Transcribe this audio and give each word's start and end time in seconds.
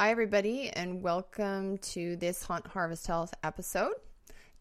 Hi, 0.00 0.12
everybody, 0.12 0.70
and 0.70 1.02
welcome 1.02 1.76
to 1.76 2.16
this 2.16 2.42
Hunt 2.42 2.66
Harvest 2.66 3.06
Health 3.06 3.34
episode. 3.44 3.92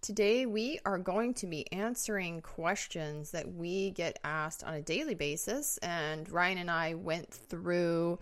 Today, 0.01 0.45
we 0.45 0.81
are 0.83 0.97
going 0.97 1.33
to 1.35 1.47
be 1.47 1.71
answering 1.71 2.41
questions 2.41 3.31
that 3.31 3.49
we 3.49 3.91
get 3.91 4.19
asked 4.25 4.65
on 4.65 4.73
a 4.73 4.81
daily 4.81 5.15
basis. 5.15 5.77
And 5.77 6.29
Ryan 6.29 6.57
and 6.57 6.69
I 6.69 6.95
went 6.95 7.31
through 7.31 8.19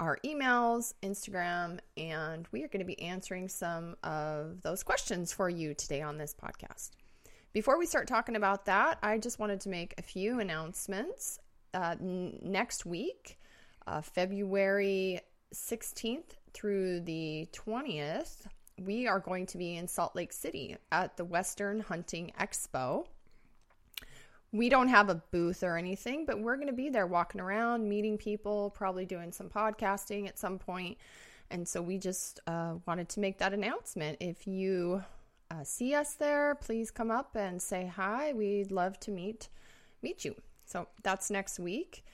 our 0.00 0.18
emails, 0.24 0.94
Instagram, 1.02 1.80
and 1.98 2.48
we 2.50 2.64
are 2.64 2.68
going 2.68 2.80
to 2.80 2.86
be 2.86 2.98
answering 2.98 3.50
some 3.50 3.96
of 4.02 4.62
those 4.62 4.82
questions 4.82 5.34
for 5.34 5.50
you 5.50 5.74
today 5.74 6.00
on 6.00 6.16
this 6.16 6.34
podcast. 6.34 6.92
Before 7.52 7.78
we 7.78 7.84
start 7.84 8.08
talking 8.08 8.36
about 8.36 8.64
that, 8.64 8.98
I 9.02 9.18
just 9.18 9.38
wanted 9.38 9.60
to 9.60 9.68
make 9.68 9.92
a 9.98 10.02
few 10.02 10.40
announcements. 10.40 11.38
Uh, 11.74 11.96
n- 12.00 12.38
next 12.40 12.86
week, 12.86 13.38
uh, 13.86 14.00
February 14.00 15.20
16th 15.52 16.38
through 16.54 17.00
the 17.00 17.48
20th, 17.52 18.46
we 18.80 19.06
are 19.06 19.20
going 19.20 19.46
to 19.46 19.58
be 19.58 19.76
in 19.76 19.86
Salt 19.86 20.16
Lake 20.16 20.32
City 20.32 20.76
at 20.90 21.16
the 21.16 21.24
Western 21.24 21.80
Hunting 21.80 22.32
Expo. 22.40 23.04
We 24.52 24.68
don't 24.68 24.88
have 24.88 25.10
a 25.10 25.16
booth 25.32 25.62
or 25.62 25.76
anything, 25.76 26.24
but 26.26 26.40
we're 26.40 26.56
going 26.56 26.68
to 26.68 26.72
be 26.72 26.88
there 26.88 27.06
walking 27.06 27.40
around, 27.40 27.88
meeting 27.88 28.16
people, 28.16 28.70
probably 28.70 29.04
doing 29.04 29.32
some 29.32 29.48
podcasting 29.48 30.28
at 30.28 30.38
some 30.38 30.58
point. 30.58 30.96
And 31.50 31.66
so 31.68 31.82
we 31.82 31.98
just 31.98 32.40
uh, 32.46 32.74
wanted 32.86 33.08
to 33.10 33.20
make 33.20 33.38
that 33.38 33.52
announcement. 33.52 34.18
If 34.20 34.46
you 34.46 35.02
uh, 35.50 35.64
see 35.64 35.94
us 35.94 36.14
there, 36.14 36.54
please 36.54 36.90
come 36.90 37.10
up 37.10 37.36
and 37.36 37.60
say 37.60 37.86
hi. 37.94 38.32
We'd 38.32 38.72
love 38.72 38.98
to 39.00 39.10
meet 39.10 39.48
meet 40.02 40.24
you. 40.24 40.34
So 40.66 40.88
that's 41.02 41.30
next 41.30 41.58
week. 41.58 42.04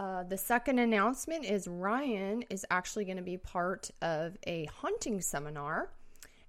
Uh, 0.00 0.22
the 0.22 0.38
second 0.38 0.78
announcement 0.78 1.44
is 1.44 1.68
Ryan 1.68 2.42
is 2.48 2.64
actually 2.70 3.04
going 3.04 3.18
to 3.18 3.22
be 3.22 3.36
part 3.36 3.90
of 4.00 4.38
a 4.46 4.64
hunting 4.64 5.20
seminar 5.20 5.90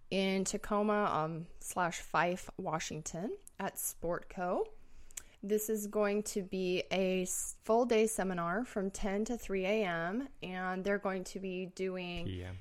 in 0.10 0.46
Tacoma 0.46 1.12
um, 1.12 1.48
slash 1.60 2.00
Fife, 2.00 2.50
Washington 2.56 3.32
at 3.60 3.76
Sportco. 3.76 4.62
This 5.44 5.70
is 5.70 5.88
going 5.88 6.24
to 6.24 6.44
be 6.44 6.84
a 6.94 7.28
full 7.66 7.84
day 7.84 8.08
seminar 8.08 8.64
from 8.64 8.90
10 8.90 9.26
to 9.26 9.38
3 9.38 9.66
a.m. 9.66 10.30
and 10.42 10.82
they're 10.82 10.98
going 10.98 11.26
to 11.26 11.40
be 11.42 11.66
doing. 11.76 12.28
PM. 12.28 12.58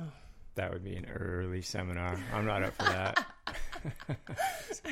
Oh. 0.00 0.12
That 0.54 0.72
would 0.72 0.84
be 0.84 0.96
an 0.96 1.04
early 1.04 1.60
seminar. 1.60 2.18
I'm 2.32 2.46
not 2.46 2.62
up 2.62 2.74
for 2.76 2.84
that. 2.84 3.26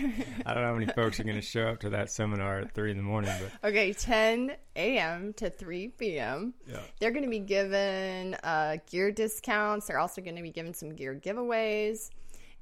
I 0.47 0.55
don't 0.55 0.63
know 0.63 0.69
how 0.69 0.75
many 0.75 0.87
folks 0.87 1.21
are 1.21 1.25
going 1.25 1.37
to 1.37 1.43
show 1.43 1.69
up 1.69 1.81
to 1.81 1.91
that 1.91 2.11
seminar 2.11 2.61
at 2.61 2.73
three 2.75 2.91
in 2.91 2.97
the 2.97 3.03
morning. 3.03 3.33
But 3.41 3.71
okay, 3.71 3.93
10 3.93 4.53
a.m. 4.77 5.33
to 5.35 5.51
3 5.51 5.89
p.m. 5.89 6.55
Yeah. 6.67 6.81
They're 6.99 7.11
going 7.11 7.25
to 7.25 7.31
be 7.31 7.39
given 7.39 8.35
uh, 8.43 8.79
gear 8.91 9.11
discounts. 9.11 9.87
They're 9.87 9.99
also 9.99 10.21
going 10.21 10.37
to 10.37 10.43
be 10.43 10.51
given 10.51 10.75
some 10.75 10.95
gear 10.95 11.15
giveaways. 11.15 12.11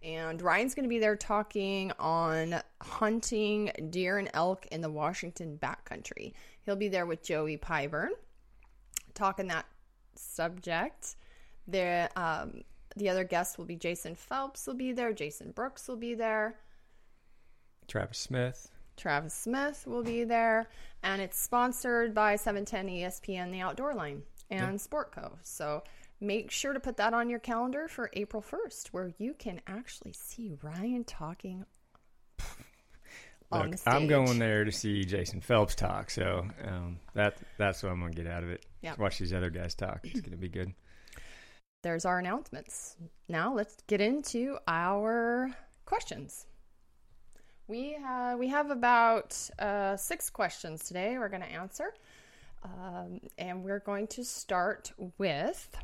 And 0.03 0.41
Ryan's 0.41 0.75
going 0.75 0.85
to 0.85 0.89
be 0.89 1.01
there 1.01 1.17
talking 1.17 1.93
on 1.99 2.61
hunting 2.81 3.73
deer 3.91 4.19
and 4.19 4.31
elk 4.33 4.67
in 4.67 4.81
the 4.81 4.91
Washington 4.91 5.59
backcountry. 5.61 6.35
He'll 6.63 6.77
be 6.77 6.89
there 6.89 7.07
with 7.07 7.23
Joey 7.23 7.57
Pyburn 7.57 8.11
talking 9.15 9.49
that 9.49 9.67
subject. 10.15 11.17
There, 11.67 12.09
um, 12.17 12.63
the 12.99 13.09
other 13.09 13.25
guests 13.25 13.59
will 13.59 13.65
be 13.65 13.77
Jason 13.77 14.15
Phelps 14.15 14.67
will 14.67 14.75
be 14.75 14.93
there, 14.93 15.13
Jason 15.13 15.53
Brooks 15.53 15.89
will 15.89 15.97
be 15.97 16.15
there, 16.15 16.57
Travis 17.89 18.19
Smith. 18.19 18.71
Travis 18.97 19.33
Smith 19.33 19.87
will 19.87 20.03
be 20.03 20.25
there, 20.25 20.69
and 21.03 21.23
it's 21.23 21.39
sponsored 21.39 22.15
by 22.15 22.37
710 22.37 22.89
ESPN, 22.89 23.51
the 23.51 23.61
Outdoor 23.61 23.95
Line, 23.95 24.23
and 24.51 24.73
yeah. 24.73 24.79
Sportco. 24.79 25.33
So 25.43 25.83
make 26.21 26.51
sure 26.51 26.75
to 26.75 26.81
put 26.81 26.99
that 26.99 27.15
on 27.15 27.31
your 27.31 27.39
calendar 27.39 27.89
for 27.89 28.11
April 28.13 28.43
1st, 28.43 28.89
where 28.89 29.13
you 29.19 29.35
can 29.35 29.61
actually 29.67 30.13
see 30.13 30.53
Ryan 30.63 31.05
talking. 31.05 31.65
Look, 33.51 33.77
I'm 33.87 34.09
going 34.09 34.39
there 34.39 34.65
to 34.65 34.73
see 34.73 35.07
Jason 35.07 35.41
Phelps 35.41 35.75
talk, 35.75 36.11
so 36.11 36.47
um, 36.67 36.99
that 37.15 37.39
that's 37.57 37.83
what 37.83 37.91
I'm 37.91 38.01
going 38.01 38.13
to 38.13 38.23
get 38.23 38.31
out 38.31 38.43
of 38.43 38.51
it. 38.51 38.67
Yeah. 38.83 38.95
Watch 38.99 39.19
these 39.19 39.33
other 39.33 39.49
guys 39.49 39.75
talk. 39.75 40.01
It's 40.05 40.21
going 40.21 40.33
to 40.33 40.37
be 40.37 40.51
good 40.51 40.75
there's 41.83 42.05
our 42.05 42.19
announcements. 42.19 42.97
Now 43.29 43.55
let's 43.55 43.77
get 43.87 44.01
into 44.01 44.59
our 44.67 45.51
questions. 45.85 46.47
We 47.67 47.97
we 48.39 48.49
have 48.49 48.71
about 48.71 49.39
uh, 49.59 49.97
six 49.97 50.31
questions 50.31 50.85
today. 50.85 51.19
We're 51.19 51.29
going 51.29 51.43
to 51.43 51.53
answer, 51.53 51.95
um, 52.65 53.21
and 53.37 53.63
we're 53.63 53.81
going 53.81 54.07
to 54.09 54.25
start 54.25 54.91
with 55.19 55.77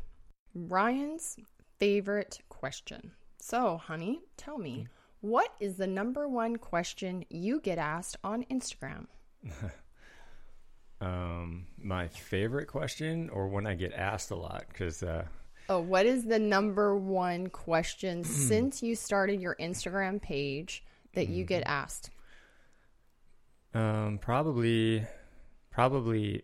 Ryan's 0.55 1.37
favorite 1.79 2.39
question. 2.49 3.11
So, 3.39 3.77
honey, 3.77 4.21
tell 4.37 4.57
me, 4.57 4.87
what 5.21 5.53
is 5.59 5.75
the 5.75 5.85
number 5.85 6.27
one 6.27 6.55
question 6.55 7.23
you 7.29 7.59
get 7.59 7.77
asked 7.77 8.17
on 8.23 8.43
Instagram? 8.45 9.05
um, 11.01 11.67
my 11.77 12.07
favorite 12.07 12.65
question, 12.67 13.29
or 13.29 13.47
when 13.47 13.67
I 13.67 13.75
get 13.75 13.93
asked 13.93 14.31
a 14.31 14.35
lot, 14.35 14.65
because 14.69 15.03
uh, 15.03 15.25
Oh, 15.67 15.79
what 15.79 16.05
is 16.05 16.25
the 16.25 16.37
number 16.37 16.95
one 16.95 17.47
question 17.47 18.23
since 18.23 18.83
you 18.83 18.95
started 18.95 19.41
your 19.41 19.55
Instagram 19.55 20.21
page 20.21 20.83
that 21.13 21.27
you 21.29 21.43
get 21.43 21.63
asked? 21.65 22.11
Um, 23.73 24.19
probably, 24.21 25.05
probably. 25.71 26.43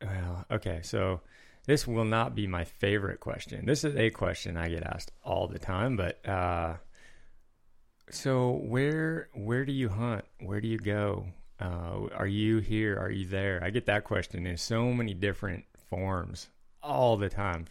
Well, 0.00 0.46
okay, 0.50 0.80
so 0.82 1.20
this 1.66 1.86
will 1.86 2.06
not 2.06 2.34
be 2.34 2.46
my 2.46 2.64
favorite 2.64 3.20
question. 3.20 3.66
This 3.66 3.84
is 3.84 3.94
a 3.96 4.10
question 4.10 4.56
I 4.56 4.68
get 4.68 4.82
asked 4.82 5.12
all 5.22 5.46
the 5.46 5.58
time, 5.58 5.96
but 5.96 6.26
uh, 6.26 6.76
so 8.10 8.62
where 8.64 9.28
where 9.34 9.64
do 9.64 9.72
you 9.72 9.90
hunt? 9.90 10.24
Where 10.40 10.60
do 10.60 10.68
you 10.68 10.78
go? 10.78 11.26
Uh, 11.60 12.08
are 12.16 12.26
you 12.26 12.58
here? 12.58 12.98
Are 12.98 13.10
you 13.10 13.26
there? 13.26 13.60
I 13.62 13.70
get 13.70 13.86
that 13.86 14.04
question 14.04 14.46
in 14.46 14.56
so 14.56 14.92
many 14.92 15.14
different 15.14 15.64
forms 15.88 16.48
all 16.82 17.16
the 17.16 17.28
time 17.28 17.66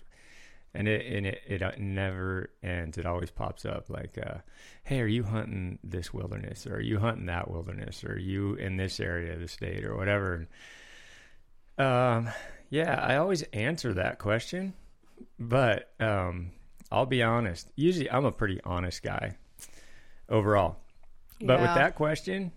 and 0.73 0.87
it 0.87 1.05
and 1.05 1.25
it, 1.25 1.41
it 1.47 1.61
uh, 1.61 1.71
never 1.77 2.49
ends. 2.63 2.97
It 2.97 3.05
always 3.05 3.31
pops 3.31 3.65
up 3.65 3.89
like, 3.89 4.17
uh, 4.17 4.39
"Hey, 4.83 5.01
are 5.01 5.07
you 5.07 5.23
hunting 5.23 5.79
this 5.83 6.13
wilderness? 6.13 6.65
Or 6.65 6.75
are 6.75 6.81
you 6.81 6.99
hunting 6.99 7.25
that 7.25 7.49
wilderness? 7.49 8.03
Or 8.03 8.13
are 8.13 8.19
you 8.19 8.55
in 8.55 8.77
this 8.77 8.99
area 8.99 9.33
of 9.33 9.39
the 9.39 9.47
state, 9.47 9.83
or 9.83 9.95
whatever?" 9.95 10.47
Um, 11.77 12.29
yeah, 12.69 12.95
I 13.01 13.17
always 13.17 13.43
answer 13.53 13.93
that 13.93 14.19
question, 14.19 14.73
but 15.39 15.91
um, 15.99 16.51
I'll 16.91 17.05
be 17.05 17.23
honest. 17.23 17.71
Usually, 17.75 18.09
I'm 18.09 18.25
a 18.25 18.31
pretty 18.31 18.61
honest 18.63 19.03
guy 19.03 19.37
overall, 20.29 20.77
but 21.39 21.59
yeah. 21.59 21.61
with 21.61 21.75
that 21.75 21.95
question, 21.95 22.51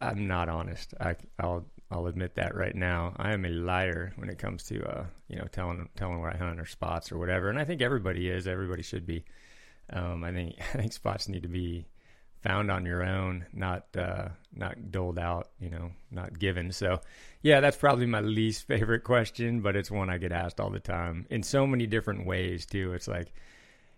I'm 0.00 0.26
not 0.26 0.48
honest. 0.48 0.94
I, 0.98 1.16
I'll 1.38 1.66
I'll 1.90 2.06
admit 2.06 2.36
that 2.36 2.54
right 2.54 2.74
now. 2.74 3.14
I 3.16 3.32
am 3.32 3.44
a 3.44 3.50
liar 3.50 4.12
when 4.16 4.28
it 4.28 4.38
comes 4.38 4.62
to 4.64 4.82
uh, 4.84 5.04
you 5.28 5.36
know 5.36 5.46
telling 5.50 5.88
telling 5.96 6.20
where 6.20 6.32
I 6.32 6.36
hunt 6.36 6.60
or 6.60 6.66
spots 6.66 7.10
or 7.10 7.18
whatever, 7.18 7.50
and 7.50 7.58
I 7.58 7.64
think 7.64 7.82
everybody 7.82 8.28
is. 8.28 8.46
Everybody 8.46 8.82
should 8.82 9.06
be. 9.06 9.24
Um, 9.92 10.22
I 10.22 10.32
think 10.32 10.56
I 10.74 10.78
think 10.78 10.92
spots 10.92 11.28
need 11.28 11.42
to 11.42 11.48
be 11.48 11.86
found 12.42 12.70
on 12.70 12.86
your 12.86 13.02
own, 13.02 13.44
not 13.52 13.86
uh, 13.96 14.28
not 14.54 14.92
doled 14.92 15.18
out. 15.18 15.48
You 15.58 15.70
know, 15.70 15.90
not 16.12 16.38
given. 16.38 16.70
So, 16.70 17.00
yeah, 17.42 17.60
that's 17.60 17.76
probably 17.76 18.06
my 18.06 18.20
least 18.20 18.62
favorite 18.68 19.02
question, 19.02 19.60
but 19.60 19.74
it's 19.74 19.90
one 19.90 20.10
I 20.10 20.18
get 20.18 20.32
asked 20.32 20.60
all 20.60 20.70
the 20.70 20.80
time 20.80 21.26
in 21.28 21.42
so 21.42 21.66
many 21.66 21.86
different 21.86 22.24
ways 22.24 22.66
too. 22.66 22.92
It's 22.92 23.08
like, 23.08 23.32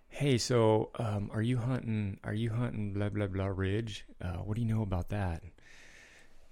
hey, 0.09 0.39
so 0.39 0.91
um, 0.99 1.31
are 1.35 1.43
you 1.43 1.59
hunting? 1.59 2.19
Are 2.25 2.35
you 2.35 2.51
hunting 2.51 2.95
blah 2.95 3.11
blah 3.11 3.27
blah 3.27 3.47
ridge? 3.47 4.07
Uh, 4.19 4.39
what 4.39 4.55
do 4.55 4.63
you 4.63 4.75
know 4.75 4.83
about 4.83 5.11
that? 5.11 5.43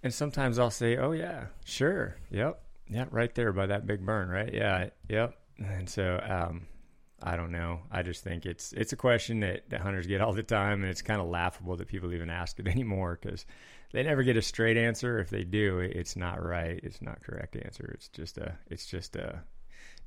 And 0.02 0.12
sometimes 0.12 0.58
I'll 0.58 0.70
say, 0.70 0.96
"Oh 0.96 1.12
yeah, 1.12 1.46
sure, 1.64 2.16
yep, 2.30 2.62
yeah, 2.88 3.06
right 3.10 3.34
there 3.34 3.52
by 3.52 3.66
that 3.66 3.86
big 3.86 4.04
burn, 4.04 4.28
right? 4.28 4.52
Yeah, 4.52 4.90
yep." 5.08 5.34
And 5.58 5.88
so 5.88 6.18
um, 6.26 6.66
I 7.22 7.36
don't 7.36 7.52
know. 7.52 7.80
I 7.90 8.02
just 8.02 8.24
think 8.24 8.46
it's 8.46 8.72
it's 8.72 8.92
a 8.92 8.96
question 8.96 9.40
that, 9.40 9.68
that 9.68 9.82
hunters 9.82 10.06
get 10.06 10.20
all 10.20 10.32
the 10.32 10.42
time, 10.42 10.82
and 10.82 10.90
it's 10.90 11.02
kind 11.02 11.20
of 11.20 11.28
laughable 11.28 11.76
that 11.76 11.88
people 11.88 12.12
even 12.12 12.30
ask 12.30 12.58
it 12.58 12.66
anymore 12.66 13.18
because 13.20 13.44
they 13.92 14.02
never 14.02 14.22
get 14.22 14.36
a 14.36 14.42
straight 14.42 14.76
answer. 14.76 15.18
If 15.18 15.30
they 15.30 15.44
do, 15.44 15.80
it's 15.80 16.16
not 16.16 16.42
right. 16.42 16.80
It's 16.82 17.02
not 17.02 17.22
correct 17.22 17.56
answer. 17.56 17.90
It's 17.94 18.08
just 18.08 18.38
a 18.38 18.56
it's 18.70 18.86
just 18.86 19.16
a 19.16 19.42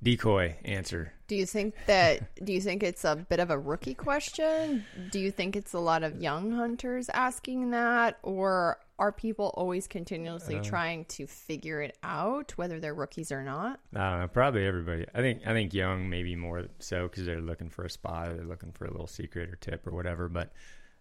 decoy 0.04 0.56
answer. 0.66 1.14
Do 1.28 1.36
you 1.36 1.46
think 1.46 1.76
that 1.88 2.36
do 2.44 2.54
you 2.54 2.62
think 2.62 2.84
it's 2.84 3.06
a 3.06 3.16
bit 3.16 3.40
of 3.40 3.50
a 3.50 3.58
rookie 3.58 3.94
question? 3.94 4.86
Do 5.12 5.20
you 5.20 5.32
think 5.32 5.56
it's 5.56 5.74
a 5.74 5.80
lot 5.80 6.04
of 6.04 6.22
young 6.22 6.52
hunters 6.52 7.10
asking 7.10 7.72
that 7.72 8.20
or 8.22 8.78
are 9.00 9.12
people 9.12 9.54
always 9.56 9.88
continuously 9.88 10.58
uh, 10.58 10.64
trying 10.64 11.06
to 11.06 11.26
figure 11.26 11.82
it 11.82 11.98
out, 12.04 12.52
whether 12.58 12.80
they're 12.80 12.94
rookies 12.94 13.32
or 13.32 13.44
not? 13.44 13.80
I 13.96 14.10
don't 14.12 14.20
know. 14.20 14.28
Probably 14.28 14.66
everybody. 14.66 15.06
I 15.14 15.22
think 15.22 15.42
I 15.48 15.54
think 15.54 15.74
young 15.74 16.10
maybe 16.10 16.36
more 16.36 16.68
so 16.80 17.08
because 17.08 17.26
they're 17.26 17.42
looking 17.42 17.70
for 17.70 17.86
a 17.86 17.90
spot, 17.90 18.30
or 18.30 18.36
they're 18.36 18.46
looking 18.46 18.72
for 18.72 18.86
a 18.86 18.92
little 18.92 19.08
secret 19.08 19.50
or 19.50 19.56
tip 19.56 19.88
or 19.88 19.92
whatever. 19.92 20.30
But 20.30 20.54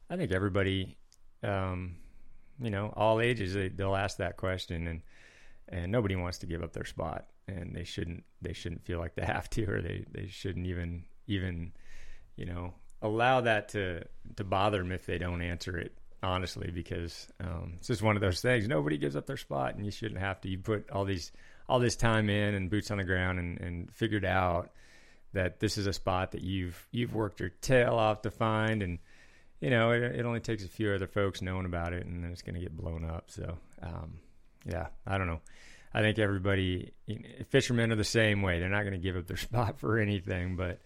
I 0.08 0.16
think 0.16 0.32
everybody, 0.32 0.96
um, 1.42 1.96
you 2.60 2.70
know, 2.70 2.92
all 2.96 3.20
ages 3.20 3.54
they, 3.54 3.68
they'll 3.68 3.96
ask 3.96 4.16
that 4.16 4.36
question, 4.36 4.86
and 4.86 5.02
and 5.72 5.90
nobody 5.90 6.14
wants 6.14 6.38
to 6.38 6.46
give 6.46 6.62
up 6.62 6.72
their 6.72 6.84
spot, 6.84 7.26
and 7.48 7.74
they 7.74 7.84
shouldn't 7.84 8.24
they 8.40 8.52
shouldn't 8.52 8.84
feel 8.84 8.98
like 8.98 9.14
they 9.14 9.24
have 9.26 9.50
to, 9.50 9.64
or 9.64 9.82
they 9.82 10.04
they 10.12 10.26
shouldn't 10.28 10.66
even 10.66 11.04
even 11.26 11.72
you 12.36 12.46
know 12.46 12.74
allow 13.00 13.40
that 13.40 13.70
to 13.70 14.04
to 14.36 14.44
bother 14.44 14.78
them 14.78 14.92
if 14.92 15.06
they 15.06 15.18
don't 15.18 15.42
answer 15.42 15.76
it 15.76 15.92
honestly 16.22 16.70
because 16.72 17.26
um, 17.40 17.72
it's 17.78 17.88
just 17.88 18.02
one 18.02 18.16
of 18.16 18.22
those 18.22 18.40
things. 18.40 18.68
Nobody 18.68 18.96
gives 18.96 19.16
up 19.16 19.26
their 19.26 19.36
spot 19.36 19.74
and 19.74 19.84
you 19.84 19.90
shouldn't 19.90 20.20
have 20.20 20.40
to. 20.42 20.48
You 20.48 20.58
put 20.58 20.90
all 20.90 21.04
these 21.04 21.32
all 21.68 21.78
this 21.78 21.96
time 21.96 22.28
in 22.28 22.54
and 22.54 22.70
boots 22.70 22.90
on 22.90 22.98
the 22.98 23.04
ground 23.04 23.38
and, 23.38 23.60
and 23.60 23.92
figured 23.92 24.24
out 24.24 24.70
that 25.32 25.60
this 25.60 25.78
is 25.78 25.86
a 25.86 25.92
spot 25.92 26.32
that 26.32 26.42
you've 26.42 26.86
you've 26.92 27.14
worked 27.14 27.40
your 27.40 27.48
tail 27.60 27.94
off 27.94 28.22
to 28.22 28.30
find 28.30 28.82
and 28.82 28.98
you 29.60 29.70
know 29.70 29.90
it, 29.90 30.02
it 30.02 30.26
only 30.26 30.40
takes 30.40 30.64
a 30.64 30.68
few 30.68 30.92
other 30.92 31.06
folks 31.06 31.42
knowing 31.42 31.66
about 31.66 31.92
it 31.92 32.04
and 32.06 32.22
then 32.22 32.30
it's 32.30 32.42
going 32.42 32.54
to 32.54 32.60
get 32.60 32.76
blown 32.76 33.04
up. 33.04 33.30
So 33.30 33.58
um, 33.82 34.18
yeah 34.66 34.86
i 35.06 35.18
don't 35.18 35.26
know 35.26 35.40
i 35.94 36.00
think 36.00 36.18
everybody 36.18 36.92
fishermen 37.48 37.92
are 37.92 37.96
the 37.96 38.04
same 38.04 38.42
way 38.42 38.60
they're 38.60 38.68
not 38.68 38.82
going 38.82 38.92
to 38.92 38.98
give 38.98 39.16
up 39.16 39.26
their 39.26 39.36
spot 39.48 39.78
for 39.78 39.98
anything 39.98 40.56
but 40.56 40.80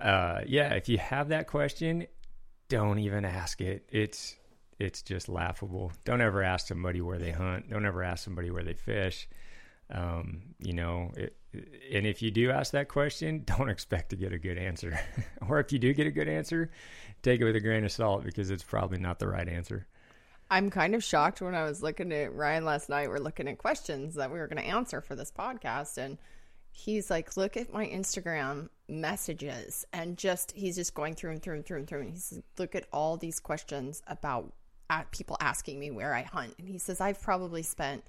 uh, 0.00 0.40
yeah, 0.46 0.74
if 0.74 0.88
you 0.88 0.98
have 0.98 1.28
that 1.28 1.46
question, 1.46 2.06
don't 2.68 2.98
even 2.98 3.24
ask 3.24 3.60
it. 3.60 3.86
It's 3.90 4.36
it's 4.78 5.02
just 5.02 5.28
laughable. 5.28 5.92
Don't 6.04 6.22
ever 6.22 6.42
ask 6.42 6.66
somebody 6.66 7.02
where 7.02 7.18
they 7.18 7.32
hunt. 7.32 7.68
Don't 7.68 7.84
ever 7.84 8.02
ask 8.02 8.24
somebody 8.24 8.50
where 8.50 8.64
they 8.64 8.72
fish. 8.72 9.28
Um, 9.92 10.54
you 10.58 10.72
know, 10.72 11.12
it, 11.16 11.36
and 11.92 12.06
if 12.06 12.22
you 12.22 12.30
do 12.30 12.50
ask 12.50 12.72
that 12.72 12.88
question, 12.88 13.42
don't 13.58 13.68
expect 13.68 14.10
to 14.10 14.16
get 14.16 14.32
a 14.32 14.38
good 14.38 14.56
answer. 14.56 14.98
or 15.48 15.60
if 15.60 15.70
you 15.72 15.78
do 15.78 15.92
get 15.92 16.06
a 16.06 16.12
good 16.12 16.28
answer, 16.28 16.70
take 17.22 17.40
it 17.40 17.44
with 17.44 17.56
a 17.56 17.60
grain 17.60 17.84
of 17.84 17.92
salt 17.92 18.24
because 18.24 18.50
it's 18.50 18.62
probably 18.62 18.98
not 18.98 19.18
the 19.18 19.28
right 19.28 19.48
answer. 19.48 19.86
I'm 20.50 20.68
kind 20.68 20.96
of 20.96 21.04
shocked 21.04 21.40
when 21.40 21.54
I 21.54 21.62
was 21.62 21.82
looking 21.82 22.12
at 22.12 22.34
Ryan 22.34 22.64
last 22.64 22.88
night. 22.88 23.08
We're 23.08 23.18
looking 23.18 23.46
at 23.46 23.58
questions 23.58 24.16
that 24.16 24.32
we 24.32 24.38
were 24.38 24.48
going 24.48 24.62
to 24.62 24.68
answer 24.68 25.00
for 25.00 25.14
this 25.14 25.30
podcast, 25.30 25.96
and 25.96 26.18
he's 26.72 27.08
like, 27.08 27.36
look 27.36 27.56
at 27.56 27.72
my 27.72 27.86
Instagram 27.86 28.68
messages. 28.88 29.84
And 29.92 30.16
just, 30.16 30.52
he's 30.52 30.76
just 30.76 30.94
going 30.94 31.14
through 31.14 31.30
and 31.32 31.42
through 31.42 31.54
and 31.54 31.64
through 31.64 31.78
and 31.78 31.86
through. 31.86 32.00
And 32.00 32.10
he 32.10 32.18
says, 32.18 32.42
look 32.58 32.74
at 32.74 32.86
all 32.92 33.16
these 33.16 33.38
questions 33.38 34.02
about 34.08 34.52
uh, 34.88 35.02
people 35.12 35.36
asking 35.40 35.78
me 35.78 35.92
where 35.92 36.14
I 36.14 36.22
hunt. 36.22 36.54
And 36.58 36.68
he 36.68 36.78
says, 36.78 37.00
I've 37.00 37.22
probably 37.22 37.62
spent 37.62 38.02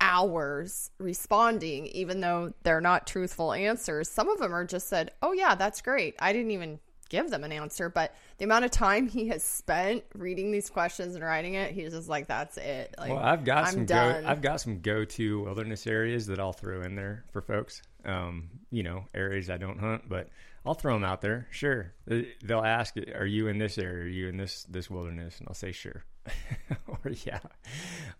hours 0.00 0.90
responding, 0.98 1.86
even 1.88 2.20
though 2.20 2.54
they're 2.62 2.80
not 2.80 3.06
truthful 3.06 3.52
answers. 3.52 4.08
Some 4.08 4.30
of 4.30 4.38
them 4.38 4.54
are 4.54 4.64
just 4.64 4.88
said, 4.88 5.10
oh, 5.20 5.32
yeah, 5.32 5.54
that's 5.54 5.82
great. 5.82 6.14
I 6.20 6.32
didn't 6.32 6.52
even 6.52 6.80
give 7.10 7.28
them 7.28 7.44
an 7.44 7.52
answer, 7.52 7.90
but 7.90 8.14
the 8.38 8.44
amount 8.44 8.64
of 8.64 8.70
time 8.70 9.06
he 9.08 9.28
has 9.28 9.44
spent 9.44 10.02
reading 10.14 10.50
these 10.50 10.70
questions 10.70 11.14
and 11.14 11.22
writing 11.22 11.54
it, 11.54 11.72
he's 11.72 11.92
just 11.92 12.08
like, 12.08 12.26
"That's 12.28 12.56
it." 12.56 12.94
Like, 12.96 13.10
well, 13.10 13.18
I've 13.18 13.44
got 13.44 13.64
I'm 13.64 13.72
some 13.72 13.84
done. 13.84 14.22
go, 14.22 14.28
I've 14.28 14.40
got 14.40 14.62
some 14.62 14.80
go 14.80 15.04
to 15.04 15.42
wilderness 15.42 15.86
areas 15.86 16.26
that 16.28 16.40
I'll 16.40 16.54
throw 16.54 16.80
in 16.82 16.94
there 16.94 17.24
for 17.32 17.42
folks. 17.42 17.82
Um, 18.06 18.48
you 18.70 18.82
know, 18.82 19.04
areas 19.14 19.50
I 19.50 19.58
don't 19.58 19.78
hunt, 19.78 20.08
but 20.08 20.30
I'll 20.64 20.74
throw 20.74 20.94
them 20.94 21.04
out 21.04 21.20
there. 21.20 21.48
Sure, 21.50 21.92
they'll 22.06 22.64
ask, 22.64 22.94
"Are 23.14 23.26
you 23.26 23.48
in 23.48 23.58
this 23.58 23.76
area? 23.76 24.04
Are 24.04 24.08
you 24.08 24.28
in 24.28 24.38
this 24.38 24.64
this 24.64 24.88
wilderness?" 24.88 25.38
And 25.38 25.48
I'll 25.48 25.54
say, 25.54 25.72
"Sure," 25.72 26.02
or 26.88 27.12
yeah. 27.24 27.40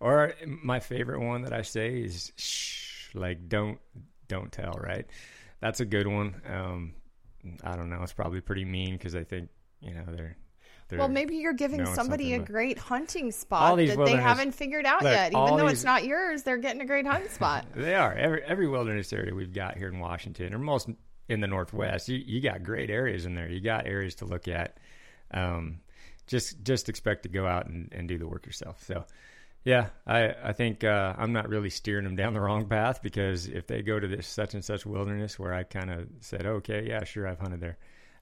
Or 0.01 0.35
my 0.47 0.81
favorite 0.81 1.21
one 1.21 1.43
that 1.43 1.53
I 1.53 1.63
say 1.63 2.01
is, 2.03 2.33
"Shh," 2.37 3.15
like 3.15 3.49
don't 3.49 3.79
don't 4.29 4.53
tell. 4.53 4.73
Right? 4.73 5.07
That's 5.61 5.81
a 5.81 5.85
good 5.85 6.07
one. 6.07 6.41
Um, 6.47 6.95
I 7.65 7.77
don't 7.77 7.91
know. 7.91 8.03
It's 8.03 8.13
probably 8.13 8.41
pretty 8.41 8.65
mean 8.65 8.93
because 8.93 9.15
I 9.15 9.25
think 9.25 9.49
you 9.81 9.95
know 9.95 10.05
they're. 10.07 10.37
they're 10.89 10.99
well, 10.99 11.09
maybe 11.09 11.37
you're 11.37 11.53
giving 11.53 11.87
somebody 11.87 12.35
a 12.35 12.39
great 12.39 12.79
hunting 12.79 13.33
spot 13.33 13.77
that 13.77 14.05
they 14.05 14.17
haven't 14.17 14.53
figured 14.53 14.87
out 14.87 15.03
look, 15.03 15.13
yet. 15.13 15.33
Even 15.33 15.57
though 15.57 15.65
these, 15.65 15.73
it's 15.73 15.85
not 15.85 16.05
yours, 16.05 16.43
they're 16.43 16.59
getting 16.59 16.81
a 16.81 16.87
great 16.87 17.07
hunting 17.07 17.29
spot. 17.33 17.67
they 17.75 17.95
are. 17.95 18.13
Every 18.13 18.43
every 18.43 18.69
wilderness 18.69 19.13
area 19.13 19.35
we've 19.35 19.53
got 19.53 19.77
here 19.77 19.89
in 19.89 19.99
Washington, 19.99 20.55
or 20.55 20.59
most 20.59 20.89
in 21.29 21.41
the 21.41 21.47
Northwest, 21.47 22.09
you, 22.09 22.19
you 22.19 22.41
got 22.41 22.63
great 22.63 22.91
areas 22.91 23.25
in 23.25 23.35
there. 23.35 23.49
You 23.49 23.61
got 23.61 23.87
areas 23.87 24.17
to 24.17 24.25
look 24.25 24.49
at. 24.49 24.79
Um, 25.33 25.81
just 26.27 26.63
just 26.63 26.89
expect 26.89 27.23
to 27.25 27.29
go 27.29 27.47
out 27.47 27.67
and, 27.67 27.89
and 27.93 28.09
do 28.09 28.19
the 28.19 28.27
work 28.27 28.47
yourself. 28.47 28.83
So 28.85 29.05
yeah, 29.65 29.89
I 30.07 30.35
I 30.43 30.53
think 30.53 30.85
uh, 30.85 31.15
I'm 31.19 31.33
not 31.33 31.49
really 31.49 31.71
steering 31.71 32.05
them 32.05 32.17
down 32.17 32.35
the 32.35 32.41
wrong 32.41 32.67
path 32.67 33.03
because 33.03 33.47
if 33.47 33.67
they 33.67 33.83
go 33.83 34.01
to 34.01 34.09
this 34.09 34.27
such 34.27 34.55
and 34.55 34.65
such 34.65 34.87
wilderness 34.87 35.39
where 35.39 35.53
I 35.53 35.65
kind 35.65 35.91
of 35.91 36.09
said, 36.21 36.47
okay, 36.47 36.87
yeah, 36.89 37.05
sure, 37.05 37.29
I've 37.29 37.41
hunted 37.41 37.61
there. 37.61 37.79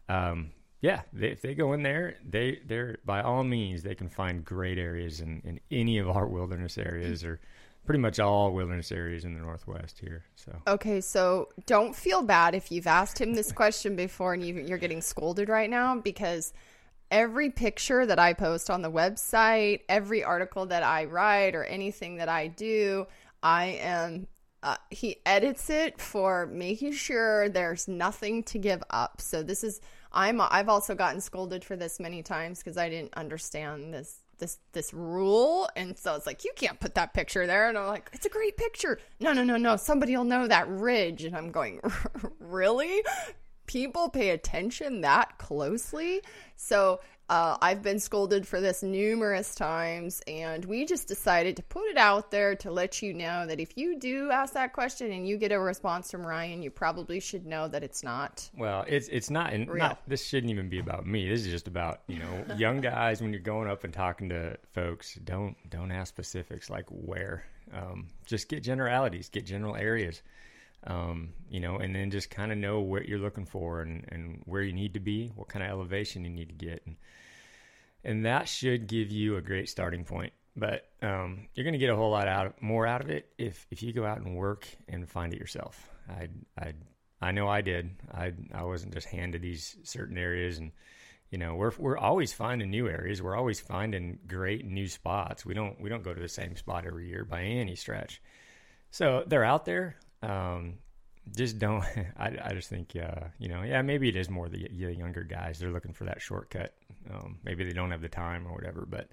Um, 0.08 0.50
yeah, 0.80 1.02
they, 1.12 1.28
if 1.28 1.40
they 1.42 1.54
go 1.54 1.72
in 1.72 1.82
there, 1.82 2.16
they 2.28 2.60
they're 2.66 2.98
by 3.04 3.22
all 3.22 3.44
means 3.44 3.82
they 3.82 3.94
can 3.94 4.08
find 4.08 4.44
great 4.44 4.78
areas 4.78 5.20
in, 5.20 5.40
in 5.44 5.60
any 5.70 5.98
of 5.98 6.08
our 6.08 6.26
wilderness 6.26 6.76
areas 6.76 7.24
or 7.24 7.40
pretty 7.84 8.00
much 8.00 8.20
all 8.20 8.52
wilderness 8.52 8.92
areas 8.92 9.24
in 9.24 9.34
the 9.34 9.40
northwest 9.40 9.98
here. 9.98 10.24
So 10.34 10.60
okay, 10.66 11.00
so 11.00 11.48
don't 11.66 11.94
feel 11.94 12.22
bad 12.22 12.54
if 12.54 12.72
you've 12.72 12.86
asked 12.86 13.20
him 13.20 13.34
this 13.34 13.52
question 13.52 13.96
before 13.96 14.34
and 14.34 14.44
you, 14.44 14.54
you're 14.54 14.78
getting 14.78 15.00
scolded 15.00 15.48
right 15.48 15.70
now 15.70 15.98
because 16.00 16.52
every 17.10 17.50
picture 17.50 18.06
that 18.06 18.18
I 18.18 18.32
post 18.32 18.70
on 18.70 18.82
the 18.82 18.90
website, 18.90 19.80
every 19.88 20.22
article 20.24 20.66
that 20.66 20.82
I 20.82 21.04
write, 21.04 21.54
or 21.54 21.64
anything 21.64 22.16
that 22.16 22.28
I 22.28 22.48
do, 22.48 23.06
I 23.42 23.78
am. 23.80 24.26
Uh, 24.60 24.76
he 24.90 25.18
edits 25.24 25.70
it 25.70 26.00
for 26.00 26.46
making 26.46 26.92
sure 26.92 27.48
there's 27.48 27.86
nothing 27.86 28.42
to 28.42 28.58
give 28.58 28.82
up. 28.90 29.20
So 29.20 29.44
this 29.44 29.62
is 29.62 29.80
I'm 30.12 30.40
I've 30.40 30.68
also 30.68 30.94
gotten 30.94 31.20
scolded 31.20 31.64
for 31.64 31.76
this 31.76 32.00
many 32.00 32.22
times 32.22 32.58
because 32.58 32.76
I 32.76 32.88
didn't 32.88 33.14
understand 33.14 33.94
this 33.94 34.20
this 34.38 34.58
this 34.72 34.94
rule. 34.94 35.68
And 35.76 35.96
so 35.98 36.14
it's 36.14 36.26
like 36.26 36.44
you 36.44 36.52
can't 36.56 36.80
put 36.80 36.94
that 36.94 37.12
picture 37.14 37.46
there. 37.46 37.68
And 37.68 37.78
i'm 37.78 37.86
like 37.86 38.10
it's 38.12 38.26
a 38.26 38.30
great 38.30 38.56
picture. 38.56 38.98
No 39.20 39.32
no 39.32 39.44
no 39.44 39.56
no. 39.56 39.76
Somebody 39.76 40.16
will 40.16 40.24
know 40.24 40.48
that 40.48 40.68
ridge. 40.68 41.24
And 41.24 41.36
i'm 41.36 41.50
going 41.50 41.80
really 42.40 43.02
people 43.68 44.08
pay 44.08 44.30
attention 44.30 45.02
that 45.02 45.38
closely. 45.38 46.22
So 46.56 46.98
uh, 47.28 47.58
I've 47.60 47.82
been 47.82 48.00
scolded 48.00 48.48
for 48.48 48.58
this 48.58 48.82
numerous 48.82 49.54
times, 49.54 50.22
and 50.26 50.64
we 50.64 50.86
just 50.86 51.06
decided 51.06 51.56
to 51.56 51.62
put 51.62 51.84
it 51.90 51.98
out 51.98 52.30
there 52.30 52.56
to 52.56 52.70
let 52.70 53.02
you 53.02 53.12
know 53.12 53.46
that 53.46 53.60
if 53.60 53.76
you 53.76 53.98
do 53.98 54.30
ask 54.30 54.54
that 54.54 54.72
question 54.72 55.12
and 55.12 55.28
you 55.28 55.36
get 55.36 55.52
a 55.52 55.60
response 55.60 56.10
from 56.10 56.26
Ryan, 56.26 56.62
you 56.62 56.70
probably 56.70 57.20
should 57.20 57.44
know 57.44 57.68
that 57.68 57.84
it's 57.84 58.02
not. 58.02 58.48
Well, 58.56 58.86
it's 58.88 59.08
it's 59.08 59.28
not. 59.28 59.52
not 59.54 60.00
this 60.08 60.26
shouldn't 60.26 60.50
even 60.50 60.70
be 60.70 60.78
about 60.78 61.06
me. 61.06 61.28
This 61.28 61.44
is 61.44 61.52
just 61.52 61.68
about 61.68 62.00
you 62.06 62.18
know 62.18 62.44
young 62.56 62.80
guys 62.80 63.20
when 63.20 63.32
you're 63.32 63.42
going 63.42 63.68
up 63.68 63.84
and 63.84 63.92
talking 63.92 64.30
to 64.30 64.56
folks. 64.72 65.14
Don't 65.22 65.54
don't 65.68 65.92
ask 65.92 66.08
specifics 66.08 66.70
like 66.70 66.86
where. 66.88 67.44
Um, 67.74 68.08
just 68.24 68.48
get 68.48 68.62
generalities. 68.62 69.28
Get 69.28 69.44
general 69.44 69.76
areas 69.76 70.22
um, 70.86 71.30
you 71.50 71.60
know, 71.60 71.76
and 71.76 71.94
then 71.94 72.10
just 72.10 72.30
kind 72.30 72.52
of 72.52 72.58
know 72.58 72.80
what 72.80 73.06
you're 73.06 73.18
looking 73.18 73.46
for 73.46 73.82
and, 73.82 74.04
and 74.10 74.42
where 74.44 74.62
you 74.62 74.72
need 74.72 74.94
to 74.94 75.00
be, 75.00 75.32
what 75.34 75.48
kind 75.48 75.64
of 75.64 75.70
elevation 75.70 76.24
you 76.24 76.30
need 76.30 76.48
to 76.48 76.66
get. 76.66 76.82
And, 76.86 76.96
and 78.04 78.26
that 78.26 78.48
should 78.48 78.86
give 78.86 79.10
you 79.10 79.36
a 79.36 79.42
great 79.42 79.68
starting 79.68 80.04
point. 80.04 80.32
But 80.56 80.88
um, 81.02 81.48
you're 81.54 81.64
going 81.64 81.74
to 81.74 81.78
get 81.78 81.90
a 81.90 81.96
whole 81.96 82.10
lot 82.10 82.26
out 82.26 82.46
of, 82.46 82.62
more 82.62 82.86
out 82.86 83.00
of 83.00 83.10
it 83.10 83.30
if, 83.38 83.66
if 83.70 83.82
you 83.82 83.92
go 83.92 84.04
out 84.04 84.18
and 84.18 84.36
work 84.36 84.66
and 84.88 85.08
find 85.08 85.32
it 85.32 85.38
yourself. 85.38 85.88
I 86.08 86.28
I 86.58 86.72
I 87.20 87.32
know 87.32 87.48
I 87.48 87.60
did. 87.60 87.90
I 88.12 88.32
I 88.52 88.64
wasn't 88.64 88.94
just 88.94 89.08
handed 89.08 89.42
these 89.42 89.76
certain 89.82 90.16
areas, 90.16 90.58
and 90.58 90.72
you 91.30 91.38
know 91.38 91.54
we're 91.54 91.72
we're 91.78 91.98
always 91.98 92.32
finding 92.32 92.70
new 92.70 92.88
areas. 92.88 93.22
We're 93.22 93.36
always 93.36 93.60
finding 93.60 94.18
great 94.26 94.64
new 94.64 94.88
spots. 94.88 95.44
We 95.44 95.54
don't 95.54 95.80
we 95.80 95.88
don't 95.88 96.02
go 96.02 96.14
to 96.14 96.20
the 96.20 96.28
same 96.28 96.56
spot 96.56 96.86
every 96.86 97.08
year 97.08 97.24
by 97.24 97.42
any 97.42 97.74
stretch. 97.74 98.22
So 98.90 99.24
they're 99.26 99.44
out 99.44 99.64
there 99.64 99.96
um, 100.22 100.78
just 101.36 101.58
don't. 101.58 101.84
I, 102.18 102.36
I 102.42 102.52
just 102.54 102.68
think, 102.68 102.96
uh, 102.96 103.26
you 103.38 103.48
know, 103.48 103.62
yeah, 103.62 103.82
maybe 103.82 104.08
it 104.08 104.16
is 104.16 104.28
more 104.28 104.48
the, 104.48 104.68
the 104.68 104.94
younger 104.94 105.24
guys. 105.24 105.58
They're 105.58 105.70
looking 105.70 105.92
for 105.92 106.04
that 106.04 106.20
shortcut. 106.20 106.74
Um, 107.12 107.38
maybe 107.44 107.64
they 107.64 107.72
don't 107.72 107.90
have 107.90 108.02
the 108.02 108.08
time 108.08 108.46
or 108.46 108.52
whatever, 108.52 108.86
but 108.88 109.08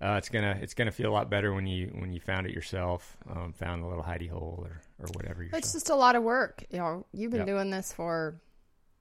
uh, 0.00 0.14
it's 0.16 0.28
gonna 0.28 0.56
it's 0.62 0.74
gonna 0.74 0.92
feel 0.92 1.10
a 1.10 1.12
lot 1.12 1.28
better 1.28 1.52
when 1.52 1.66
you 1.66 1.88
when 1.98 2.12
you 2.12 2.20
found 2.20 2.46
it 2.46 2.52
yourself, 2.52 3.16
um, 3.28 3.52
found 3.52 3.82
the 3.82 3.86
little 3.86 4.04
hidey 4.04 4.30
hole 4.30 4.64
or 4.64 4.80
or 5.00 5.08
whatever. 5.14 5.42
Yourself. 5.42 5.58
It's 5.62 5.72
just 5.72 5.90
a 5.90 5.96
lot 5.96 6.14
of 6.14 6.22
work. 6.22 6.64
You 6.70 6.78
know, 6.78 7.06
you've 7.12 7.32
been 7.32 7.40
yep. 7.40 7.48
doing 7.48 7.70
this 7.70 7.92
for, 7.92 8.40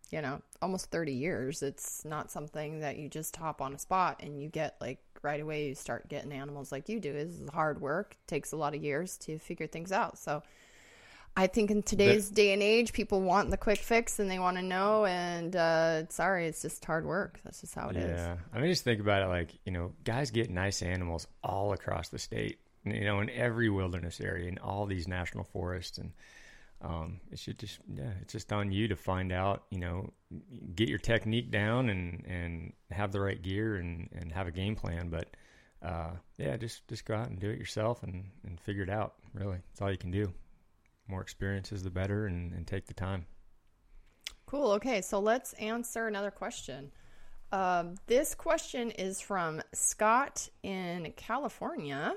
you 0.10 0.22
know, 0.22 0.42
almost 0.60 0.90
thirty 0.90 1.14
years. 1.14 1.62
It's 1.62 2.04
not 2.04 2.32
something 2.32 2.80
that 2.80 2.98
you 2.98 3.10
just 3.10 3.36
hop 3.36 3.62
on 3.62 3.74
a 3.74 3.80
spot 3.80 4.22
and 4.24 4.42
you 4.42 4.50
get 4.50 4.76
like 4.82 4.98
right 5.22 5.40
away. 5.40 5.68
You 5.68 5.76
start 5.76 6.10
getting 6.10 6.32
animals 6.32 6.72
like 6.72 6.90
you 6.90 7.00
do. 7.00 7.14
This 7.14 7.30
is 7.30 7.50
hard 7.50 7.80
work. 7.80 8.18
It 8.20 8.28
takes 8.28 8.52
a 8.52 8.58
lot 8.58 8.74
of 8.74 8.84
years 8.84 9.18
to 9.20 9.38
figure 9.38 9.68
things 9.68 9.92
out. 9.92 10.18
So 10.18 10.42
I 11.38 11.46
think 11.46 11.70
in 11.70 11.84
today's 11.84 12.32
day 12.32 12.52
and 12.52 12.64
age, 12.64 12.94
people 12.94 13.22
want 13.22 13.52
the 13.52 13.58
quick 13.58 13.78
fix 13.78 14.18
and 14.18 14.30
they 14.30 14.40
want 14.40 14.58
to 14.58 14.64
know. 14.64 15.06
And 15.06 15.56
uh, 15.56 16.08
sorry, 16.10 16.48
it's 16.48 16.64
just 16.64 16.84
hard 16.84 17.06
work. 17.06 17.40
That's 17.44 17.62
just 17.62 17.76
how 17.76 17.90
it 17.90 17.96
yeah. 17.96 18.02
is. 18.02 18.20
yeah. 18.20 18.38
I 18.52 18.60
mean, 18.60 18.72
just 18.72 18.84
think 18.84 19.00
about 19.00 19.22
it 19.22 19.28
like, 19.28 19.52
you 19.64 19.72
know, 19.72 19.94
guys 20.04 20.32
get 20.32 20.50
nice 20.50 20.82
animals 20.82 21.28
all 21.44 21.74
across 21.74 22.10
the 22.10 22.18
state, 22.18 22.58
you 22.86 23.06
know, 23.06 23.20
in 23.20 23.30
every 23.30 23.70
wilderness 23.70 24.20
area, 24.20 24.48
in 24.48 24.58
all 24.58 24.88
these 24.88 25.08
national 25.08 25.44
forests. 25.44 26.00
And 26.00 26.12
um, 26.82 27.20
it 27.32 27.38
should 27.38 27.60
just, 27.60 27.78
yeah, 27.94 28.14
it's 28.20 28.34
just 28.34 28.52
on 28.52 28.72
you 28.72 28.88
to 28.88 28.96
find 28.96 29.32
out, 29.32 29.66
you 29.70 29.78
know, 29.78 30.12
get 30.74 30.90
your 30.90 30.98
technique 30.98 31.52
down 31.52 31.92
and, 31.92 32.26
and 32.26 32.74
have 32.90 33.12
the 33.12 33.22
right 33.22 33.40
gear 33.40 33.76
and, 33.76 34.10
and 34.12 34.32
have 34.32 34.48
a 34.48 34.52
game 34.52 34.76
plan. 34.76 35.10
But 35.10 35.28
uh, 35.84 36.14
yeah, 36.40 36.58
just 36.58 36.88
just 36.88 37.06
go 37.06 37.14
out 37.14 37.30
and 37.30 37.40
do 37.40 37.52
it 37.52 37.60
yourself 37.60 38.02
and 38.02 38.32
and 38.44 38.60
figure 38.60 38.82
it 38.82 38.90
out. 38.90 39.14
Really, 39.36 39.58
that's 39.68 39.84
all 39.84 39.92
you 39.92 40.00
can 40.00 40.10
do. 40.10 40.34
More 41.08 41.22
experiences, 41.22 41.84
the 41.84 41.90
better, 41.90 42.28
and, 42.28 42.52
and 42.54 42.68
take 42.68 42.88
the 42.88 42.94
time. 42.94 43.26
Cool. 44.46 44.72
Okay, 44.72 45.02
so 45.02 45.20
let's 45.20 45.54
answer 45.54 46.08
another 46.08 46.32
question. 46.32 46.92
Um, 47.52 47.96
this 48.08 48.36
question 48.36 48.92
is 48.92 49.22
from 49.22 49.62
Scott 49.74 50.50
in 50.64 51.14
California. 51.16 52.16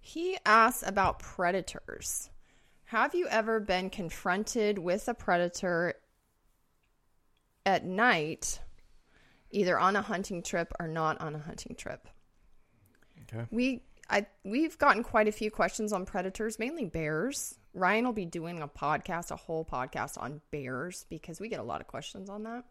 He 0.00 0.36
asks 0.44 0.86
about 0.86 1.18
predators. 1.18 2.30
Have 2.84 3.14
you 3.14 3.26
ever 3.28 3.60
been 3.60 3.90
confronted 3.90 4.78
with 4.78 5.08
a 5.08 5.14
predator 5.14 5.94
at 7.64 7.84
night, 7.84 8.60
either 9.50 9.78
on 9.78 9.96
a 9.96 10.02
hunting 10.02 10.42
trip 10.42 10.72
or 10.78 10.86
not 10.86 11.20
on 11.20 11.34
a 11.34 11.38
hunting 11.38 11.74
trip? 11.74 12.06
Okay. 13.22 13.46
We 13.50 13.82
I 14.08 14.26
we've 14.44 14.78
gotten 14.78 15.02
quite 15.02 15.28
a 15.28 15.32
few 15.32 15.50
questions 15.50 15.92
on 15.92 16.06
predators, 16.06 16.58
mainly 16.58 16.84
bears. 16.84 17.54
Ryan 17.72 18.04
will 18.04 18.12
be 18.12 18.26
doing 18.26 18.62
a 18.62 18.68
podcast, 18.68 19.30
a 19.30 19.36
whole 19.36 19.64
podcast 19.64 20.16
on 20.16 20.40
bears 20.50 21.06
because 21.08 21.40
we 21.40 21.48
get 21.48 21.60
a 21.60 21.64
lot 21.64 21.80
of 21.80 21.86
questions 21.86 22.30
on 22.30 22.44
that. 22.44 22.64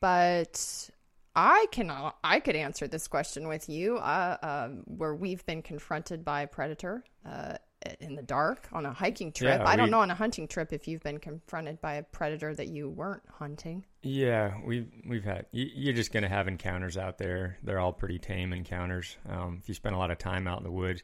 But 0.00 0.90
I 1.36 1.66
cannot. 1.70 2.16
I 2.24 2.40
could 2.40 2.56
answer 2.56 2.88
this 2.88 3.06
question 3.06 3.46
with 3.46 3.68
you, 3.68 3.98
uh, 3.98 4.36
um, 4.42 4.82
where 4.86 5.14
we've 5.14 5.44
been 5.46 5.62
confronted 5.62 6.24
by 6.24 6.42
a 6.42 6.46
predator 6.46 7.04
uh, 7.24 7.56
in 8.00 8.16
the 8.16 8.22
dark 8.22 8.68
on 8.72 8.86
a 8.86 8.92
hiking 8.92 9.32
trip. 9.32 9.60
Yeah, 9.60 9.68
I 9.68 9.76
don't 9.76 9.90
know 9.90 10.00
on 10.00 10.10
a 10.10 10.14
hunting 10.14 10.48
trip 10.48 10.72
if 10.72 10.88
you've 10.88 11.02
been 11.02 11.18
confronted 11.18 11.80
by 11.80 11.94
a 11.94 12.02
predator 12.02 12.54
that 12.54 12.68
you 12.68 12.88
weren't 12.88 13.22
hunting. 13.30 13.84
Yeah, 14.02 14.54
we've 14.64 14.88
we've 15.06 15.24
had. 15.24 15.46
you- 15.52 15.70
You're 15.74 15.94
just 15.94 16.12
gonna 16.12 16.28
have 16.28 16.48
encounters 16.48 16.96
out 16.96 17.18
there. 17.18 17.58
They're 17.62 17.78
all 17.80 17.92
pretty 17.92 18.18
tame 18.18 18.52
encounters. 18.52 19.16
Um, 19.28 19.58
if 19.62 19.68
you 19.68 19.74
spend 19.74 19.94
a 19.94 19.98
lot 19.98 20.10
of 20.10 20.18
time 20.18 20.46
out 20.48 20.58
in 20.58 20.64
the 20.64 20.70
woods, 20.70 21.02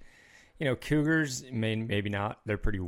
you 0.58 0.64
know, 0.66 0.76
cougars 0.76 1.44
may 1.52 1.76
maybe 1.76 2.08
not. 2.08 2.40
They're 2.46 2.56
pretty 2.56 2.80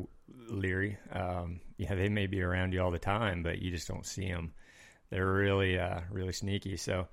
leery. 0.48 0.96
Um, 1.12 1.60
yeah, 1.76 1.94
they 1.94 2.08
may 2.08 2.26
be 2.26 2.40
around 2.42 2.72
you 2.72 2.82
all 2.82 2.90
the 2.90 2.98
time, 2.98 3.42
but 3.42 3.60
you 3.60 3.70
just 3.70 3.86
don't 3.86 4.06
see 4.06 4.28
them. 4.28 4.52
They're 5.10 5.30
really 5.30 5.78
uh, 5.78 6.00
really 6.10 6.32
sneaky. 6.32 6.76
So, 6.78 7.06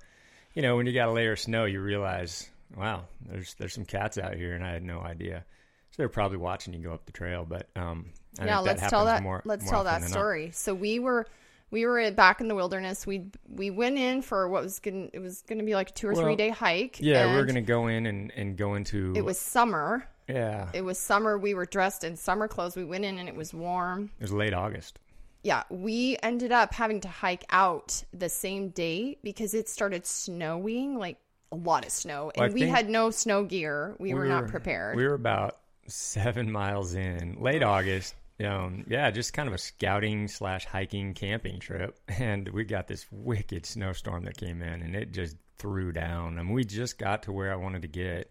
you 0.54 0.62
know, 0.62 0.76
when 0.76 0.86
you 0.86 0.92
got 0.94 1.08
a 1.08 1.12
layer 1.12 1.32
of 1.32 1.38
snow, 1.40 1.66
you 1.66 1.80
realize, 1.82 2.48
wow, 2.74 3.04
there's 3.26 3.54
there's 3.54 3.74
some 3.74 3.84
cats 3.84 4.16
out 4.16 4.34
here, 4.34 4.54
and 4.54 4.64
I 4.64 4.72
had 4.72 4.82
no 4.82 5.00
idea. 5.00 5.44
So 5.90 5.96
they're 5.98 6.08
probably 6.08 6.38
watching 6.38 6.72
you 6.72 6.80
go 6.80 6.92
up 6.94 7.04
the 7.04 7.12
trail. 7.12 7.44
But 7.46 7.68
um, 7.76 8.06
I 8.38 8.46
yeah, 8.46 8.56
think 8.56 8.66
let's 8.68 8.80
that 8.80 8.90
tell 8.90 9.04
that. 9.04 9.22
More, 9.22 9.42
let's 9.44 9.64
more 9.64 9.72
tell 9.72 9.84
that 9.84 10.02
story. 10.04 10.50
So 10.54 10.74
we 10.74 10.98
were 10.98 11.26
we 11.70 11.84
were 11.86 12.10
back 12.12 12.40
in 12.40 12.48
the 12.48 12.54
wilderness. 12.54 13.06
We 13.06 13.26
we 13.48 13.70
went 13.70 13.98
in 13.98 14.22
for 14.22 14.48
what 14.48 14.62
was 14.62 14.78
going 14.78 15.10
it 15.12 15.18
was 15.18 15.42
going 15.42 15.58
to 15.58 15.64
be 15.64 15.74
like 15.74 15.90
a 15.90 15.92
two 15.92 16.08
or 16.08 16.12
Well, 16.12 16.22
three 16.22 16.36
day 16.36 16.50
hike. 16.50 16.98
Yeah, 17.00 17.26
we 17.26 17.32
we're 17.32 17.44
gonna 17.44 17.60
go 17.60 17.88
in 17.88 18.06
and, 18.06 18.32
and 18.36 18.56
go 18.56 18.74
into. 18.74 19.12
It 19.16 19.24
was 19.24 19.38
summer. 19.38 20.06
yeah. 20.28 20.68
It 20.72 20.82
was 20.82 20.98
summer. 20.98 21.38
We 21.38 21.54
were 21.54 21.66
dressed 21.66 22.04
in 22.04 22.16
summer 22.16 22.48
clothes. 22.48 22.76
We 22.76 22.84
went 22.84 23.04
in 23.04 23.18
and 23.18 23.28
it 23.28 23.34
was 23.34 23.52
warm. 23.52 24.10
It 24.18 24.22
was 24.24 24.32
late 24.32 24.54
August. 24.54 24.98
Yeah, 25.42 25.62
we 25.70 26.16
ended 26.24 26.50
up 26.50 26.74
having 26.74 27.00
to 27.02 27.08
hike 27.08 27.44
out 27.50 28.02
the 28.12 28.28
same 28.28 28.70
day 28.70 29.16
because 29.22 29.54
it 29.54 29.68
started 29.68 30.04
snowing, 30.04 30.98
like 30.98 31.18
a 31.52 31.56
lot 31.56 31.84
of 31.86 31.92
snow, 31.92 32.32
and 32.34 32.40
Well, 32.46 32.52
we 32.52 32.60
think- 32.62 32.74
had 32.74 32.88
no 32.88 33.10
snow 33.12 33.44
gear. 33.44 33.94
We, 34.00 34.12
were, 34.12 34.26
not 34.26 34.48
prepared. 34.48 34.96
We 34.96 35.06
were 35.06 35.14
about 35.14 35.58
seven 35.86 36.50
miles 36.50 36.94
in, 36.94 37.36
late 37.40 37.62
August. 37.62 38.16
Um, 38.44 38.84
yeah, 38.86 39.10
just 39.10 39.32
kind 39.32 39.48
of 39.48 39.54
a 39.54 39.58
scouting 39.58 40.28
slash 40.28 40.66
hiking 40.66 41.14
camping 41.14 41.58
trip, 41.58 41.98
and 42.08 42.48
we 42.50 42.64
got 42.64 42.86
this 42.86 43.06
wicked 43.10 43.64
snowstorm 43.64 44.24
that 44.24 44.36
came 44.36 44.60
in, 44.62 44.82
and 44.82 44.94
it 44.94 45.12
just 45.12 45.36
threw 45.58 45.90
down. 45.90 46.38
and 46.38 46.52
we 46.52 46.64
just 46.64 46.98
got 46.98 47.22
to 47.24 47.32
where 47.32 47.50
I 47.52 47.56
wanted 47.56 47.82
to 47.82 47.88
get, 47.88 48.30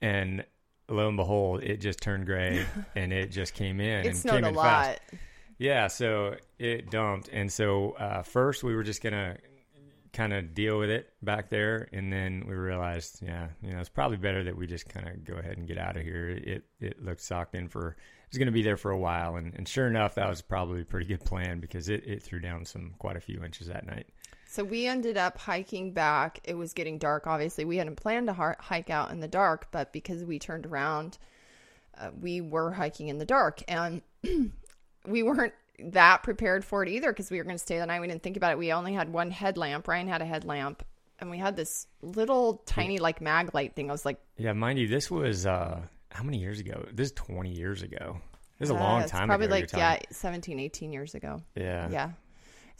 and 0.00 0.44
lo 0.88 1.08
and 1.08 1.16
behold, 1.16 1.62
it 1.62 1.80
just 1.80 2.00
turned 2.00 2.26
gray, 2.26 2.64
and 2.96 3.12
it 3.12 3.30
just 3.30 3.54
came 3.54 3.80
in. 3.80 4.00
it 4.00 4.06
and 4.06 4.16
snowed 4.16 4.34
came 4.36 4.44
a 4.44 4.48
in 4.48 4.54
lot. 4.54 4.84
fast. 4.84 5.00
Yeah, 5.58 5.86
so 5.88 6.36
it 6.58 6.90
dumped, 6.90 7.28
and 7.28 7.50
so 7.52 7.92
uh, 7.92 8.22
first 8.22 8.62
we 8.64 8.74
were 8.74 8.82
just 8.82 9.02
gonna 9.02 9.36
kind 10.12 10.32
of 10.32 10.54
deal 10.54 10.78
with 10.78 10.88
it 10.88 11.12
back 11.22 11.50
there, 11.50 11.88
and 11.92 12.10
then 12.10 12.46
we 12.48 12.54
realized, 12.54 13.20
yeah, 13.22 13.48
you 13.62 13.72
know, 13.72 13.78
it's 13.80 13.90
probably 13.90 14.16
better 14.16 14.42
that 14.44 14.56
we 14.56 14.66
just 14.66 14.88
kind 14.88 15.06
of 15.06 15.22
go 15.24 15.34
ahead 15.34 15.58
and 15.58 15.66
get 15.66 15.76
out 15.76 15.96
of 15.98 16.02
here. 16.02 16.28
It 16.30 16.64
it 16.80 17.04
looked 17.04 17.20
socked 17.20 17.54
in 17.54 17.68
for 17.68 17.96
was 18.30 18.38
gonna 18.38 18.52
be 18.52 18.62
there 18.62 18.76
for 18.76 18.90
a 18.90 18.98
while, 18.98 19.36
and, 19.36 19.54
and 19.54 19.68
sure 19.68 19.86
enough, 19.86 20.14
that 20.16 20.28
was 20.28 20.42
probably 20.42 20.82
a 20.82 20.84
pretty 20.84 21.06
good 21.06 21.24
plan 21.24 21.60
because 21.60 21.88
it, 21.88 22.06
it 22.06 22.22
threw 22.22 22.40
down 22.40 22.64
some 22.64 22.94
quite 22.98 23.16
a 23.16 23.20
few 23.20 23.42
inches 23.44 23.68
that 23.68 23.86
night. 23.86 24.06
So 24.48 24.64
we 24.64 24.86
ended 24.86 25.16
up 25.16 25.38
hiking 25.38 25.92
back. 25.92 26.40
It 26.44 26.54
was 26.54 26.72
getting 26.72 26.98
dark. 26.98 27.26
Obviously, 27.26 27.64
we 27.64 27.76
hadn't 27.76 27.96
planned 27.96 28.28
to 28.28 28.56
hike 28.58 28.90
out 28.90 29.10
in 29.10 29.20
the 29.20 29.28
dark, 29.28 29.68
but 29.70 29.92
because 29.92 30.24
we 30.24 30.38
turned 30.38 30.66
around, 30.66 31.18
uh, 31.98 32.10
we 32.20 32.40
were 32.40 32.70
hiking 32.70 33.08
in 33.08 33.18
the 33.18 33.24
dark, 33.24 33.62
and 33.68 34.02
we 35.06 35.22
weren't 35.22 35.52
that 35.78 36.22
prepared 36.22 36.64
for 36.64 36.82
it 36.82 36.88
either 36.88 37.12
because 37.12 37.30
we 37.30 37.38
were 37.38 37.44
going 37.44 37.56
to 37.56 37.62
stay 37.62 37.78
the 37.78 37.86
night. 37.86 38.00
We 38.00 38.06
didn't 38.06 38.22
think 38.22 38.36
about 38.36 38.52
it. 38.52 38.58
We 38.58 38.72
only 38.72 38.94
had 38.94 39.12
one 39.12 39.30
headlamp. 39.30 39.88
Ryan 39.88 40.08
had 40.08 40.22
a 40.22 40.26
headlamp, 40.26 40.84
and 41.18 41.30
we 41.30 41.38
had 41.38 41.56
this 41.56 41.86
little 42.00 42.62
tiny 42.66 42.98
like 42.98 43.20
mag 43.20 43.52
light 43.52 43.74
thing. 43.74 43.90
I 43.90 43.92
was 43.92 44.04
like, 44.04 44.20
Yeah, 44.38 44.52
mind 44.52 44.78
you, 44.78 44.88
this 44.88 45.10
was 45.10 45.44
uh, 45.44 45.82
how 46.16 46.24
many 46.24 46.38
years 46.38 46.60
ago? 46.60 46.86
This 46.92 47.06
is 47.08 47.12
twenty 47.12 47.50
years 47.52 47.82
ago. 47.82 48.18
This 48.58 48.68
is 48.70 48.74
a 48.74 48.78
uh, 48.78 48.80
long 48.80 49.06
time 49.06 49.28
probably 49.28 49.46
ago. 49.46 49.54
like 49.56 49.72
yeah, 49.72 49.90
talking. 49.96 50.06
17, 50.12 50.58
18 50.60 50.92
years 50.92 51.14
ago. 51.14 51.42
yeah, 51.54 51.90
Yeah. 51.90 52.10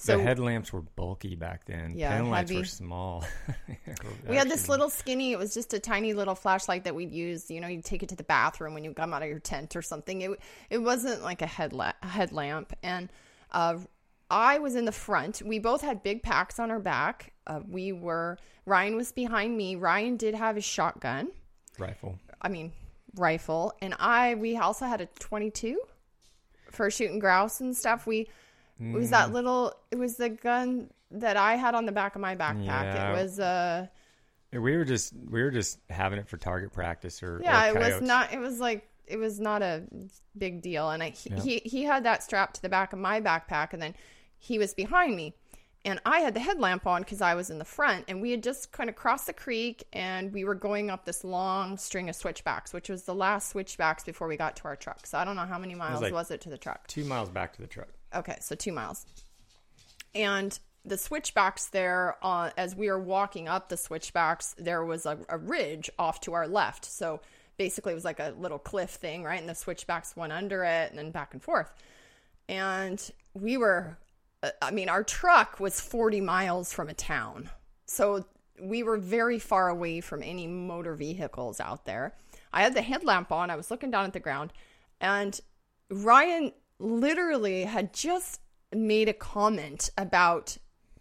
the 0.07 0.19
headlamps 0.19 0.73
were 0.73 0.81
bulky 0.81 1.35
back 1.35 1.67
then. 1.67 1.93
Yeah, 1.95 2.17
Pen 2.17 2.31
lights 2.31 2.51
heavy. 2.51 2.61
were 2.61 2.65
small. 2.65 3.25
We 4.29 4.37
had 4.37 4.49
this 4.49 4.69
little 4.71 4.89
skinny, 4.89 5.33
it 5.33 5.39
was 5.39 5.53
just 5.53 5.75
a 5.75 5.79
tiny 5.79 6.15
little 6.15 6.35
flashlight 6.35 6.85
that 6.85 6.95
we'd 6.95 7.13
use. 7.13 7.51
You 7.51 7.61
know, 7.61 7.69
you'd 7.69 7.85
take 7.85 8.03
it 8.03 8.09
to 8.09 8.17
the 8.17 8.25
bathroom 8.25 8.73
when 8.75 8.85
you 8.85 8.93
come 8.95 9.13
out 9.13 9.23
of 9.23 9.29
your 9.29 9.39
tent 9.39 9.77
or 9.77 9.83
something. 9.83 10.23
It, 10.23 10.31
it 10.71 10.79
wasn't 10.79 11.23
like 11.23 11.43
a 11.43 11.47
headla- 11.47 11.93
headlamp. 12.03 12.73
And 12.83 13.11
uh, 13.53 13.77
I 14.31 14.59
was 14.59 14.75
in 14.77 14.85
the 14.87 14.93
front. 14.93 15.43
We 15.45 15.59
both 15.59 15.83
had 15.83 16.03
big 16.03 16.23
packs 16.23 16.59
on 16.59 16.71
our 16.71 16.81
back. 16.81 17.33
Uh, 17.47 17.61
we 17.69 17.93
were, 17.93 18.39
Ryan 18.65 18.97
was 18.97 19.13
behind 19.13 19.57
me. 19.57 19.77
Ryan 19.77 20.17
did 20.17 20.35
have 20.35 20.57
his 20.57 20.65
shotgun, 20.65 21.29
rifle. 21.79 22.19
I 22.43 22.49
mean, 22.49 22.73
rifle. 23.17 23.73
And 23.81 23.95
I, 23.99 24.35
we 24.35 24.57
also 24.57 24.87
had 24.87 25.01
a 25.01 25.07
22 25.19 25.81
for 26.71 26.91
shooting 26.91 27.19
grouse 27.19 27.61
and 27.61 27.77
stuff. 27.77 28.07
We, 28.07 28.29
it 28.81 28.93
was 28.93 29.09
Mm. 29.09 29.11
that 29.11 29.33
little, 29.33 29.73
it 29.91 29.97
was 29.99 30.17
the 30.17 30.29
gun 30.29 30.91
that 31.11 31.37
I 31.37 31.57
had 31.57 31.75
on 31.75 31.87
the 31.87 31.93
back 31.93 32.15
of 32.15 32.21
my 32.21 32.37
backpack. 32.37 32.65
Yeah. 32.67 33.13
It 33.13 33.23
was, 33.23 33.41
uh, 33.41 33.87
We 34.53 34.77
were 34.77 34.85
just 34.85 35.13
we 35.31 35.43
were 35.43 35.51
just 35.51 35.79
having 35.91 36.19
it 36.19 36.29
for 36.29 36.37
target 36.37 36.73
practice 36.73 37.23
or 37.23 37.41
yeah 37.43 37.71
or 37.73 37.79
it 37.79 37.93
was 37.93 38.01
not 38.03 38.33
it 38.33 38.39
was 38.39 38.59
like 38.61 38.89
it 39.07 39.19
was 39.19 39.39
not 39.39 39.61
a 39.63 39.83
big 40.39 40.63
deal 40.63 40.91
and 40.91 41.03
I, 41.03 41.11
he, 41.11 41.31
Yeah. 41.31 41.41
he 41.41 41.59
he 41.65 41.83
had 41.85 42.05
that 42.05 42.23
strapped 42.23 42.57
to 42.57 42.63
the 42.63 42.69
back 42.69 42.93
of 42.93 42.99
my 42.99 43.21
backpack 43.21 43.73
and 43.73 43.81
then 43.83 43.95
he 44.39 44.59
was 44.59 44.73
behind 44.75 45.15
me 45.15 45.35
and 45.87 45.99
i 46.05 46.21
had 46.21 46.35
the 46.35 46.41
headlamp 46.41 46.87
on 46.87 47.01
because 47.01 47.23
i 47.23 47.35
was 47.35 47.49
in 47.49 47.59
the 47.59 47.65
front 47.65 48.05
and 48.09 48.21
we 48.21 48.31
had 48.31 48.43
just 48.43 48.71
kind 48.73 48.91
of 48.91 48.97
crossed 48.97 49.27
the 49.27 49.33
creek 49.33 49.85
and 49.95 50.33
we 50.33 50.45
were 50.45 50.55
going 50.55 50.91
up 50.91 51.07
this 51.07 51.25
long 51.25 51.79
string 51.79 52.11
of 52.11 52.15
switchbacks 52.15 52.75
which 52.75 52.91
was 52.91 53.05
the 53.05 53.15
last 53.15 53.49
switchbacks 53.51 54.05
before 54.05 54.29
we 54.29 54.37
got 54.37 54.55
to 54.57 54.65
our 54.65 54.77
truck 54.77 55.07
so 55.07 55.17
i 55.17 55.25
don't 55.25 55.37
know 55.37 55.47
how 55.47 55.59
many 55.59 55.75
miles 55.75 56.03
was, 56.03 56.13
like- 56.13 56.31
it 56.31 56.41
to 56.43 56.51
the 56.51 56.59
truck 56.59 56.87
two 56.87 57.05
miles 57.05 57.31
back 57.31 57.55
to 57.55 57.63
the 57.63 57.69
truck. 57.69 57.89
Okay, 58.15 58.37
so 58.41 58.55
two 58.55 58.73
miles. 58.73 59.05
And 60.15 60.59
the 60.85 60.97
switchbacks 60.97 61.67
there, 61.67 62.17
uh, 62.23 62.51
as 62.57 62.75
we 62.75 62.89
were 62.89 62.99
walking 62.99 63.49
up 63.49 63.69
the 63.69 63.77
switchbacks, 63.77 64.55
there 64.57 64.85
was 64.85 65.05
a, 65.05 65.19
a 65.29 65.37
ridge 65.37 65.91
off 65.99 66.21
to 66.23 66.33
our 66.33 66.47
left. 66.49 66.85
So 66.85 67.21
basically, 67.59 67.93
it 67.93 67.97
was 67.97 68.05
like 68.05 68.21
a 68.21 68.33
little 68.39 68.59
cliff 68.59 68.91
thing, 68.91 69.23
right? 69.25 69.39
And 69.41 69.49
the 69.49 69.55
switchbacks 69.55 70.17
went 70.17 70.33
under 70.33 70.65
it 70.65 70.91
and 70.91 70.99
then 70.99 71.11
back 71.11 71.35
and 71.35 71.43
forth. 71.43 71.71
And 72.49 73.03
we 73.35 73.57
were, 73.57 73.99
I 74.63 74.71
mean, 74.71 74.89
our 74.89 75.03
truck 75.03 75.61
was 75.61 75.81
40 75.81 76.21
miles 76.21 76.73
from 76.73 76.89
a 76.89 76.95
town. 76.95 77.51
So 77.87 78.25
we 78.61 78.83
were 78.83 78.97
very 78.97 79.39
far 79.39 79.69
away 79.69 80.01
from 80.01 80.23
any 80.23 80.47
motor 80.47 80.95
vehicles 80.95 81.61
out 81.61 81.85
there. 81.85 82.15
I 82.53 82.63
had 82.63 82.75
the 82.75 82.83
headlamp 82.83 83.33
on, 83.33 83.51
I 83.51 83.57
was 83.57 83.71
looking 83.71 83.91
down 83.91 84.05
at 84.05 84.13
the 84.13 84.21
ground, 84.21 84.53
and 85.01 85.39
Ryan 85.91 86.53
literally 86.79 87.65
had 87.65 87.93
just 87.93 88.41
made 88.73 89.09
a 89.09 89.13
comment 89.13 89.91
about 89.97 90.57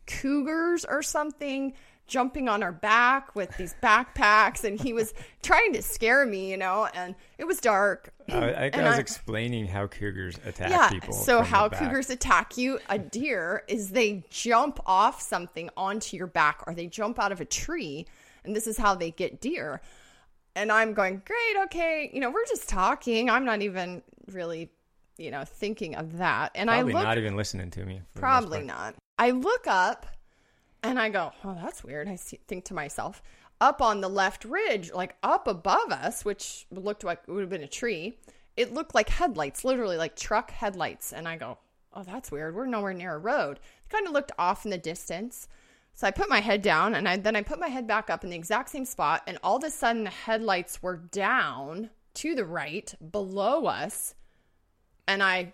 cougars 0.05 0.85
or 0.85 1.01
something 1.01 1.73
jumping 2.07 2.47
on 2.47 2.61
our 2.61 2.71
back 2.71 3.35
with 3.35 3.55
these 3.57 3.75
backpacks 3.81 4.63
and 4.63 4.79
he 4.79 4.93
was 4.93 5.13
trying 5.41 5.73
to 5.73 5.81
scare 5.81 6.25
me 6.25 6.51
you 6.51 6.57
know 6.57 6.87
and 6.93 7.15
it 7.37 7.45
was 7.45 7.59
dark 7.59 8.13
I, 8.29 8.69
I, 8.73 8.83
was 8.83 8.95
I- 8.95 8.99
explaining 8.99 9.65
how 9.67 9.87
cougars 9.87 10.35
attack 10.45 10.69
yeah 10.69 10.89
people. 10.89 11.13
so 11.13 11.41
how 11.41 11.69
cougars 11.69 12.09
attack 12.09 12.57
you 12.57 12.79
a 12.89 12.99
deer 12.99 13.63
is 13.67 13.89
they 13.89 14.23
jump 14.29 14.79
off 14.85 15.21
something 15.21 15.69
onto 15.75 16.15
your 16.17 16.27
back 16.27 16.63
or 16.67 16.73
they 16.73 16.87
jump 16.87 17.19
out 17.19 17.31
of 17.31 17.41
a 17.41 17.45
tree 17.45 18.05
and 18.43 18.55
this 18.55 18.67
is 18.67 18.77
how 18.77 18.93
they 18.93 19.11
get 19.11 19.41
deer 19.41 19.81
and 20.55 20.71
i'm 20.71 20.93
going 20.93 21.21
great 21.25 21.63
okay 21.65 22.09
you 22.13 22.19
know 22.19 22.29
we're 22.29 22.45
just 22.45 22.69
talking 22.69 23.29
i'm 23.29 23.45
not 23.45 23.61
even 23.61 24.03
really 24.31 24.69
you 25.17 25.31
know 25.31 25.43
thinking 25.43 25.95
of 25.95 26.17
that 26.17 26.51
and 26.55 26.67
Probably 26.69 26.93
i 26.93 26.97
look 26.97 27.03
not 27.03 27.17
even 27.17 27.35
listening 27.35 27.71
to 27.71 27.85
me. 27.85 28.01
for 28.13 28.19
the 28.19 28.27
most 28.27 28.41
Probably 28.41 28.63
not. 28.63 28.95
I 29.17 29.31
look 29.31 29.65
up 29.65 30.07
And 30.85 30.99
I 30.99 31.09
go, 31.09 31.31
oh, 31.43 31.57
that's 31.61 31.83
weird. 31.83 32.07
I 32.07 32.15
see, 32.15 32.39
think 32.47 32.65
to 32.65 32.75
myself, 32.75 33.23
up 33.59 33.81
on 33.81 34.01
the 34.01 34.07
left 34.07 34.45
ridge, 34.45 34.93
like 34.93 35.15
up 35.23 35.47
above 35.47 35.91
us, 35.91 36.23
which 36.23 36.67
looked 36.69 37.03
like 37.03 37.21
it 37.27 37.31
would 37.31 37.41
have 37.41 37.49
been 37.49 37.63
a 37.63 37.67
tree, 37.67 38.19
it 38.55 38.71
looked 38.71 38.93
like 38.93 39.09
headlights, 39.09 39.65
literally 39.65 39.97
like 39.97 40.15
truck 40.15 40.51
headlights. 40.51 41.11
And 41.11 41.27
I 41.27 41.37
go, 41.37 41.57
oh, 41.91 42.03
that's 42.03 42.31
weird. 42.31 42.53
We're 42.53 42.67
nowhere 42.67 42.93
near 42.93 43.15
a 43.15 43.19
road. 43.19 43.57
It 43.57 43.89
kind 43.89 44.05
of 44.05 44.13
looked 44.13 44.31
off 44.37 44.63
in 44.63 44.69
the 44.69 44.77
distance. 44.77 45.47
So 45.95 46.05
I 46.05 46.11
put 46.11 46.29
my 46.29 46.39
head 46.39 46.61
down 46.61 46.93
and 46.93 47.09
I, 47.09 47.17
then 47.17 47.35
I 47.35 47.41
put 47.41 47.59
my 47.59 47.69
head 47.69 47.87
back 47.87 48.11
up 48.11 48.23
in 48.23 48.29
the 48.29 48.35
exact 48.35 48.69
same 48.69 48.85
spot. 48.85 49.23
And 49.25 49.39
all 49.41 49.57
of 49.57 49.63
a 49.63 49.71
sudden, 49.71 50.03
the 50.03 50.11
headlights 50.11 50.83
were 50.83 50.97
down 50.97 51.89
to 52.15 52.35
the 52.35 52.45
right 52.45 52.93
below 53.11 53.65
us. 53.65 54.13
And 55.07 55.23
I 55.23 55.53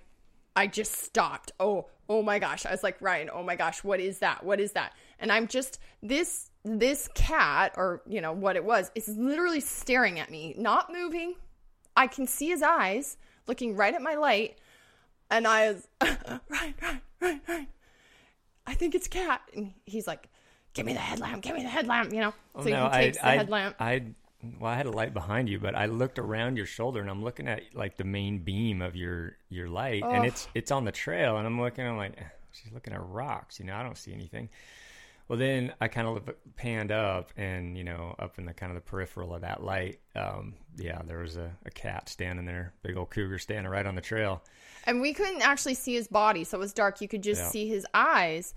I 0.56 0.68
just 0.68 0.94
stopped. 0.94 1.52
Oh, 1.60 1.88
oh 2.10 2.22
my 2.22 2.40
gosh. 2.40 2.66
I 2.66 2.72
was 2.72 2.84
like, 2.84 3.02
Ryan, 3.02 3.30
oh 3.34 3.44
my 3.44 3.56
gosh, 3.56 3.84
what 3.84 4.00
is 4.00 4.20
that? 4.20 4.44
What 4.44 4.60
is 4.60 4.74
that? 4.74 4.94
And 5.22 5.32
I'm 5.32 5.48
just 5.48 5.80
this 6.04 6.50
this 6.64 7.08
cat 7.16 7.74
or 7.78 8.02
you 8.08 8.20
know 8.22 8.34
what 8.34 8.56
it 8.56 8.64
was 8.66 8.92
is 8.96 9.08
literally 9.08 9.62
staring 9.62 10.20
at 10.20 10.30
me, 10.30 10.54
not 10.58 10.92
moving. 10.92 11.36
I 11.96 12.08
can 12.08 12.28
see 12.28 12.50
his 12.50 12.62
eyes 12.62 13.18
looking 13.48 13.76
right 13.76 13.94
at 13.94 14.02
my 14.02 14.16
light. 14.16 14.58
And 15.30 15.48
I 15.48 15.72
was 15.72 15.88
Ryan, 16.02 16.42
Ryan, 16.82 17.02
Ryan, 17.22 17.42
Ryan. 17.48 17.68
I 18.68 18.74
think 18.74 18.96
it's 18.96 19.08
cat. 19.08 19.42
And 19.56 19.74
he's 19.86 20.08
like, 20.08 20.28
Give 20.74 20.86
me 20.86 20.94
the 20.94 21.00
headlamp, 21.00 21.42
give 21.44 21.56
me 21.56 21.64
the 21.64 21.70
headlamp, 21.70 22.14
you 22.14 22.22
know. 22.22 22.34
Oh, 22.56 22.64
so 22.64 22.70
no, 22.70 22.86
he 22.90 22.92
takes 22.98 23.18
I, 23.18 23.22
the 23.22 23.28
I, 23.28 23.36
headlamp. 23.38 23.76
I, 23.80 24.04
well, 24.60 24.72
I 24.72 24.76
had 24.76 24.86
a 24.86 24.92
light 24.92 25.14
behind 25.14 25.50
you, 25.50 25.60
but 25.60 25.76
I 25.76 25.86
looked 25.88 26.18
around 26.18 26.56
your 26.58 26.66
shoulder 26.66 27.02
and 27.02 27.10
I'm 27.10 27.22
looking 27.24 27.48
at 27.50 27.62
like 27.74 27.98
the 27.98 28.06
main 28.06 28.40
beam 28.40 28.82
of 28.82 28.96
your 28.96 29.36
your 29.50 29.68
light, 29.68 30.02
and 30.04 30.24
Oh. 30.24 30.28
it's 30.28 30.48
it's 30.56 30.72
on 30.72 30.86
the 30.86 30.92
trail, 30.92 31.38
and 31.38 31.46
I'm 31.46 31.60
looking, 31.60 31.86
I'm 31.86 31.98
like, 31.98 32.14
"Eh, 32.18 32.24
she's 32.54 32.72
looking 32.72 32.94
at 32.94 33.06
rocks, 33.06 33.60
you 33.60 33.66
know, 33.66 33.76
I 33.76 33.84
don't 33.84 33.98
see 33.98 34.14
anything. 34.14 34.48
Well, 35.32 35.40
then 35.40 35.72
I 35.80 35.88
kind 35.88 36.10
of 36.10 36.30
panned 36.58 36.92
up, 36.92 37.32
and 37.38 37.78
you 37.78 37.86
know, 37.86 38.14
up 38.20 38.38
in 38.38 38.46
the 38.46 38.54
kind 38.54 38.70
of 38.70 38.76
the 38.76 38.82
peripheral 38.82 39.34
of 39.34 39.40
that 39.44 39.64
light, 39.64 40.02
um, 40.14 40.56
yeah, 40.76 41.02
there 41.08 41.20
was 41.20 41.38
a, 41.38 41.56
a 41.66 41.70
cat 41.72 42.10
standing 42.10 42.46
there, 42.46 42.74
big 42.84 42.98
old 42.98 43.12
cougar 43.12 43.38
standing 43.40 43.72
right 43.72 43.86
on 43.86 43.96
the 43.96 44.02
trail. 44.02 44.44
And 44.86 45.00
we 45.00 45.14
couldn't 45.14 45.42
actually 45.42 45.76
see 45.76 45.94
his 45.94 46.10
body, 46.10 46.44
so 46.44 46.58
it 46.58 46.60
was 46.60 46.74
dark. 46.74 47.00
You 47.00 47.08
could 47.08 47.24
just 47.24 47.40
Yeah. 47.44 47.48
see 47.48 47.70
his 47.70 47.86
eyes, 47.94 48.54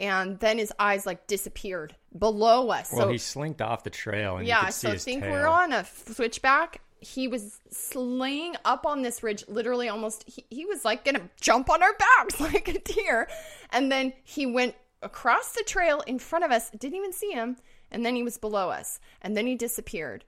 and 0.00 0.36
then 0.40 0.58
his 0.58 0.72
eyes 0.80 1.06
like 1.06 1.28
disappeared 1.28 1.94
below 2.18 2.70
us. 2.70 2.90
Well, 2.92 3.02
so 3.02 3.12
he 3.12 3.18
slinked 3.18 3.62
off 3.62 3.84
the 3.84 3.90
trail, 3.90 4.36
and 4.38 4.48
you 4.48 4.52
yeah, 4.52 4.64
could 4.64 4.74
see 4.74 4.88
so 4.88 4.98
think 4.98 5.22
tail. 5.22 5.30
we're 5.30 5.46
on 5.46 5.72
a 5.72 5.84
switchback. 5.84 6.80
He 6.98 7.28
was 7.28 7.60
slaying 7.70 8.56
up 8.64 8.84
on 8.84 9.02
this 9.02 9.22
ridge, 9.22 9.44
literally 9.46 9.88
almost. 9.88 10.24
He, 10.26 10.44
he 10.50 10.64
was 10.66 10.84
like 10.84 11.04
gonna 11.04 11.30
jump 11.40 11.70
on 11.70 11.84
our 11.84 11.94
backs 11.96 12.40
like 12.40 12.66
a 12.66 12.80
deer, 12.80 13.28
and 13.70 13.92
then 13.92 14.12
he 14.24 14.44
went 14.44 14.74
across 15.06 15.52
the 15.52 15.62
trail 15.64 16.02
in 16.06 16.18
front 16.18 16.44
of 16.44 16.50
us. 16.50 16.68
Didn't 16.70 16.96
even 16.96 17.12
see 17.12 17.30
him, 17.30 17.56
and 17.90 18.04
then 18.04 18.16
he 18.16 18.22
was 18.22 18.36
below 18.36 18.68
us, 18.68 18.98
and 19.22 19.36
then 19.36 19.46
he 19.46 19.54
disappeared. 19.54 20.24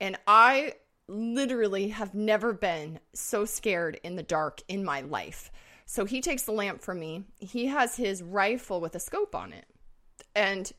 And 0.00 0.18
I 0.26 0.74
literally 1.06 1.88
have 1.88 2.14
never 2.14 2.52
been 2.52 2.98
so 3.14 3.44
scared 3.44 3.98
in 4.02 4.16
the 4.16 4.22
dark 4.22 4.60
in 4.68 4.84
my 4.84 5.00
life. 5.00 5.50
So 5.86 6.04
he 6.04 6.20
takes 6.20 6.42
the 6.42 6.52
lamp 6.52 6.82
from 6.82 7.00
me. 7.00 7.24
He 7.38 7.66
has 7.66 7.96
his 7.96 8.22
rifle 8.22 8.80
with 8.80 8.94
a 8.94 9.00
scope 9.00 9.34
on 9.34 9.54
it. 9.54 9.64
And 10.34 10.70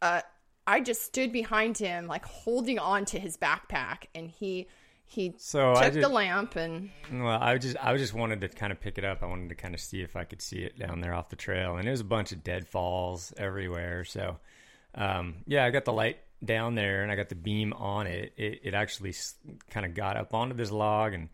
uh, 0.00 0.22
I 0.66 0.80
just 0.80 1.02
stood 1.02 1.30
behind 1.30 1.78
him, 1.78 2.06
like 2.06 2.24
holding 2.24 2.78
on 2.78 3.04
to 3.06 3.20
his 3.20 3.36
backpack, 3.36 4.06
and 4.14 4.28
he 4.28 4.66
he 5.12 5.34
So 5.36 5.74
took 5.74 5.82
I 5.82 5.90
the 5.90 6.08
lamp 6.08 6.56
and 6.56 6.90
Well, 7.12 7.38
I 7.40 7.58
just 7.58 7.76
I 7.82 7.96
just 7.96 8.14
wanted 8.14 8.40
to 8.40 8.48
kind 8.48 8.72
of 8.72 8.80
pick 8.80 8.96
it 8.98 9.04
up. 9.04 9.22
I 9.22 9.26
wanted 9.26 9.50
to 9.50 9.54
kind 9.54 9.74
of 9.74 9.80
see 9.80 10.00
if 10.00 10.16
I 10.16 10.24
could 10.24 10.40
see 10.40 10.60
it 10.60 10.78
down 10.78 11.00
there 11.00 11.14
off 11.14 11.28
the 11.28 11.36
trail, 11.36 11.76
and 11.76 11.86
it 11.86 11.90
was 11.90 12.00
a 12.00 12.04
bunch 12.04 12.32
of 12.32 12.42
deadfalls 12.42 13.32
everywhere. 13.36 14.04
So, 14.04 14.38
um, 14.94 15.36
yeah, 15.46 15.64
I 15.64 15.70
got 15.70 15.84
the 15.84 15.92
light 15.92 16.18
down 16.44 16.74
there, 16.74 17.02
and 17.02 17.12
I 17.12 17.16
got 17.16 17.28
the 17.28 17.34
beam 17.34 17.72
on 17.74 18.06
it. 18.06 18.32
It, 18.36 18.60
it 18.64 18.74
actually 18.74 19.14
kind 19.70 19.84
of 19.84 19.94
got 19.94 20.16
up 20.16 20.32
onto 20.34 20.54
this 20.54 20.70
log 20.70 21.12
and 21.14 21.28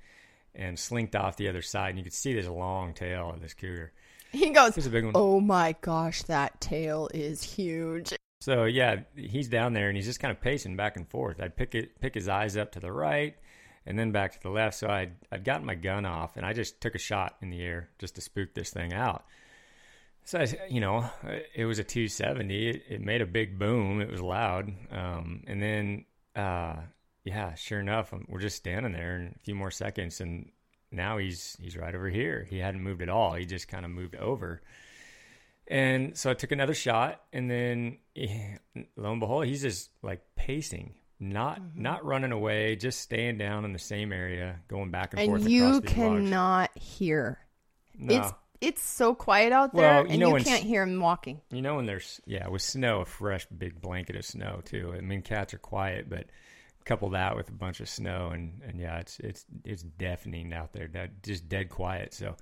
and 0.55 0.77
slinked 0.79 1.15
off 1.15 1.37
the 1.37 1.49
other 1.49 1.63
side, 1.63 1.91
and 1.91 1.99
you 1.99 2.05
could 2.05 2.13
see 2.13 2.33
there's 2.33 2.47
a 2.47 2.53
long 2.53 2.95
tail 2.95 3.31
of 3.31 3.41
this 3.41 3.55
cougar. 3.55 3.93
he 4.33 4.51
goes, 4.51 4.77
It's 4.77 4.87
a 4.87 4.91
big 4.91 5.05
one. 5.05 5.13
"Oh 5.15 5.39
my 5.41 5.77
gosh, 5.81 6.23
that 6.25 6.61
tail 6.61 7.09
is 7.15 7.43
huge." 7.43 8.13
So 8.41 8.65
yeah, 8.65 9.01
he's 9.17 9.49
down 9.49 9.73
there 9.73 9.89
and 9.89 9.97
he's 9.97 10.07
just 10.07 10.21
kind 10.21 10.31
of 10.31 10.41
pacing 10.41 10.77
back 10.77 10.97
and 10.97 11.09
forth. 11.09 11.41
I'd 11.41 11.57
pick 11.57 11.75
it, 11.75 12.01
pick 12.01 12.15
his 12.15 12.29
eyes 12.29 12.57
up 12.57 12.73
to 12.73 12.81
the 12.81 12.93
right, 12.93 13.35
and 13.89 13.99
then 13.99 14.13
back 14.13 14.33
to 14.35 14.41
the 14.41 14.51
left. 14.51 14.77
So 14.77 14.89
I'd 14.89 15.17
I'd 15.33 15.45
gotten 15.45 15.67
my 15.67 15.75
gun 15.75 16.05
off 16.07 16.37
and 16.37 16.47
I 16.47 16.53
just 16.53 16.81
took 16.81 16.95
a 16.95 16.99
shot 16.99 17.37
in 17.43 17.51
the 17.51 17.61
air 17.61 17.89
just 17.99 18.15
to 18.15 18.21
spook 18.21 18.55
this 18.55 18.71
thing 18.71 18.93
out. 18.93 19.25
So 20.25 20.41
I, 20.41 20.47
you 20.69 20.81
know, 20.81 21.09
it 21.55 21.65
was 21.65 21.79
a 21.79 21.85
270. 21.85 22.69
It, 22.69 22.83
it 22.89 23.01
made 23.01 23.23
a 23.23 23.27
big 23.27 23.59
boom. 23.59 24.03
It 24.03 24.11
was 24.11 24.21
loud. 24.21 24.71
Um, 24.93 25.43
and 25.47 25.63
then 25.63 26.05
uh, 26.37 26.77
yeah, 27.25 27.55
sure 27.55 27.81
enough, 27.81 28.13
um, 28.13 28.25
we're 28.29 28.41
just 28.41 28.57
standing 28.57 28.93
there 28.93 29.17
in 29.17 29.35
a 29.35 29.39
few 29.41 29.55
more 29.55 29.71
seconds, 29.71 30.21
and 30.21 30.51
now 30.91 31.19
he's 31.19 31.57
he's 31.61 31.77
right 31.77 31.95
over 31.95 32.09
here. 32.09 32.47
He 32.49 32.59
hadn't 32.59 32.83
moved 32.83 33.03
at 33.03 33.09
all. 33.09 33.35
He 33.35 33.45
just 33.45 33.69
kind 33.69 33.85
of 33.85 33.91
moved 33.91 34.17
over. 34.17 34.63
And 35.67 36.17
so 36.17 36.31
I 36.31 36.35
took 36.35 36.53
another 36.53 36.75
shot, 36.75 37.23
and 37.33 37.51
then 37.51 37.99
eh, 38.17 38.57
lo 38.97 39.11
and 39.11 39.21
behold, 39.21 39.47
he's 39.47 39.63
just 39.63 39.91
like 40.03 40.23
pacing, 40.37 40.95
not 41.21 41.61
Mm-hmm. 41.61 41.83
not 41.83 42.05
running 42.05 42.33
away, 42.33 42.77
just 42.77 43.01
staying 43.01 43.39
down 43.39 43.65
in 43.65 43.73
the 43.73 43.79
same 43.79 44.13
area, 44.13 44.61
going 44.69 44.91
back 44.91 45.13
and, 45.13 45.21
And 45.21 45.31
forth 45.31 45.49
you 45.49 45.67
across 45.67 45.81
these 45.83 45.97
logs. 45.99 46.21
cannot 46.21 46.79
hear. 46.79 47.39
No. 47.97 48.15
It's 48.17 48.33
it's 48.61 48.83
so 48.83 49.15
quiet 49.15 49.53
out 49.53 49.73
there, 49.73 49.83
Well, 50.03 50.05
you 50.07 50.11
and 50.13 50.21
know 50.21 50.27
you 50.29 50.33
when 50.35 50.45
can't 50.45 50.65
hear 50.65 50.83
him 50.83 50.99
walking. 51.01 51.41
You 51.51 51.63
know 51.63 51.77
when 51.77 51.87
there's 51.87 52.21
yeah 52.27 52.49
with 52.49 52.63
snow, 52.63 53.01
a 53.03 53.05
fresh 53.05 53.47
big 53.47 53.81
blanket 53.81 54.17
of 54.17 54.25
snow 54.25 54.61
too. 54.65 54.95
I 54.97 55.01
mean 55.01 55.23
cats 55.23 55.55
are 55.55 55.59
quiet, 55.59 56.09
but 56.11 56.27
couple 56.85 57.11
that 57.11 57.37
with 57.37 57.51
a 57.51 57.53
bunch 57.53 57.81
of 57.81 57.89
snow 57.89 58.31
and 58.33 58.63
and 58.67 58.81
yeah, 58.81 58.99
it's 58.99 59.19
it's 59.21 59.45
it's 59.65 59.83
deafening 59.83 60.53
out 60.53 60.73
there. 60.73 60.89
That 60.89 61.23
just 61.23 61.49
dead 61.49 61.69
quiet. 61.69 62.15
So, 62.15 62.35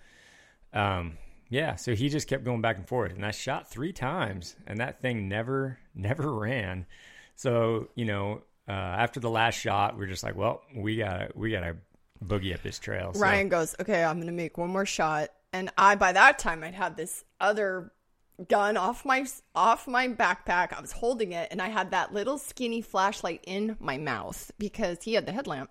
um, 0.73 1.19
yeah. 1.49 1.75
So 1.77 1.95
he 1.95 2.09
just 2.09 2.29
kept 2.29 2.45
going 2.45 2.61
back 2.61 2.77
and 2.77 2.87
forth, 2.87 3.13
and 3.13 3.25
I 3.27 3.31
shot 3.33 3.69
three 3.69 3.93
times, 3.93 4.57
and 4.67 4.79
that 4.79 5.01
thing 5.01 5.29
never 5.29 5.79
never 5.95 6.33
ran. 6.33 6.87
So 7.35 7.89
you 7.95 8.05
know, 8.05 8.43
uh, 8.69 8.73
after 8.73 9.21
the 9.21 9.31
last 9.31 9.55
shot, 9.55 9.97
we're 9.97 10.07
just 10.07 10.23
like, 10.23 10.37
well, 10.37 10.63
we 10.75 10.97
gotta 10.97 11.31
we 11.35 11.51
gotta 11.53 11.77
boogie 12.25 12.55
up 12.55 12.63
this 12.63 12.79
trail. 12.79 13.13
So, 13.15 13.21
Ryan 13.21 13.49
goes, 13.49 13.75
"Okay, 13.81 14.03
I'm 14.03 14.21
to 14.21 14.33
make 14.33 14.59
one 14.59 14.71
more 14.71 14.87
shot." 14.87 15.31
And 15.53 15.71
I 15.79 15.95
by 15.95 16.13
that 16.13 16.39
time 16.39 16.65
I'd 16.65 16.75
had 16.75 16.97
this 16.97 17.25
other 17.41 17.93
gun 18.49 18.77
off 18.77 19.05
my 19.05 19.27
off 19.55 19.87
my 19.87 20.09
backpack. 20.09 20.73
I 20.73 20.81
was 20.81 20.93
holding 20.93 21.33
it 21.33 21.49
and 21.51 21.63
I 21.63 21.69
had 21.69 21.93
that 21.93 22.13
little 22.13 22.39
skinny 22.39 22.83
flashlight 22.83 23.43
in 23.47 23.77
my 23.81 23.97
mouth 23.97 24.51
because 24.59 25.03
he 25.03 25.15
had 25.15 25.27
the 25.27 25.33
headlamp. 25.33 25.71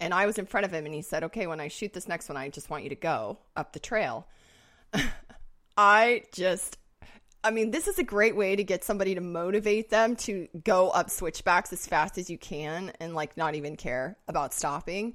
And 0.00 0.12
I 0.12 0.26
was 0.26 0.38
in 0.38 0.46
front 0.46 0.66
of 0.66 0.72
him 0.72 0.84
and 0.84 0.94
he 0.94 1.02
said, 1.02 1.22
"Okay, 1.24 1.46
when 1.46 1.60
I 1.60 1.68
shoot 1.68 1.92
this 1.92 2.08
next 2.08 2.28
one, 2.28 2.36
I 2.36 2.48
just 2.48 2.70
want 2.70 2.82
you 2.82 2.88
to 2.88 2.96
go 2.96 3.38
up 3.56 3.72
the 3.72 3.80
trail." 3.80 4.26
I 5.76 6.24
just 6.32 6.78
I 7.44 7.50
mean, 7.50 7.72
this 7.72 7.88
is 7.88 7.98
a 7.98 8.04
great 8.04 8.36
way 8.36 8.54
to 8.54 8.62
get 8.62 8.84
somebody 8.84 9.16
to 9.16 9.20
motivate 9.20 9.90
them 9.90 10.14
to 10.16 10.46
go 10.64 10.90
up 10.90 11.10
switchbacks 11.10 11.72
as 11.72 11.86
fast 11.86 12.16
as 12.16 12.30
you 12.30 12.38
can 12.38 12.92
and 13.00 13.14
like 13.14 13.36
not 13.36 13.56
even 13.56 13.76
care 13.76 14.16
about 14.28 14.54
stopping. 14.54 15.14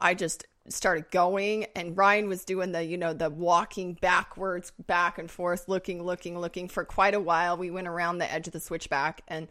I 0.00 0.14
just 0.14 0.46
started 0.68 1.10
going 1.10 1.66
and 1.76 1.96
Ryan 1.96 2.28
was 2.28 2.44
doing 2.44 2.72
the, 2.72 2.82
you 2.82 2.96
know, 2.96 3.12
the 3.12 3.28
walking 3.28 3.94
backwards, 3.94 4.72
back 4.86 5.18
and 5.18 5.30
forth, 5.30 5.68
looking, 5.68 6.02
looking, 6.02 6.38
looking 6.38 6.68
for 6.68 6.84
quite 6.84 7.14
a 7.14 7.20
while. 7.20 7.56
We 7.56 7.70
went 7.70 7.88
around 7.88 8.18
the 8.18 8.32
edge 8.32 8.46
of 8.46 8.52
the 8.54 8.60
switchback 8.60 9.22
and 9.28 9.48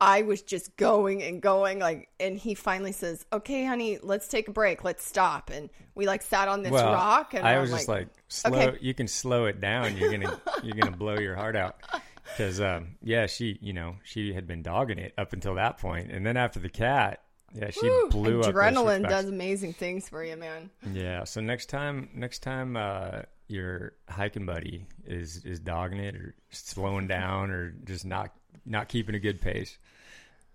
I 0.00 0.22
was 0.22 0.42
just 0.42 0.76
going 0.76 1.22
and 1.22 1.40
going 1.40 1.78
like 1.78 2.08
and 2.20 2.36
he 2.36 2.54
finally 2.54 2.92
says, 2.92 3.24
"Okay, 3.32 3.64
honey, 3.64 3.98
let's 4.02 4.28
take 4.28 4.48
a 4.48 4.52
break. 4.52 4.84
Let's 4.84 5.06
stop." 5.06 5.50
And 5.50 5.70
we 5.94 6.06
like 6.06 6.22
sat 6.22 6.48
on 6.48 6.62
this 6.62 6.72
well, 6.72 6.92
rock 6.92 7.34
and 7.34 7.46
I 7.46 7.54
I'm 7.54 7.62
was 7.62 7.70
just 7.70 7.88
like, 7.88 8.08
slow. 8.28 8.58
okay. 8.58 8.78
You 8.80 8.94
can 8.94 9.08
slow 9.08 9.46
it 9.46 9.60
down. 9.60 9.96
You're 9.96 10.10
gonna 10.10 10.40
you're 10.62 10.76
gonna 10.76 10.96
blow 10.96 11.18
your 11.18 11.34
heart 11.34 11.56
out. 11.56 11.76
Because 12.24 12.60
um, 12.60 12.96
yeah, 13.02 13.26
she 13.26 13.58
you 13.62 13.72
know 13.72 13.96
she 14.02 14.34
had 14.34 14.46
been 14.46 14.62
dogging 14.62 14.98
it 14.98 15.14
up 15.16 15.32
until 15.32 15.54
that 15.54 15.78
point, 15.78 16.10
and 16.10 16.26
then 16.26 16.36
after 16.36 16.58
the 16.58 16.68
cat, 16.68 17.22
yeah, 17.54 17.70
she 17.70 17.88
Woo, 17.88 18.08
blew 18.10 18.40
up. 18.42 18.54
adrenaline 18.54 19.08
does 19.08 19.26
amazing 19.26 19.72
things 19.72 20.08
for 20.08 20.22
you, 20.24 20.36
man. 20.36 20.70
Yeah. 20.92 21.24
So 21.24 21.40
next 21.40 21.66
time, 21.66 22.10
next 22.14 22.40
time 22.40 22.76
uh, 22.76 23.22
your 23.48 23.92
hiking 24.08 24.44
buddy 24.44 24.86
is 25.06 25.44
is 25.44 25.60
dogging 25.60 26.00
it 26.00 26.16
or 26.16 26.34
slowing 26.50 27.06
down 27.06 27.50
or 27.50 27.70
just 27.84 28.04
not 28.04 28.32
not 28.64 28.88
keeping 28.88 29.14
a 29.14 29.20
good 29.20 29.40
pace, 29.40 29.78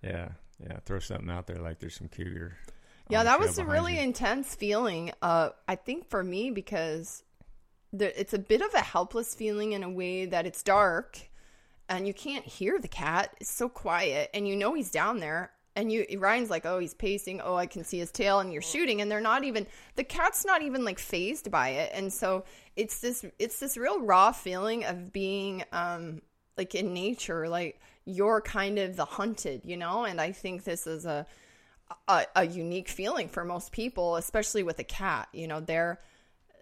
yeah, 0.03 0.29
yeah, 0.59 0.79
throw 0.85 0.99
something 0.99 1.29
out 1.29 1.47
there 1.47 1.57
like 1.57 1.79
there's 1.79 1.95
some 1.95 2.07
cougar. 2.07 2.57
Yeah, 3.09 3.23
that 3.23 3.39
was 3.39 3.57
a 3.57 3.65
really 3.65 3.95
you. 3.95 4.01
intense 4.01 4.55
feeling. 4.55 5.11
Uh, 5.21 5.49
I 5.67 5.75
think 5.75 6.09
for 6.09 6.23
me 6.23 6.49
because 6.49 7.23
the, 7.91 8.17
it's 8.19 8.33
a 8.33 8.39
bit 8.39 8.61
of 8.61 8.73
a 8.73 8.79
helpless 8.79 9.35
feeling 9.35 9.73
in 9.73 9.83
a 9.83 9.89
way 9.89 10.25
that 10.25 10.45
it's 10.45 10.63
dark 10.63 11.19
and 11.91 12.07
you 12.07 12.13
can't 12.13 12.45
hear 12.45 12.79
the 12.79 12.87
cat. 12.87 13.35
It's 13.41 13.51
so 13.51 13.67
quiet, 13.67 14.29
and 14.33 14.47
you 14.47 14.55
know 14.55 14.73
he's 14.73 14.91
down 14.91 15.19
there. 15.19 15.51
And 15.75 15.91
you, 15.91 16.05
Ryan's 16.17 16.49
like, 16.49 16.65
oh, 16.65 16.79
he's 16.79 16.93
pacing. 16.93 17.41
Oh, 17.41 17.55
I 17.55 17.65
can 17.65 17.83
see 17.83 17.99
his 17.99 18.11
tail, 18.11 18.39
and 18.39 18.51
you're 18.51 18.61
shooting, 18.61 19.01
and 19.01 19.11
they're 19.11 19.19
not 19.19 19.43
even. 19.43 19.67
The 19.95 20.05
cat's 20.05 20.45
not 20.45 20.61
even 20.61 20.85
like 20.85 20.99
fazed 20.99 21.51
by 21.51 21.69
it, 21.69 21.91
and 21.93 22.11
so 22.11 22.45
it's 22.77 22.99
this, 23.01 23.25
it's 23.39 23.59
this 23.59 23.75
real 23.75 24.01
raw 24.01 24.31
feeling 24.31 24.85
of 24.85 25.11
being, 25.11 25.63
um, 25.73 26.21
like 26.57 26.75
in 26.75 26.93
nature, 26.93 27.49
like 27.49 27.81
you're 28.05 28.41
kind 28.41 28.79
of 28.79 28.95
the 28.95 29.05
hunted, 29.05 29.61
you 29.65 29.77
know? 29.77 30.05
And 30.05 30.19
I 30.19 30.31
think 30.31 30.63
this 30.63 30.87
is 30.87 31.05
a, 31.05 31.25
a, 32.07 32.25
a 32.35 32.45
unique 32.45 32.89
feeling 32.89 33.29
for 33.29 33.43
most 33.43 33.71
people, 33.71 34.15
especially 34.15 34.63
with 34.63 34.79
a 34.79 34.83
cat. 34.83 35.27
You 35.33 35.47
know, 35.47 35.59
they're 35.59 35.99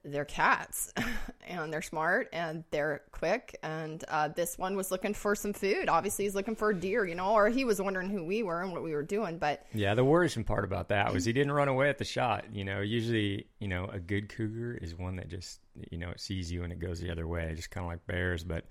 they're 0.04 0.26
cats 0.26 0.94
and 1.48 1.72
they're 1.72 1.82
smart 1.82 2.30
and 2.34 2.64
they're 2.72 3.02
quick. 3.12 3.58
And 3.64 4.04
uh, 4.08 4.30
this 4.30 4.58
one 4.58 4.76
was 4.76 4.92
looking 4.92 5.14
for 5.14 5.36
some 5.36 5.54
food. 5.54 5.90
Obviously, 5.90 6.26
he's 6.26 6.36
looking 6.36 6.56
for 6.56 6.70
a 6.70 6.76
deer, 6.76 7.06
you 7.06 7.16
know, 7.16 7.34
or 7.34 7.50
he 7.50 7.66
was 7.66 7.82
wondering 7.82 8.10
who 8.10 8.24
we 8.24 8.44
were 8.44 8.62
and 8.62 8.72
what 8.72 8.84
we 8.84 8.94
were 8.94 9.04
doing. 9.04 9.38
But 9.38 9.66
yeah, 9.74 9.96
the 9.96 10.06
worrisome 10.06 10.44
part 10.44 10.64
about 10.64 10.90
that 10.90 11.14
was 11.14 11.26
he 11.26 11.34
didn't 11.34 11.52
run 11.52 11.68
away 11.68 11.90
at 11.90 11.98
the 11.98 12.06
shot. 12.06 12.46
You 12.54 12.64
know, 12.64 12.82
usually, 12.82 13.48
you 13.60 13.68
know, 13.68 13.86
a 13.86 14.00
good 14.00 14.30
cougar 14.30 14.78
is 14.82 14.96
one 14.96 15.18
that 15.18 15.28
just, 15.28 15.60
you 15.92 15.98
know, 15.98 16.10
it 16.10 16.20
sees 16.20 16.52
you 16.52 16.64
and 16.64 16.74
it 16.74 16.80
goes 16.80 17.00
the 17.00 17.12
other 17.12 17.28
way, 17.28 17.52
just 17.56 17.72
kind 17.72 17.86
of 17.86 17.92
like 17.92 18.06
bears. 18.08 18.44
But 18.44 18.66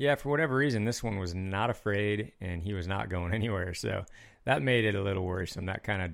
yeah, 0.00 0.14
for 0.14 0.30
whatever 0.30 0.56
reason, 0.56 0.86
this 0.86 1.02
one 1.02 1.18
was 1.18 1.34
not 1.34 1.68
afraid 1.68 2.32
and 2.40 2.62
he 2.62 2.72
was 2.72 2.88
not 2.88 3.10
going 3.10 3.34
anywhere. 3.34 3.74
So 3.74 4.06
that 4.44 4.62
made 4.62 4.86
it 4.86 4.94
a 4.94 5.02
little 5.02 5.24
worrisome. 5.24 5.66
That 5.66 5.84
kind 5.84 6.00
of 6.00 6.10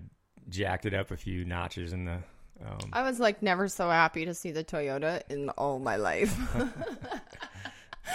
jacked 0.48 0.86
it 0.86 0.92
up 0.92 1.12
a 1.12 1.16
few 1.16 1.44
notches 1.44 1.92
in 1.92 2.04
the 2.04 2.18
um, 2.64 2.88
I 2.92 3.02
was 3.02 3.20
like 3.20 3.42
never 3.42 3.68
so 3.68 3.88
happy 3.88 4.24
to 4.24 4.34
see 4.34 4.50
the 4.50 4.64
Toyota 4.64 5.22
in 5.28 5.50
all 5.50 5.78
my 5.78 5.96
life. 5.96 6.34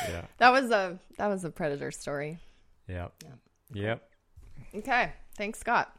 yeah. 0.09 0.23
That 0.39 0.51
was 0.51 0.71
a 0.71 0.99
that 1.17 1.27
was 1.27 1.45
a 1.45 1.49
predator 1.49 1.91
story. 1.91 2.39
Yep. 2.87 3.13
Yeah. 3.23 3.81
Yep. 3.81 4.09
Okay. 4.75 5.13
Thanks, 5.37 5.59
Scott. 5.59 5.95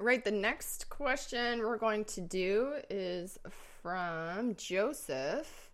Right. 0.00 0.24
the 0.24 0.32
next 0.32 0.88
question 0.88 1.60
we're 1.60 1.76
going 1.76 2.06
to 2.06 2.22
do 2.22 2.72
is 2.90 3.38
from 3.82 4.56
Joseph. 4.56 5.70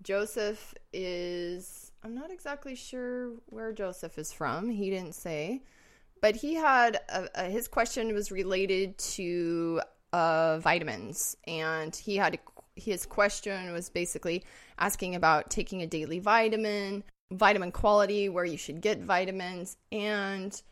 Joseph 0.00 0.74
is 0.92 1.87
I'm 2.02 2.14
not 2.14 2.30
exactly 2.30 2.74
sure 2.74 3.32
where 3.46 3.72
Joseph 3.72 4.18
is 4.18 4.32
from. 4.32 4.70
He 4.70 4.90
didn't 4.90 5.14
say. 5.14 5.62
But 6.20 6.36
he 6.36 6.54
had 6.54 7.00
a, 7.08 7.28
a, 7.34 7.44
his 7.44 7.68
question 7.68 8.12
was 8.14 8.32
related 8.32 8.98
to 8.98 9.80
uh, 10.12 10.58
vitamins, 10.58 11.36
and 11.46 11.94
he 11.94 12.16
had 12.16 12.38
his 12.74 13.06
question 13.06 13.72
was 13.72 13.88
basically 13.88 14.44
asking 14.78 15.14
about 15.14 15.50
taking 15.50 15.82
a 15.82 15.86
daily 15.86 16.18
vitamin, 16.18 17.04
vitamin 17.30 17.72
quality, 17.72 18.28
where 18.28 18.44
you 18.44 18.56
should 18.56 18.80
get 18.80 19.00
vitamins, 19.00 19.76
and 19.92 20.62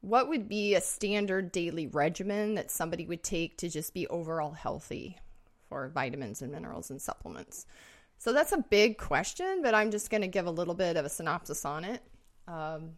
what 0.00 0.28
would 0.28 0.48
be 0.48 0.74
a 0.74 0.80
standard 0.80 1.52
daily 1.52 1.86
regimen 1.86 2.54
that 2.54 2.70
somebody 2.70 3.04
would 3.06 3.22
take 3.22 3.56
to 3.58 3.68
just 3.68 3.92
be 3.94 4.06
overall 4.06 4.52
healthy 4.52 5.18
for 5.68 5.88
vitamins 5.88 6.40
and 6.40 6.52
minerals 6.52 6.90
and 6.90 7.02
supplements. 7.02 7.66
So 8.18 8.32
that's 8.32 8.52
a 8.52 8.58
big 8.58 8.98
question, 8.98 9.60
but 9.62 9.74
I'm 9.74 9.90
just 9.90 10.10
going 10.10 10.22
to 10.22 10.28
give 10.28 10.46
a 10.46 10.50
little 10.50 10.74
bit 10.74 10.96
of 10.96 11.04
a 11.04 11.08
synopsis 11.08 11.64
on 11.64 11.84
it. 11.84 12.02
Um, 12.48 12.90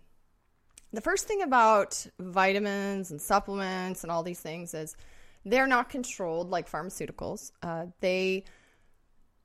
the 0.92 1.00
first 1.00 1.28
thing 1.28 1.42
about 1.42 2.06
vitamins 2.18 3.10
and 3.10 3.20
supplements 3.20 4.02
and 4.02 4.10
all 4.10 4.22
these 4.22 4.40
things 4.40 4.74
is 4.74 4.96
they're 5.44 5.66
not 5.66 5.88
controlled 5.88 6.50
like 6.50 6.70
pharmaceuticals. 6.70 7.52
Uh, 7.62 7.86
they 8.00 8.44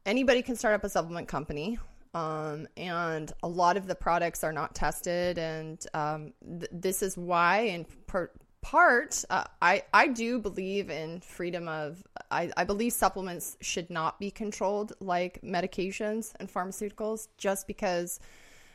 anybody 0.06 0.42
can 0.42 0.56
start 0.56 0.76
up 0.76 0.84
a 0.84 0.90
supplement 0.90 1.28
company, 1.28 1.78
um, 2.14 2.68
and 2.78 3.34
a 3.44 3.48
lot 3.48 3.78
of 3.78 3.86
the 3.86 3.96
products 3.96 4.44
are 4.44 4.54
not 4.54 4.74
tested. 4.76 5.38
And 5.38 5.86
um, 5.94 6.34
th- 6.42 6.72
this 6.72 7.04
is 7.04 7.18
why, 7.18 7.60
in 7.60 7.86
per- 8.08 8.32
part, 8.66 9.24
uh, 9.30 9.44
I 9.62 9.84
I 9.94 10.08
do 10.08 10.40
believe 10.40 10.90
in 10.90 11.22
freedom 11.22 11.68
of. 11.68 12.04
I, 12.32 12.52
I 12.58 12.64
believe 12.64 12.94
supplements 12.94 13.58
should 13.62 13.92
not 13.92 14.20
be 14.20 14.32
controlled 14.32 14.94
like 15.00 15.40
medications 15.44 16.34
and 16.40 16.52
pharmaceuticals, 16.52 17.28
just 17.38 17.68
because 17.68 18.20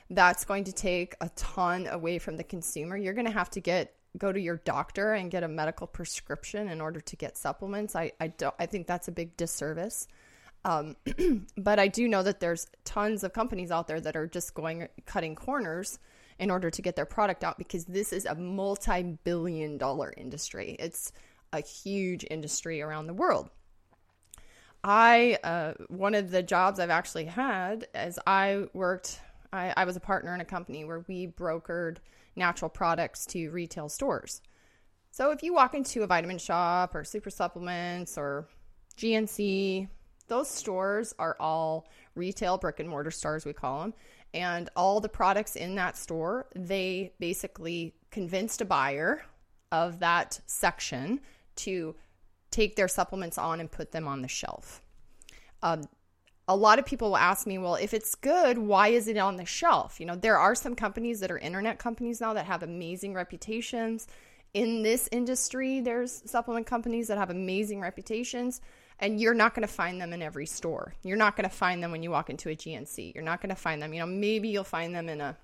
that's 0.09 0.45
going 0.45 0.63
to 0.65 0.73
take 0.73 1.17
a 1.21 1.29
ton 1.31 1.89
away 1.89 2.21
from 2.21 2.37
the 2.37 2.45
consumer. 2.45 2.97
You're 2.97 3.15
going 3.15 3.27
to 3.27 3.33
have 3.33 3.51
to 3.51 3.61
get 3.61 3.97
go 4.17 4.31
to 4.31 4.41
your 4.41 4.59
doctor 4.59 5.15
and 5.15 5.29
get 5.29 5.43
a 5.43 5.49
medical 5.49 5.89
prescription 5.89 6.69
in 6.69 6.81
order 6.81 7.01
to 7.01 7.17
get 7.17 7.37
supplements. 7.37 7.97
I 7.97 8.13
I 8.21 8.29
don't 8.29 8.55
I 8.61 8.67
think 8.67 8.87
that's 8.87 9.09
a 9.09 9.13
big 9.13 9.37
disservice. 9.37 10.07
Um, 10.65 10.95
but 11.57 11.81
I 11.81 11.89
do 11.89 12.07
know 12.07 12.23
that 12.23 12.39
there's 12.39 12.69
tons 12.85 13.25
of 13.25 13.33
companies 13.33 13.73
out 13.73 13.89
there 13.89 14.01
that 14.01 14.15
are 14.15 14.29
just 14.29 14.55
going 14.55 14.87
cutting 15.05 15.35
corners 15.35 15.99
in 16.41 16.51
order 16.51 16.71
to 16.71 16.83
get 16.83 16.97
their 16.97 17.07
product 17.07 17.45
out 17.45 17.59
because 17.59 17.85
this 17.85 18.13
is 18.13 18.25
a 18.25 18.35
multi-billion 18.35 19.77
dollar 19.77 20.13
industry. 20.17 20.75
It's 20.79 21.13
a 21.53 21.61
huge 21.61 22.25
industry 22.31 22.81
around 22.81 23.07
the 23.07 23.15
world. 23.15 23.51
I 24.83 25.39
uh, 25.45 25.75
one 25.89 26.15
of 26.15 26.31
the 26.31 26.43
jobs 26.43 26.81
I've 26.81 26.91
actually 26.91 27.27
had 27.27 27.87
is 27.95 28.19
I 28.27 28.65
worked 28.73 29.21
I, 29.53 29.75
I 29.77 29.85
was 29.85 29.97
a 29.97 30.01
partner 30.01 30.35
in 30.35 30.41
a 30.41 30.45
company 30.45 30.85
where 30.85 31.05
we 31.07 31.27
brokered 31.27 31.99
natural 32.37 32.71
products 32.71 33.27
to 33.27 33.51
retail 33.51 33.91
stores. 33.91 34.41
So 35.11 35.33
if 35.33 35.43
you 35.43 35.53
walk 35.53 35.75
into 35.75 36.03
a 36.03 36.07
vitamin 36.07 36.39
shop 36.39 36.95
or 36.95 37.05
super 37.05 37.31
supplements 37.31 38.17
or 38.17 38.49
GNC, 38.97 39.89
those 40.29 40.49
stores 40.49 41.13
are 41.19 41.37
all 41.41 41.89
retail 42.15 42.57
brick 42.57 42.81
and 42.81 42.89
mortar 42.89 43.11
stores, 43.11 43.45
we 43.45 43.53
call 43.53 43.83
them. 43.83 43.95
And 44.33 44.69
all 44.77 45.01
the 45.01 45.09
products 45.09 45.57
in 45.57 45.75
that 45.75 45.97
store, 45.97 46.47
they 46.55 47.13
basically 47.19 47.95
convinced 48.11 48.61
a 48.61 48.65
buyer 48.65 49.23
of 49.73 50.01
that 50.01 50.41
section 50.47 51.21
to 51.57 51.95
take 52.51 52.77
their 52.77 52.89
supplements 52.89 53.39
on 53.39 53.61
and 53.61 53.71
put 53.71 53.93
them 53.93 54.07
on 54.07 54.23
the 54.23 54.29
shelf. 54.29 54.83
Um, 55.63 55.83
a 56.49 56.57
lot 56.57 56.81
of 56.81 56.85
people 56.85 57.11
will 57.11 57.17
ask 57.17 57.47
me, 57.47 57.59
well, 57.59 57.77
if 57.77 57.95
it's 57.95 58.17
good, 58.17 58.59
why 58.59 58.89
is 58.89 59.07
it 59.07 59.17
on 59.17 59.37
the 59.37 59.45
shelf? 59.45 60.01
You 60.01 60.07
know, 60.07 60.17
there 60.17 60.37
are 60.37 60.55
some 60.55 60.75
companies 60.75 61.21
that 61.21 61.31
are 61.31 61.39
internet 61.39 61.79
companies 61.79 62.21
now 62.21 62.35
that 62.35 62.47
have 62.47 62.65
amazing 62.65 63.15
reputations. 63.15 64.09
In 64.53 64.83
this 64.83 65.09
industry, 65.13 65.81
there's 65.81 66.29
supplement 66.29 66.67
companies 66.67 67.07
that 67.07 67.19
have 67.19 67.31
amazing 67.31 67.81
reputations, 67.81 68.61
and 69.01 69.21
you're 69.21 69.35
not 69.35 69.55
going 69.55 69.67
to 69.67 69.73
find 69.73 70.01
them 70.01 70.13
in 70.13 70.23
every 70.23 70.47
store. 70.47 70.95
You're 71.03 71.17
not 71.17 71.37
going 71.37 71.49
to 71.49 71.55
find 71.55 71.83
them 71.83 71.91
when 71.91 72.03
you 72.03 72.11
walk 72.11 72.31
into 72.31 72.51
a 72.51 72.55
GNC. 72.55 73.15
You're 73.15 73.25
not 73.25 73.41
going 73.41 73.51
to 73.51 73.61
find 73.61 73.83
them. 73.83 73.93
You 73.93 74.01
know, 74.01 74.07
maybe 74.07 74.49
you'll 74.49 74.65
find 74.65 74.95
them 74.95 75.09
in 75.09 75.21
a 75.21 75.37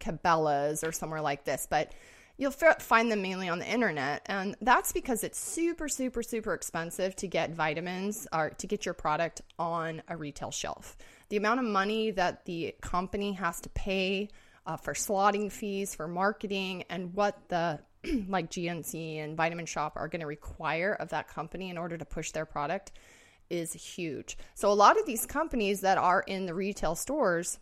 Cabela's 0.00 0.84
or 0.84 0.92
somewhere 0.92 1.20
like 1.20 1.44
this, 1.44 1.66
but 1.70 1.92
you'll 2.36 2.52
find 2.52 3.10
them 3.10 3.22
mainly 3.22 3.48
on 3.48 3.58
the 3.58 3.66
internet. 3.66 4.22
And 4.26 4.56
that's 4.60 4.92
because 4.92 5.24
it's 5.24 5.38
super, 5.38 5.88
super, 5.88 6.22
super 6.22 6.54
expensive 6.54 7.14
to 7.16 7.28
get 7.28 7.50
vitamins 7.50 8.26
or 8.32 8.50
to 8.50 8.66
get 8.66 8.84
your 8.84 8.94
product 8.94 9.42
on 9.58 10.02
a 10.08 10.16
retail 10.16 10.50
shelf. 10.50 10.96
The 11.28 11.36
amount 11.36 11.60
of 11.60 11.66
money 11.66 12.10
that 12.12 12.44
the 12.46 12.74
company 12.80 13.32
has 13.32 13.60
to 13.60 13.68
pay 13.70 14.28
uh, 14.66 14.76
for 14.76 14.92
slotting 14.92 15.50
fees, 15.50 15.94
for 15.94 16.06
marketing, 16.06 16.84
and 16.90 17.14
what 17.14 17.48
the 17.48 17.80
like 18.28 18.50
GNC 18.50 19.18
and 19.18 19.36
Vitamin 19.36 19.66
Shop 19.66 19.94
are 19.96 20.08
going 20.08 20.20
to 20.20 20.26
require 20.26 20.94
of 20.94 21.08
that 21.10 21.28
company 21.28 21.70
in 21.70 21.78
order 21.78 21.96
to 21.96 22.04
push 22.04 22.30
their 22.30 22.46
product 22.46 22.92
is 23.50 23.72
huge. 23.72 24.36
So 24.54 24.70
a 24.70 24.74
lot 24.74 24.98
of 24.98 25.06
these 25.06 25.26
companies 25.26 25.80
that 25.80 25.98
are 25.98 26.22
in 26.26 26.46
the 26.46 26.54
retail 26.54 26.94
stores, 26.94 27.58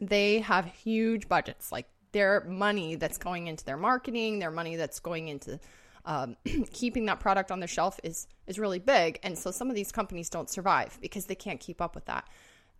they 0.00 0.40
have 0.40 0.66
huge 0.66 1.28
budgets. 1.28 1.70
Like 1.70 1.88
their 2.12 2.44
money 2.48 2.94
that's 2.94 3.18
going 3.18 3.46
into 3.46 3.64
their 3.64 3.76
marketing, 3.76 4.38
their 4.38 4.50
money 4.50 4.76
that's 4.76 5.00
going 5.00 5.28
into 5.28 5.60
um, 6.04 6.36
keeping 6.72 7.06
that 7.06 7.20
product 7.20 7.50
on 7.50 7.60
the 7.60 7.66
shelf 7.66 8.00
is 8.02 8.26
is 8.46 8.58
really 8.58 8.78
big. 8.78 9.18
And 9.22 9.38
so 9.38 9.50
some 9.50 9.68
of 9.68 9.76
these 9.76 9.92
companies 9.92 10.30
don't 10.30 10.48
survive 10.48 10.98
because 11.00 11.26
they 11.26 11.34
can't 11.34 11.60
keep 11.60 11.80
up 11.80 11.94
with 11.94 12.06
that. 12.06 12.26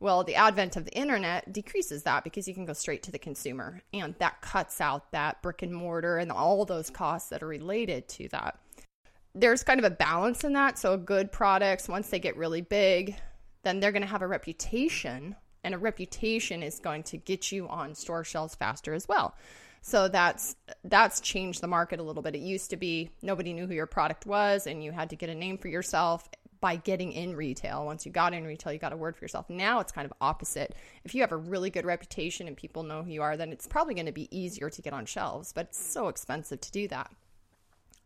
Well, 0.01 0.23
the 0.23 0.37
advent 0.37 0.77
of 0.77 0.85
the 0.85 0.97
internet 0.97 1.53
decreases 1.53 2.05
that 2.05 2.23
because 2.23 2.47
you 2.47 2.55
can 2.55 2.65
go 2.65 2.73
straight 2.73 3.03
to 3.05 3.11
the 3.11 3.19
consumer, 3.19 3.83
and 3.93 4.15
that 4.19 4.41
cuts 4.41 4.81
out 4.81 5.11
that 5.11 5.43
brick 5.43 5.63
and 5.63 5.75
mortar 5.75 6.19
and 6.19 6.31
all 6.31 6.65
those 6.65 6.89
costs 6.89 7.31
that 7.31 7.43
are 7.43 7.49
related 7.49 8.09
to 8.11 8.29
that. 8.29 8.59
There's 9.35 9.65
kind 9.65 9.81
of 9.81 9.85
a 9.85 9.95
balance 9.95 10.45
in 10.45 10.53
that. 10.53 10.79
So, 10.79 10.97
good 10.97 11.33
products, 11.33 11.89
once 11.89 12.09
they 12.09 12.21
get 12.21 12.37
really 12.37 12.61
big, 12.61 13.17
then 13.65 13.81
they're 13.81 13.93
going 13.93 14.03
to 14.03 14.09
have 14.09 14.23
a 14.23 14.27
reputation 14.27 15.35
and 15.65 15.75
a 15.75 15.79
reputation 15.79 16.63
is 16.63 16.79
going 16.79 17.03
to 17.05 17.17
get 17.17 17.51
you 17.51 17.69
on 17.69 17.95
store 17.95 18.25
shelves 18.25 18.55
faster 18.55 18.95
as 18.95 19.09
well. 19.09 19.35
So 19.81 20.09
that's 20.09 20.57
that's 20.85 21.21
changed 21.21 21.61
the 21.61 21.67
market 21.67 22.01
a 22.01 22.03
little 22.03 22.23
bit. 22.23 22.35
It 22.35 22.41
used 22.41 22.71
to 22.71 22.77
be 22.77 23.11
nobody 23.23 23.53
knew 23.53 23.67
who 23.67 23.75
your 23.75 23.87
product 23.87 24.27
was 24.27 24.67
and 24.67 24.83
you 24.83 24.93
had 24.93 25.11
to 25.11 25.17
get 25.17 25.29
a 25.29 25.35
name 25.35 25.59
for 25.59 25.69
yourself 25.69 26.29
by 26.61 26.77
getting 26.77 27.13
in 27.13 27.37
retail. 27.37 27.85
Once 27.85 28.05
you 28.05 28.13
got 28.13 28.35
in 28.35 28.45
retail, 28.45 28.73
you 28.73 28.79
got 28.79 28.93
a 28.93 28.97
word 28.97 29.17
for 29.17 29.25
yourself. 29.25 29.49
Now 29.49 29.81
it's 29.81 29.93
kind 29.93 30.05
of 30.05 30.13
opposite. 30.21 30.75
If 31.05 31.15
you 31.15 31.21
have 31.21 31.33
a 31.33 31.37
really 31.37 31.71
good 31.71 31.85
reputation 31.85 32.49
and 32.49 32.57
people 32.57 32.83
know 32.83 33.03
who 33.03 33.11
you 33.11 33.23
are, 33.23 33.37
then 33.37 33.51
it's 33.51 33.67
probably 33.67 33.95
going 33.95 34.07
to 34.07 34.13
be 34.13 34.29
easier 34.37 34.71
to 34.71 34.83
get 34.83 34.93
on 34.93 35.07
shelves, 35.07 35.53
but 35.53 35.67
it's 35.67 35.79
so 35.79 36.09
expensive 36.09 36.61
to 36.61 36.71
do 36.71 36.89
that. 36.89 37.11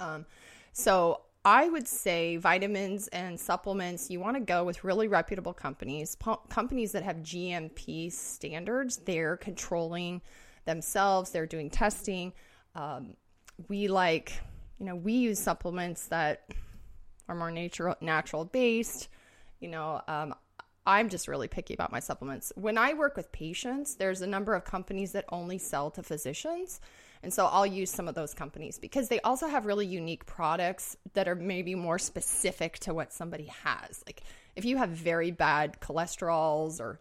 Um, 0.01 0.27
so 0.73 1.23
I 1.45 1.69
would 1.69 1.89
say 1.89 2.37
vitamins 2.37 3.09
and 3.09 3.39
supplements, 3.39 4.11
you 4.11 4.21
want 4.21 4.37
to 4.37 4.43
go 4.43 4.65
with 4.65 4.85
really 4.85 5.09
reputable 5.09 5.53
companies, 5.53 6.17
companies 6.49 6.93
that 6.93 7.03
have 7.03 7.17
GMP 7.17 8.13
standards. 8.13 8.99
They're 8.99 9.37
controlling 9.37 10.23
themselves, 10.65 11.31
they're 11.31 11.47
doing 11.47 11.69
testing. 11.69 12.33
Um, 12.77 13.17
we 13.69 13.89
like, 13.89 14.33
you 14.79 14.87
know, 14.87 14.95
we 14.95 15.15
use 15.15 15.39
supplements 15.39 16.07
that 16.07 16.45
are 17.29 17.35
more 17.35 17.51
natural, 17.51 17.97
natural 18.01 18.45
based. 18.45 19.09
You 19.61 19.69
know, 19.69 20.03
um, 20.09 20.35
I'm 20.87 21.09
just 21.09 21.29
really 21.29 21.49
picky 21.49 21.75
about 21.75 21.93
my 21.93 22.01
supplements. 22.01 22.53
When 22.57 22.77
I 22.77 22.95
work 22.95 23.17
with 23.17 23.31
patients, 23.31 23.95
there's 23.95 24.21
a 24.21 24.27
number 24.27 24.55
of 24.55 24.65
companies 24.65 25.13
that 25.13 25.25
only 25.31 25.59
sell 25.59 25.91
to 25.93 26.03
physicians. 26.03 26.81
And 27.23 27.33
so 27.33 27.47
I'll 27.47 27.67
use 27.67 27.91
some 27.91 28.09
of 28.09 28.17
those 28.17 28.35
companies 28.35 28.79
because 28.79 29.09
they 29.09 29.21
also 29.21 29.47
have 29.47 29.67
really 29.67 29.87
unique 29.87 30.27
products 30.27 30.97
that 31.15 31.29
are 31.29 31.37
maybe 31.37 31.77
more 31.77 31.99
specific 31.99 32.81
to 32.81 32.95
what 32.95 33.13
somebody 33.13 33.47
has. 33.63 34.03
Like 34.07 34.23
if 34.57 34.65
you 34.65 34.77
have 34.77 34.91
very 34.91 35.31
bad 35.31 35.81
cholesterols 35.81 36.81
or 36.81 36.99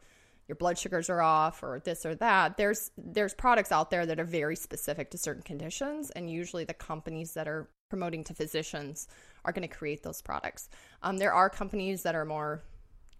your 0.48 0.56
blood 0.58 0.78
sugars 0.78 1.10
are 1.10 1.22
off 1.22 1.64
or 1.64 1.80
this 1.84 2.06
or 2.06 2.14
that, 2.16 2.58
there's 2.58 2.92
there's 2.98 3.34
products 3.34 3.72
out 3.72 3.90
there 3.90 4.06
that 4.06 4.20
are 4.20 4.26
very 4.26 4.56
specific 4.56 5.10
to 5.12 5.18
certain 5.18 5.42
conditions 5.42 6.12
and 6.12 6.30
usually 6.30 6.66
the 6.66 6.74
companies 6.74 7.34
that 7.34 7.48
are 7.48 7.68
promoting 7.92 8.24
to 8.24 8.34
physicians 8.34 9.10
are 9.44 9.52
going 9.52 9.68
to 9.68 9.76
create 9.76 10.02
those 10.02 10.22
products. 10.22 10.70
Um, 11.04 11.18
there 11.18 11.34
are 11.34 11.50
companies 11.50 12.04
that 12.04 12.16
are 12.16 12.24
more, 12.24 12.64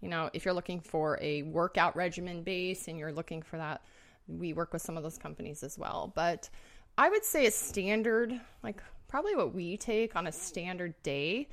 you 0.00 0.08
know, 0.08 0.30
if 0.32 0.46
you're 0.46 0.54
looking 0.54 0.80
for 0.80 1.18
a 1.20 1.42
workout 1.42 1.94
regimen 1.94 2.42
base 2.42 2.88
and 2.88 2.98
you're 2.98 3.12
looking 3.12 3.42
for 3.42 3.58
that, 3.58 3.82
we 4.26 4.54
work 4.54 4.72
with 4.72 4.80
some 4.80 4.96
of 4.96 5.02
those 5.02 5.18
companies 5.18 5.62
as 5.62 5.76
well. 5.76 6.10
But 6.14 6.48
I 6.96 7.10
would 7.10 7.22
say 7.22 7.44
a 7.44 7.50
standard, 7.50 8.32
like 8.62 8.82
probably 9.08 9.36
what 9.36 9.54
we 9.54 9.76
take 9.76 10.16
on 10.16 10.26
a 10.26 10.32
standard 10.32 10.94
day 11.02 11.50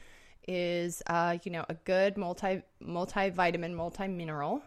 is, 0.47 1.03
uh, 1.07 1.39
you 1.43 1.51
know, 1.51 1.65
a 1.67 1.73
good 1.73 2.15
multi 2.15 2.61
multivitamin, 2.81 3.73
multi 3.73 4.07
mineral. 4.07 4.61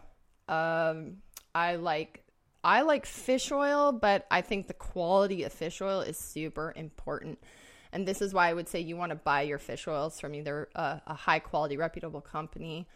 Um, 0.47 1.17
I 1.55 1.77
like 1.77 2.23
I 2.63 2.81
like 2.81 3.07
fish 3.07 3.51
oil, 3.51 3.91
but 3.91 4.27
I 4.29 4.41
think 4.41 4.67
the 4.67 4.73
quality 4.73 5.43
of 5.43 5.51
fish 5.51 5.81
oil 5.81 6.01
is 6.01 6.17
super 6.19 6.71
important. 6.75 7.39
And 7.93 8.07
this 8.07 8.21
is 8.21 8.33
why 8.33 8.49
I 8.49 8.53
would 8.53 8.67
say 8.67 8.79
you 8.79 8.97
want 8.97 9.11
to 9.11 9.15
buy 9.15 9.43
your 9.43 9.59
fish 9.59 9.87
oils 9.87 10.19
from 10.19 10.33
either 10.33 10.67
a, 10.75 11.01
a 11.05 11.13
high 11.13 11.39
quality, 11.39 11.77
reputable 11.77 12.21
company 12.21 12.87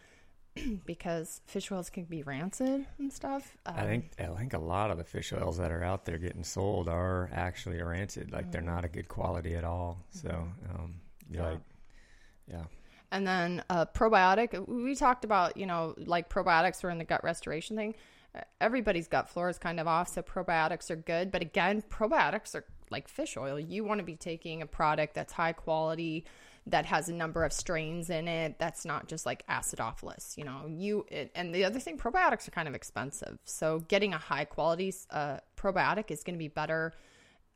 because 0.86 1.41
fish 1.45 1.71
oils 1.71 1.91
can 1.91 2.05
be 2.05 2.23
rancid 2.23 2.88
and 2.97 3.13
stuff. 3.13 3.55
Um, 3.67 3.75
I 3.77 3.86
think 3.86 4.12
I 4.19 4.25
think 4.36 4.53
a 4.53 4.60
lot 4.60 4.89
of 4.89 4.97
the 4.97 5.03
fish 5.03 5.31
oils 5.31 5.57
that 5.57 5.71
are 5.71 5.83
out 5.83 6.05
there 6.05 6.17
getting 6.17 6.43
sold 6.43 6.89
are 6.89 7.29
actually 7.31 7.81
rancid. 7.81 8.31
Like 8.31 8.43
mm-hmm. 8.43 8.51
they're 8.51 8.62
not 8.62 8.86
a 8.86 8.89
good 8.89 9.07
quality 9.07 9.55
at 9.55 9.63
all. 9.63 10.03
So, 10.10 10.29
mm-hmm. 10.29 10.75
um, 10.75 10.95
yeah. 11.29 11.43
like, 11.43 11.60
yeah. 12.49 12.63
And 13.12 13.25
then 13.25 13.63
uh, 13.69 13.86
probiotic. 13.86 14.67
We 14.67 14.95
talked 14.95 15.23
about 15.23 15.57
you 15.57 15.67
know 15.67 15.93
like 15.97 16.27
probiotics 16.27 16.83
are 16.83 16.89
in 16.89 16.97
the 16.97 17.05
gut 17.05 17.23
restoration 17.23 17.77
thing. 17.77 17.93
Everybody's 18.60 19.07
gut 19.07 19.29
flora 19.29 19.51
is 19.51 19.57
kind 19.57 19.79
of 19.79 19.88
off, 19.88 20.10
so 20.10 20.21
probiotics 20.21 20.89
are 20.89 20.95
good. 20.95 21.31
But 21.31 21.41
again, 21.41 21.83
probiotics 21.89 22.55
are 22.55 22.65
like 22.91 23.08
fish 23.08 23.38
oil. 23.38 23.60
You 23.60 23.84
want 23.84 24.00
to 24.00 24.06
be 24.06 24.15
taking 24.15 24.62
a 24.62 24.65
product 24.65 25.13
that's 25.13 25.34
high 25.34 25.54
quality 25.54 26.26
that 26.67 26.86
has 26.86 27.08
a 27.08 27.13
number 27.13 27.45
of 27.45 27.54
strains 27.54 28.10
in 28.10 28.28
it 28.28 28.60
that's 28.60 28.84
not 28.84 29.08
just 29.08 29.26
like 29.26 29.45
acidophilus 29.47 30.38
you 30.38 30.43
know? 30.43 30.65
You 30.67 31.06
it, 31.10 31.32
and 31.34 31.54
the 31.56 31.63
other 31.63 31.80
thing 31.80 31.97
probiotics 31.97 32.47
are 32.47 32.52
kind 32.52 32.67
of 32.67 32.76
expensive. 32.76 33.39
So 33.45 33.80
getting 33.88 34.13
a 34.13 34.17
high 34.17 34.45
quality 34.45 34.93
uh, 35.10 35.38
probiotic 35.58 36.12
is 36.12 36.23
going 36.23 36.36
to 36.36 36.39
be 36.39 36.50
better 36.50 36.93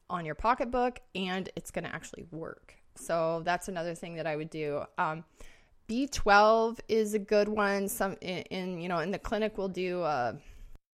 on 0.10 0.26
your 0.26 0.36
pocketbook 0.36 1.00
and 1.16 1.50
it's 1.56 1.72
going 1.72 1.84
to 1.84 1.94
actually 1.94 2.26
work. 2.32 2.76
So 2.96 3.42
that's 3.46 3.68
another 3.68 3.96
thing 3.96 4.16
that 4.16 4.28
i 4.28 4.36
would 4.36 4.50
do. 4.50 4.84
Um, 4.98 5.24
b12 5.90 6.80
is 6.88 7.14
a 7.14 7.20
good 7.20 7.50
one. 7.50 7.88
Some 7.88 8.16
in, 8.22 8.44
in, 8.44 8.82
you 8.82 8.88
know 8.88 9.00
in 9.00 9.12
the 9.12 9.20
clinic 9.20 9.58
we'll 9.58 9.70
do 9.70 10.02
uh, 10.04 10.34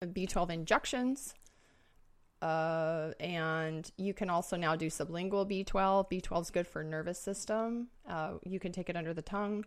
b12 0.04 0.50
injections 0.52 1.34
uh, 2.42 3.12
and 3.20 3.92
you 3.98 4.14
can 4.14 4.30
also 4.30 4.58
now 4.58 4.76
do 4.76 4.88
sublingual 4.88 5.50
B12. 5.50 6.10
B12 6.10 6.42
is 6.42 6.50
good 6.50 6.68
for 6.68 6.84
nervous 6.84 7.20
system. 7.20 7.88
Uh, 8.08 8.34
you 8.44 8.60
can 8.60 8.72
take 8.72 8.90
it 8.90 8.96
under 8.96 9.14
the 9.14 9.22
tongue. 9.22 9.66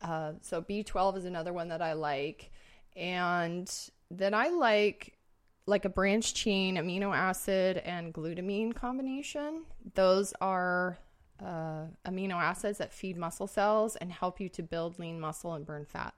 Uh, 0.00 0.32
so 0.40 0.62
B12 0.62 1.18
is 1.18 1.24
another 1.24 1.52
one 1.52 1.68
that 1.68 1.82
I 1.82 1.94
like. 1.94 2.50
And 2.96 3.70
then 4.10 4.34
I 4.34 4.48
like 4.48 5.18
like 5.66 5.86
a 5.86 5.88
branch 5.88 6.34
chain 6.34 6.76
amino 6.76 7.16
acid 7.16 7.78
and 7.78 8.12
glutamine 8.12 8.74
combination. 8.74 9.64
Those 9.94 10.34
are 10.40 10.98
uh, 11.42 11.86
amino 12.06 12.34
acids 12.34 12.78
that 12.78 12.92
feed 12.92 13.16
muscle 13.16 13.46
cells 13.46 13.96
and 13.96 14.12
help 14.12 14.40
you 14.40 14.48
to 14.50 14.62
build 14.62 14.98
lean 14.98 15.18
muscle 15.18 15.54
and 15.54 15.64
burn 15.64 15.86
fat. 15.86 16.14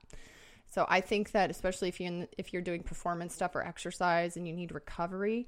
So 0.68 0.84
I 0.88 1.00
think 1.00 1.30
that 1.30 1.48
especially 1.48 1.88
if 1.88 2.00
you 2.00 2.26
if 2.36 2.52
you're 2.52 2.60
doing 2.60 2.82
performance 2.82 3.34
stuff 3.34 3.54
or 3.54 3.62
exercise 3.62 4.36
and 4.36 4.46
you 4.46 4.52
need 4.52 4.72
recovery, 4.72 5.46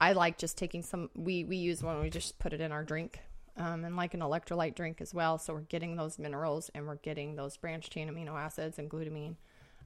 I 0.00 0.12
like 0.12 0.38
just 0.38 0.56
taking 0.56 0.82
some. 0.82 1.10
We 1.14 1.44
we 1.44 1.56
use 1.56 1.82
one. 1.82 2.00
We 2.00 2.10
just 2.10 2.38
put 2.38 2.52
it 2.52 2.60
in 2.60 2.72
our 2.72 2.84
drink, 2.84 3.20
um, 3.56 3.84
and 3.84 3.96
like 3.96 4.14
an 4.14 4.20
electrolyte 4.20 4.74
drink 4.74 5.00
as 5.00 5.12
well. 5.12 5.38
So 5.38 5.54
we're 5.54 5.60
getting 5.60 5.96
those 5.96 6.18
minerals 6.18 6.70
and 6.74 6.86
we're 6.86 6.96
getting 6.96 7.36
those 7.36 7.56
branched 7.56 7.92
chain 7.92 8.08
amino 8.08 8.38
acids 8.38 8.78
and 8.78 8.90
glutamine. 8.90 9.36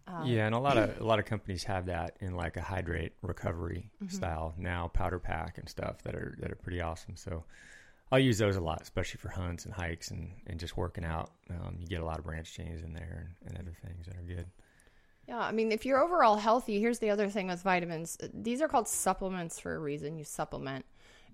Um, 0.07 0.27
yeah, 0.27 0.46
and 0.46 0.55
a 0.55 0.59
lot 0.59 0.77
of 0.77 1.00
a 1.00 1.05
lot 1.05 1.18
of 1.18 1.24
companies 1.24 1.64
have 1.64 1.87
that 1.87 2.16
in 2.20 2.37
like 2.37 2.57
a 2.57 2.62
hydrate 2.62 3.12
recovery 3.22 3.90
mm-hmm. 4.03 4.14
style 4.14 4.55
now, 4.57 4.88
powder 4.88 5.18
pack 5.18 5.59
and 5.59 5.68
stuff 5.68 6.03
that 6.05 6.14
are 6.14 6.37
that 6.40 6.53
are 6.53 6.57
pretty 6.57 6.81
awesome. 6.81 7.16
So 7.16 7.44
I'll 8.12 8.20
use 8.20 8.38
those 8.38 8.57
a 8.57 8.61
lot, 8.61 8.83
especially 8.83 9.18
for 9.18 9.31
hunts 9.31 9.64
and 9.64 9.74
hikes 9.74 10.11
and, 10.11 10.31
and 10.46 10.61
just 10.61 10.77
working 10.77 11.05
out. 11.05 11.33
Um, 11.50 11.79
you 11.81 11.87
get 11.88 12.00
a 12.00 12.05
lot 12.05 12.18
of 12.18 12.24
branch 12.24 12.55
chains 12.55 12.83
in 12.83 12.92
there 12.92 13.27
and, 13.42 13.50
and 13.50 13.59
other 13.59 13.77
things 13.85 14.07
that 14.07 14.16
are 14.16 14.22
good. 14.22 14.46
Yeah, 15.29 15.39
I 15.39 15.53
mean, 15.53 15.73
if 15.73 15.87
you're 15.87 16.03
overall 16.03 16.37
healthy, 16.37 16.81
here's 16.81 16.99
the 16.99 17.11
other 17.11 17.29
thing 17.29 17.47
with 17.47 17.63
vitamins. 17.63 18.19
These 18.33 18.61
are 18.61 18.69
called 18.69 18.89
supplements 18.89 19.59
for 19.59 19.75
a 19.75 19.79
reason. 19.79 20.19
You 20.19 20.25
supplement. 20.25 20.85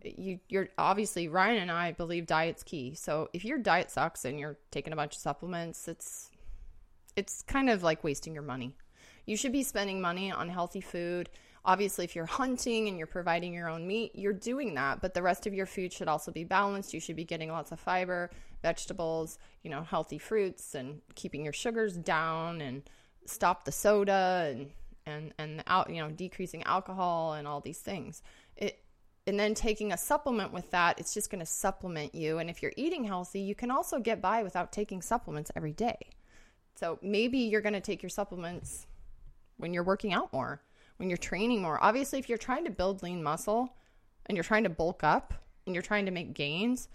You, 0.03 0.39
you're 0.49 0.69
obviously 0.79 1.29
Ryan 1.29 1.63
and 1.63 1.71
I 1.71 1.93
believe 1.93 2.27
diet's 2.27 2.63
key. 2.63 2.95
So 2.95 3.29
if 3.33 3.45
your 3.45 3.59
diet 3.59 3.91
sucks 3.91 4.25
and 4.25 4.39
you're 4.39 4.57
taking 4.71 4.93
a 4.93 4.97
bunch 4.97 5.17
of 5.17 5.21
supplements, 5.21 5.89
it's 5.89 6.31
it's 7.17 7.43
kind 7.43 7.69
of 7.69 7.83
like 7.83 8.05
wasting 8.05 8.33
your 8.33 8.45
money. 8.45 8.77
You 9.27 9.37
should 9.37 9.53
be 9.53 9.65
spending 9.65 10.01
money 10.01 10.31
on 10.31 10.49
healthy 10.49 10.81
food. 10.81 11.29
Obviously, 11.65 12.05
if 12.05 12.15
you're 12.15 12.27
hunting 12.41 12.89
and 12.89 12.97
you're 12.97 13.07
providing 13.09 13.53
your 13.53 13.69
own 13.69 13.87
meat, 13.87 14.13
you're 14.15 14.33
doing 14.33 14.75
that. 14.75 15.03
But 15.03 15.15
the 15.15 15.23
rest 15.23 15.47
of 15.47 15.53
your 15.53 15.67
food 15.67 15.93
should 15.93 16.09
also 16.09 16.31
be 16.31 16.45
balanced. 16.45 16.95
You 16.95 17.01
should 17.01 17.17
be 17.17 17.25
getting 17.25 17.51
lots 17.51 17.73
of 17.73 17.81
fiber, 17.81 18.31
vegetables, 18.63 19.39
you 19.63 19.71
know, 19.71 19.83
healthy 19.83 20.19
fruits, 20.19 20.75
and 20.75 21.01
keeping 21.17 21.45
your 21.45 21.53
sugars 21.53 21.97
down 21.97 22.61
and 22.61 22.83
stop 23.27 23.65
the 23.65 23.73
soda 23.73 24.55
and 24.55 24.71
and 25.07 25.33
and 25.39 25.65
out 25.67 25.91
you 25.91 26.01
know 26.01 26.11
decreasing 26.11 26.63
alcohol 26.65 27.35
and 27.35 27.47
all 27.47 27.61
these 27.61 27.79
things. 27.79 28.23
It 28.57 28.79
and 29.27 29.39
then 29.39 29.55
taking 29.55 29.93
a 29.93 29.97
supplement 29.97 30.53
with 30.53 30.71
that 30.71 30.99
it's 30.99 31.15
just 31.15 31.31
going 31.31 31.41
to 31.41 31.47
supplement 31.47 32.15
you. 32.15 32.39
And 32.39 32.51
if 32.51 32.63
you're 32.63 32.73
eating 32.77 33.05
healthy 33.05 33.41
you 33.41 33.55
can 33.55 33.71
also 33.71 33.99
get 33.99 34.21
by 34.21 34.43
without 34.43 34.73
taking 34.73 35.03
supplements 35.03 35.51
every 35.57 35.73
day. 35.73 35.99
So 36.75 36.99
maybe 37.03 37.39
you're 37.39 37.61
going 37.61 37.75
to 37.75 37.81
take 37.81 38.03
your 38.03 38.11
supplements 38.11 38.87
when 39.59 39.75
you're 39.75 39.85
working 39.85 40.13
out 40.13 40.33
more 40.33 40.63
when 40.97 41.09
you're 41.09 41.17
training 41.17 41.63
more. 41.63 41.83
Obviously 41.83 42.19
if 42.19 42.29
you're 42.29 42.39
trying 42.39 42.65
to 42.65 42.71
build 42.71 43.03
lean 43.03 43.23
muscle 43.23 43.75
and 44.27 44.37
you're 44.37 44.45
trying 44.45 44.65
to 44.65 44.71
bulk 44.71 45.03
up 45.03 45.35
and 45.67 45.75
you're 45.75 45.83
trying 45.83 46.07
to 46.07 46.13
make 46.13 46.35
gains 46.35 46.89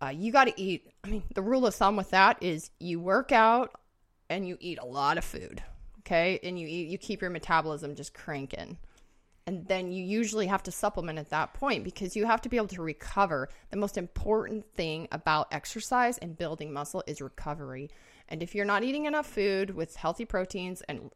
uh, 0.00 0.08
you 0.08 0.30
got 0.30 0.44
to 0.44 0.60
eat. 0.60 0.88
I 1.04 1.08
mean 1.08 1.22
the 1.34 1.42
rule 1.42 1.66
of 1.66 1.74
thumb 1.74 1.96
with 1.96 2.10
that 2.10 2.42
is 2.42 2.70
you 2.78 3.00
work 3.00 3.32
out 3.32 3.72
and 4.30 4.46
you 4.46 4.56
eat 4.60 4.78
a 4.80 4.86
lot 4.86 5.18
of 5.18 5.24
food, 5.24 5.62
okay? 6.00 6.38
And 6.42 6.58
you 6.58 6.66
eat 6.66 6.88
you 6.88 6.98
keep 6.98 7.20
your 7.20 7.30
metabolism 7.30 7.94
just 7.94 8.14
cranking. 8.14 8.78
And 9.46 9.66
then 9.66 9.92
you 9.92 10.04
usually 10.04 10.46
have 10.46 10.62
to 10.64 10.70
supplement 10.70 11.18
at 11.18 11.30
that 11.30 11.54
point 11.54 11.82
because 11.82 12.14
you 12.14 12.26
have 12.26 12.42
to 12.42 12.50
be 12.50 12.58
able 12.58 12.68
to 12.68 12.82
recover. 12.82 13.48
The 13.70 13.78
most 13.78 13.96
important 13.96 14.70
thing 14.74 15.08
about 15.10 15.48
exercise 15.52 16.18
and 16.18 16.36
building 16.36 16.70
muscle 16.70 17.02
is 17.06 17.22
recovery. 17.22 17.88
And 18.28 18.42
if 18.42 18.54
you're 18.54 18.66
not 18.66 18.84
eating 18.84 19.06
enough 19.06 19.26
food 19.26 19.70
with 19.74 19.96
healthy 19.96 20.26
proteins 20.26 20.82
and 20.82 21.10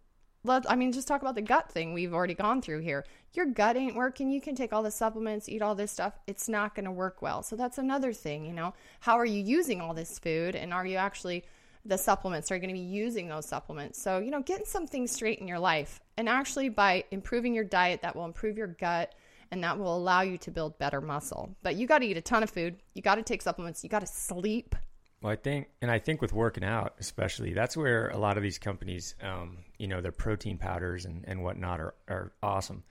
let 0.44 0.68
I 0.70 0.76
mean 0.76 0.92
just 0.92 1.06
talk 1.06 1.22
about 1.22 1.34
the 1.34 1.42
gut 1.42 1.70
thing 1.70 1.92
we've 1.92 2.14
already 2.14 2.34
gone 2.34 2.62
through 2.62 2.80
here. 2.80 3.04
Your 3.34 3.46
gut 3.46 3.76
ain't 3.76 3.94
working. 3.94 4.30
You 4.30 4.40
can 4.40 4.54
take 4.54 4.72
all 4.72 4.82
the 4.82 4.90
supplements, 4.90 5.48
eat 5.48 5.62
all 5.62 5.74
this 5.74 5.92
stuff. 5.92 6.18
It's 6.26 6.48
not 6.48 6.74
going 6.74 6.84
to 6.84 6.90
work 6.90 7.22
well. 7.22 7.42
So 7.42 7.54
that's 7.54 7.78
another 7.78 8.12
thing, 8.12 8.44
you 8.44 8.52
know. 8.52 8.74
How 9.00 9.18
are 9.18 9.26
you 9.26 9.42
using 9.42 9.80
all 9.80 9.94
this 9.94 10.18
food 10.18 10.56
and 10.56 10.72
are 10.72 10.86
you 10.86 10.96
actually 10.96 11.44
the 11.84 11.98
supplements 11.98 12.50
are 12.50 12.58
going 12.58 12.68
to 12.68 12.74
be 12.74 12.80
using 12.80 13.28
those 13.28 13.46
supplements. 13.46 14.00
So, 14.00 14.18
you 14.18 14.30
know, 14.30 14.42
getting 14.42 14.66
some 14.66 14.86
things 14.86 15.10
straight 15.10 15.40
in 15.40 15.48
your 15.48 15.58
life. 15.58 16.00
And 16.16 16.28
actually, 16.28 16.68
by 16.68 17.04
improving 17.10 17.54
your 17.54 17.64
diet, 17.64 18.02
that 18.02 18.14
will 18.14 18.24
improve 18.24 18.56
your 18.56 18.68
gut 18.68 19.14
and 19.50 19.62
that 19.64 19.78
will 19.78 19.94
allow 19.94 20.22
you 20.22 20.38
to 20.38 20.50
build 20.50 20.78
better 20.78 21.00
muscle. 21.00 21.54
But 21.62 21.76
you 21.76 21.86
got 21.86 21.98
to 21.98 22.06
eat 22.06 22.16
a 22.16 22.22
ton 22.22 22.42
of 22.42 22.50
food. 22.50 22.76
You 22.94 23.02
got 23.02 23.16
to 23.16 23.22
take 23.22 23.42
supplements. 23.42 23.82
You 23.82 23.90
got 23.90 24.00
to 24.00 24.06
sleep. 24.06 24.74
Well, 25.20 25.32
I 25.32 25.36
think, 25.36 25.68
and 25.80 25.90
I 25.90 25.98
think 25.98 26.22
with 26.22 26.32
working 26.32 26.64
out, 26.64 26.94
especially, 26.98 27.52
that's 27.52 27.76
where 27.76 28.08
a 28.08 28.18
lot 28.18 28.36
of 28.36 28.42
these 28.42 28.58
companies, 28.58 29.14
um, 29.22 29.58
you 29.78 29.88
know, 29.88 30.00
their 30.00 30.10
protein 30.10 30.58
powders 30.58 31.04
and, 31.04 31.24
and 31.28 31.42
whatnot 31.42 31.80
are, 31.80 31.94
are 32.08 32.32
awesome. 32.42 32.82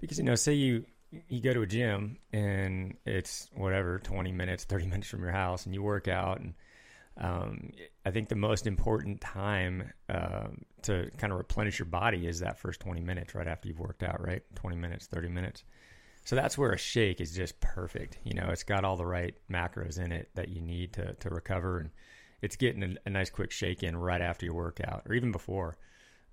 Because, 0.00 0.18
you 0.18 0.24
know, 0.24 0.34
say 0.34 0.52
you, 0.52 0.84
you 1.28 1.40
go 1.40 1.54
to 1.54 1.62
a 1.62 1.66
gym 1.66 2.18
and 2.32 2.96
it's 3.06 3.48
whatever, 3.54 3.98
20 3.98 4.30
minutes, 4.30 4.64
30 4.64 4.86
minutes 4.88 5.08
from 5.08 5.22
your 5.22 5.32
house 5.32 5.64
and 5.64 5.74
you 5.74 5.82
work 5.82 6.06
out 6.06 6.40
and 6.40 6.54
um, 7.16 7.70
I 8.04 8.10
think 8.10 8.28
the 8.28 8.34
most 8.36 8.66
important 8.66 9.20
time 9.20 9.92
uh, 10.08 10.48
to 10.82 11.10
kind 11.18 11.32
of 11.32 11.38
replenish 11.38 11.78
your 11.78 11.86
body 11.86 12.26
is 12.26 12.40
that 12.40 12.58
first 12.58 12.80
20 12.80 13.00
minutes 13.00 13.34
right 13.34 13.46
after 13.46 13.68
you've 13.68 13.78
worked 13.78 14.02
out, 14.02 14.20
right? 14.24 14.42
20 14.56 14.76
minutes, 14.76 15.06
30 15.06 15.28
minutes. 15.28 15.64
So 16.24 16.34
that's 16.36 16.58
where 16.58 16.72
a 16.72 16.78
shake 16.78 17.20
is 17.20 17.32
just 17.32 17.60
perfect. 17.60 18.18
You 18.24 18.34
know, 18.34 18.48
it's 18.50 18.62
got 18.62 18.84
all 18.84 18.96
the 18.96 19.06
right 19.06 19.34
macros 19.50 19.98
in 19.98 20.10
it 20.10 20.30
that 20.34 20.48
you 20.48 20.60
need 20.60 20.94
to, 20.94 21.14
to 21.14 21.28
recover. 21.28 21.78
And 21.80 21.90
it's 22.42 22.56
getting 22.56 22.82
a, 22.82 22.94
a 23.06 23.10
nice 23.10 23.30
quick 23.30 23.50
shake 23.52 23.82
in 23.82 23.96
right 23.96 24.22
after 24.22 24.46
your 24.46 24.54
workout 24.54 25.02
or 25.06 25.14
even 25.14 25.30
before. 25.30 25.76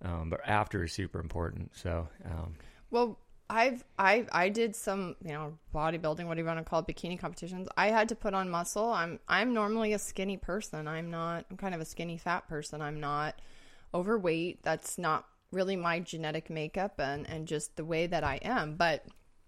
Um, 0.01 0.29
but 0.29 0.39
after 0.47 0.83
is 0.83 0.93
super 0.93 1.19
important. 1.19 1.71
So, 1.75 2.07
um, 2.25 2.55
Well, 2.89 3.19
I've 3.51 3.83
I 3.99 4.25
I 4.31 4.47
did 4.47 4.77
some 4.77 5.17
you 5.23 5.33
know 5.33 5.57
bodybuilding, 5.75 6.25
whatever 6.25 6.39
you 6.39 6.45
want 6.45 6.59
to 6.59 6.63
call 6.63 6.79
it, 6.79 6.87
bikini 6.87 7.19
competitions. 7.19 7.67
I 7.75 7.87
had 7.87 8.07
to 8.09 8.15
put 8.15 8.33
on 8.33 8.49
muscle. 8.49 8.89
I'm 8.89 9.19
I'm 9.27 9.53
normally 9.53 9.91
a 9.91 9.99
skinny 9.99 10.37
person. 10.37 10.87
I'm 10.87 11.11
not. 11.11 11.45
I'm 11.51 11.57
kind 11.57 11.75
of 11.75 11.81
a 11.81 11.85
skinny 11.85 12.17
fat 12.17 12.47
person. 12.47 12.81
I'm 12.81 13.01
not 13.01 13.35
overweight. 13.93 14.63
That's 14.63 14.97
not 14.97 15.25
really 15.51 15.75
my 15.75 15.99
genetic 15.99 16.49
makeup 16.49 16.93
and 16.97 17.29
and 17.29 17.45
just 17.45 17.75
the 17.75 17.83
way 17.83 18.07
that 18.07 18.23
I 18.23 18.39
am. 18.41 18.75
But 18.77 19.05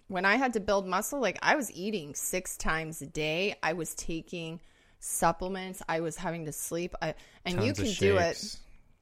when 0.09 0.25
I 0.25 0.35
had 0.35 0.51
to 0.53 0.59
build 0.59 0.85
muscle, 0.85 1.21
like 1.21 1.39
I 1.41 1.55
was 1.55 1.71
eating 1.71 2.13
six 2.13 2.57
times 2.57 3.01
a 3.01 3.07
day. 3.07 3.55
I 3.63 3.71
was 3.71 3.95
taking 3.95 4.59
supplements. 4.99 5.81
I 5.87 6.01
was 6.01 6.17
having 6.17 6.45
to 6.45 6.51
sleep. 6.51 6.93
I, 7.01 7.15
and 7.45 7.55
you 7.63 7.73
tons 7.73 7.79
of 7.79 7.85
can 7.85 7.93
do 7.95 8.17
it. 8.17 8.57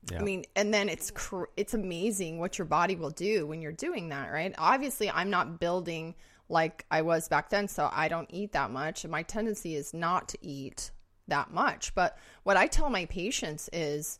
Yeah. 0.10 0.20
I 0.20 0.24
mean, 0.24 0.46
and 0.56 0.74
then 0.74 0.90
it's 0.90 1.12
cr- 1.12 1.52
it's 1.56 1.74
amazing 1.74 2.40
what 2.40 2.58
your 2.58 2.66
body 2.66 2.96
will 2.96 3.12
do 3.12 3.46
when 3.46 3.62
you're 3.62 3.72
doing 3.72 4.10
that, 4.10 4.32
right? 4.32 4.54
Obviously, 4.58 5.10
I'm 5.10 5.30
not 5.30 5.60
building 5.60 6.16
like 6.50 6.86
I 6.90 7.02
was 7.02 7.28
back 7.28 7.50
then, 7.50 7.68
so 7.68 7.90
I 7.92 8.08
don't 8.08 8.30
eat 8.32 8.52
that 8.54 8.72
much. 8.72 9.06
My 9.06 9.24
tendency 9.24 9.76
is 9.76 9.94
not 9.94 10.28
to 10.30 10.38
eat 10.42 10.92
that 11.28 11.52
much. 11.52 11.94
But 11.96 12.18
what 12.44 12.58
I 12.58 12.68
tell 12.68 12.90
my 12.90 13.06
patients 13.06 13.70
is 13.72 14.20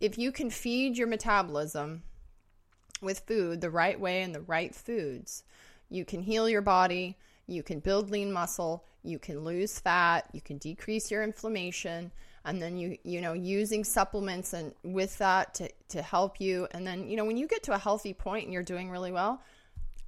if 0.00 0.18
you 0.18 0.32
can 0.32 0.50
feed 0.50 0.96
your 0.96 1.06
metabolism 1.06 2.02
with 3.00 3.20
food 3.20 3.60
the 3.60 3.70
right 3.70 3.98
way 3.98 4.22
and 4.22 4.34
the 4.34 4.40
right 4.42 4.74
foods, 4.74 5.44
you 5.88 6.04
can 6.04 6.22
heal 6.22 6.48
your 6.48 6.60
body, 6.60 7.16
you 7.46 7.62
can 7.62 7.80
build 7.80 8.10
lean 8.10 8.32
muscle, 8.32 8.84
you 9.02 9.18
can 9.18 9.44
lose 9.44 9.78
fat, 9.78 10.28
you 10.32 10.40
can 10.40 10.58
decrease 10.58 11.10
your 11.10 11.22
inflammation, 11.22 12.12
and 12.48 12.60
then 12.60 12.76
you 12.76 12.98
you 13.04 13.20
know 13.20 13.32
using 13.32 13.84
supplements 13.84 14.52
and 14.52 14.74
with 14.82 15.16
that 15.18 15.54
to 15.54 15.68
to 15.88 16.02
help 16.02 16.40
you 16.40 16.66
and 16.72 16.86
then 16.86 17.08
you 17.08 17.16
know 17.16 17.24
when 17.24 17.36
you 17.36 17.46
get 17.46 17.62
to 17.62 17.72
a 17.72 17.78
healthy 17.78 18.12
point 18.12 18.44
and 18.44 18.52
you're 18.52 18.62
doing 18.62 18.90
really 18.90 19.12
well, 19.12 19.40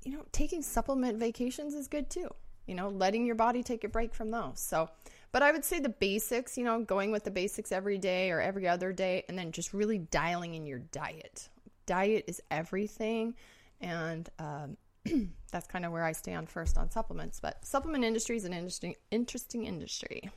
you 0.05 0.12
know, 0.12 0.24
taking 0.33 0.62
supplement 0.62 1.18
vacations 1.18 1.74
is 1.74 1.88
good 1.88 2.11
too. 2.11 2.29
You 2.66 2.74
know, 2.74 2.88
letting 2.88 3.26
your 3.26 3.35
body 3.35 3.62
take 3.62 3.85
a 3.85 3.88
break 3.88 4.14
from 4.14 4.31
those. 4.31 4.61
So, 4.61 4.88
but 5.33 5.42
I 5.42 5.53
would 5.53 5.64
say 5.64 5.81
the 5.81 5.88
basics, 5.88 6.57
you 6.57 6.64
know, 6.64 6.81
going 6.81 7.11
with 7.11 7.24
the 7.24 7.31
basics 7.31 7.72
every 7.72 7.98
day 7.98 8.31
or 8.31 8.40
every 8.40 8.68
other 8.68 8.92
day, 8.92 9.24
and 9.29 9.37
then 9.37 9.53
just 9.53 9.72
really 9.72 9.98
dialing 9.98 10.55
in 10.55 10.66
your 10.66 10.79
diet. 10.79 11.48
Diet 11.87 12.24
is 12.29 12.40
everything. 12.50 13.35
And 13.81 14.29
um, 14.38 14.76
that's 15.50 15.66
kind 15.66 15.85
of 15.85 15.92
where 15.92 16.05
I 16.05 16.12
stand 16.12 16.48
first 16.48 16.79
on 16.79 16.90
supplements. 16.90 17.40
But 17.40 17.64
supplement 17.64 18.05
industry 18.05 18.37
is 18.37 18.44
an 18.44 18.53
interesting, 18.53 18.94
interesting 19.11 19.64
industry. 19.64 20.31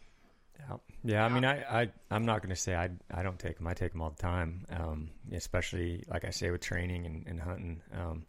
Yeah, 0.60 0.78
yeah. 1.04 1.26
I 1.26 1.30
mean, 1.30 1.46
I, 1.46 1.82
I, 1.82 1.92
I'm 2.10 2.26
not 2.26 2.42
going 2.42 2.50
to 2.50 2.62
say 2.62 2.76
I, 2.76 2.90
I 3.12 3.24
don't 3.24 3.40
take 3.40 3.58
them. 3.58 3.68
I 3.68 3.74
take 3.74 3.92
them 3.92 4.02
all 4.02 4.12
the 4.12 4.22
time. 4.22 4.66
Um, 4.70 5.10
especially 5.32 6.04
like 6.10 6.26
I 6.26 6.30
say 6.30 6.52
with 6.52 6.62
training 6.62 7.06
and, 7.06 7.28
and 7.28 7.40
hunting. 7.40 7.82
Um, 7.94 8.26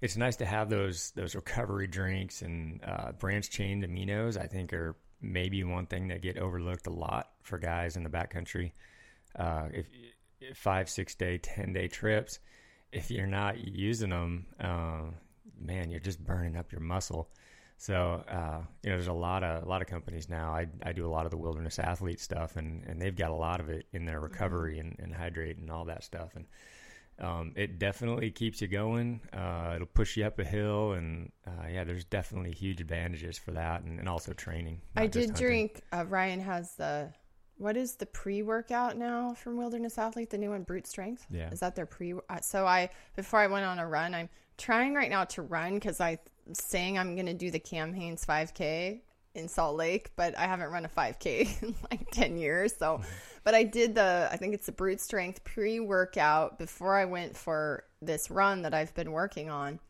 it's 0.00 0.16
nice 0.16 0.36
to 0.36 0.44
have 0.44 0.68
those 0.68 1.12
those 1.12 1.34
recovery 1.34 1.86
drinks 1.86 2.42
and 2.42 2.80
uh, 2.84 3.12
branch 3.12 3.50
chain 3.50 3.82
aminos. 3.82 4.38
I 4.38 4.46
think 4.46 4.72
are 4.72 4.96
maybe 5.22 5.64
one 5.64 5.86
thing 5.86 6.08
that 6.08 6.20
get 6.20 6.36
overlooked 6.36 6.86
a 6.86 6.92
lot 6.92 7.30
for 7.42 7.58
guys 7.58 7.96
in 7.96 8.04
the 8.04 8.10
backcountry. 8.10 8.72
Uh, 9.36 9.68
if, 9.72 9.86
if 10.40 10.56
five, 10.58 10.88
six 10.88 11.14
day, 11.14 11.38
ten 11.38 11.72
day 11.72 11.88
trips, 11.88 12.38
if 12.92 13.10
you're 13.10 13.26
not 13.26 13.58
using 13.66 14.10
them, 14.10 14.46
uh, 14.60 15.02
man, 15.58 15.90
you're 15.90 16.00
just 16.00 16.22
burning 16.22 16.56
up 16.56 16.70
your 16.70 16.80
muscle. 16.82 17.28
So 17.76 18.24
uh, 18.28 18.60
you 18.82 18.90
know, 18.90 18.96
there's 18.96 19.08
a 19.08 19.12
lot 19.12 19.42
of 19.42 19.64
a 19.64 19.68
lot 19.68 19.82
of 19.82 19.88
companies 19.88 20.28
now. 20.28 20.52
I, 20.52 20.66
I 20.82 20.92
do 20.92 21.06
a 21.06 21.10
lot 21.10 21.24
of 21.26 21.30
the 21.30 21.36
wilderness 21.36 21.78
athlete 21.78 22.20
stuff, 22.20 22.56
and, 22.56 22.84
and 22.84 23.00
they've 23.00 23.16
got 23.16 23.30
a 23.30 23.34
lot 23.34 23.60
of 23.60 23.68
it 23.68 23.86
in 23.92 24.04
their 24.04 24.20
recovery 24.20 24.78
and, 24.78 24.96
and 24.98 25.14
hydrate 25.14 25.58
and 25.58 25.70
all 25.70 25.84
that 25.86 26.04
stuff. 26.04 26.30
And 26.34 26.46
um, 27.18 27.52
it 27.56 27.78
definitely 27.78 28.30
keeps 28.30 28.60
you 28.60 28.68
going. 28.68 29.20
Uh, 29.32 29.72
it'll 29.76 29.86
push 29.86 30.16
you 30.16 30.24
up 30.24 30.38
a 30.38 30.44
hill, 30.44 30.92
and 30.92 31.30
uh, 31.46 31.66
yeah, 31.70 31.84
there's 31.84 32.04
definitely 32.04 32.52
huge 32.52 32.80
advantages 32.80 33.38
for 33.38 33.52
that, 33.52 33.82
and, 33.82 33.98
and 33.98 34.08
also 34.08 34.32
training. 34.32 34.80
I 34.96 35.06
did 35.06 35.34
drink. 35.34 35.82
Uh, 35.92 36.04
Ryan 36.08 36.40
has 36.40 36.74
the 36.76 37.12
what 37.56 37.76
is 37.76 37.94
the 37.96 38.06
pre 38.06 38.42
workout 38.42 38.96
now 38.96 39.34
from 39.34 39.56
Wilderness 39.56 39.96
Athlete? 39.96 40.30
The 40.30 40.38
new 40.38 40.50
one, 40.50 40.64
Brute 40.64 40.86
Strength. 40.86 41.26
Yeah. 41.30 41.50
is 41.50 41.60
that 41.60 41.76
their 41.76 41.86
pre? 41.86 42.14
Uh, 42.14 42.40
so 42.40 42.66
I 42.66 42.90
before 43.14 43.40
I 43.40 43.46
went 43.46 43.64
on 43.64 43.78
a 43.78 43.86
run, 43.86 44.14
I'm 44.14 44.28
trying 44.58 44.94
right 44.94 45.10
now 45.10 45.24
to 45.24 45.42
run 45.42 45.74
because 45.74 46.00
I'm 46.00 46.18
saying 46.52 46.98
I'm 46.98 47.14
going 47.14 47.26
to 47.26 47.34
do 47.34 47.50
the 47.50 47.58
Cam 47.58 47.92
Hanes 47.92 48.24
5K 48.24 49.00
in 49.34 49.48
Salt 49.48 49.76
Lake, 49.76 50.10
but 50.16 50.38
I 50.38 50.46
haven't 50.46 50.70
run 50.70 50.84
a 50.84 50.88
5K 50.88 51.62
in 51.62 51.74
like 51.90 52.10
10 52.10 52.36
years. 52.36 52.74
So, 52.76 52.98
mm-hmm. 52.98 53.04
but 53.42 53.54
I 53.54 53.64
did 53.64 53.94
the 53.94 54.28
I 54.30 54.36
think 54.36 54.54
it's 54.54 54.66
the 54.66 54.72
Brute 54.72 55.00
Strength 55.00 55.44
pre 55.44 55.80
workout 55.80 56.58
before 56.58 56.96
I 56.96 57.04
went 57.04 57.36
for 57.36 57.84
this 58.00 58.30
run 58.30 58.62
that 58.62 58.74
I've 58.74 58.94
been 58.94 59.12
working 59.12 59.50
on. 59.50 59.80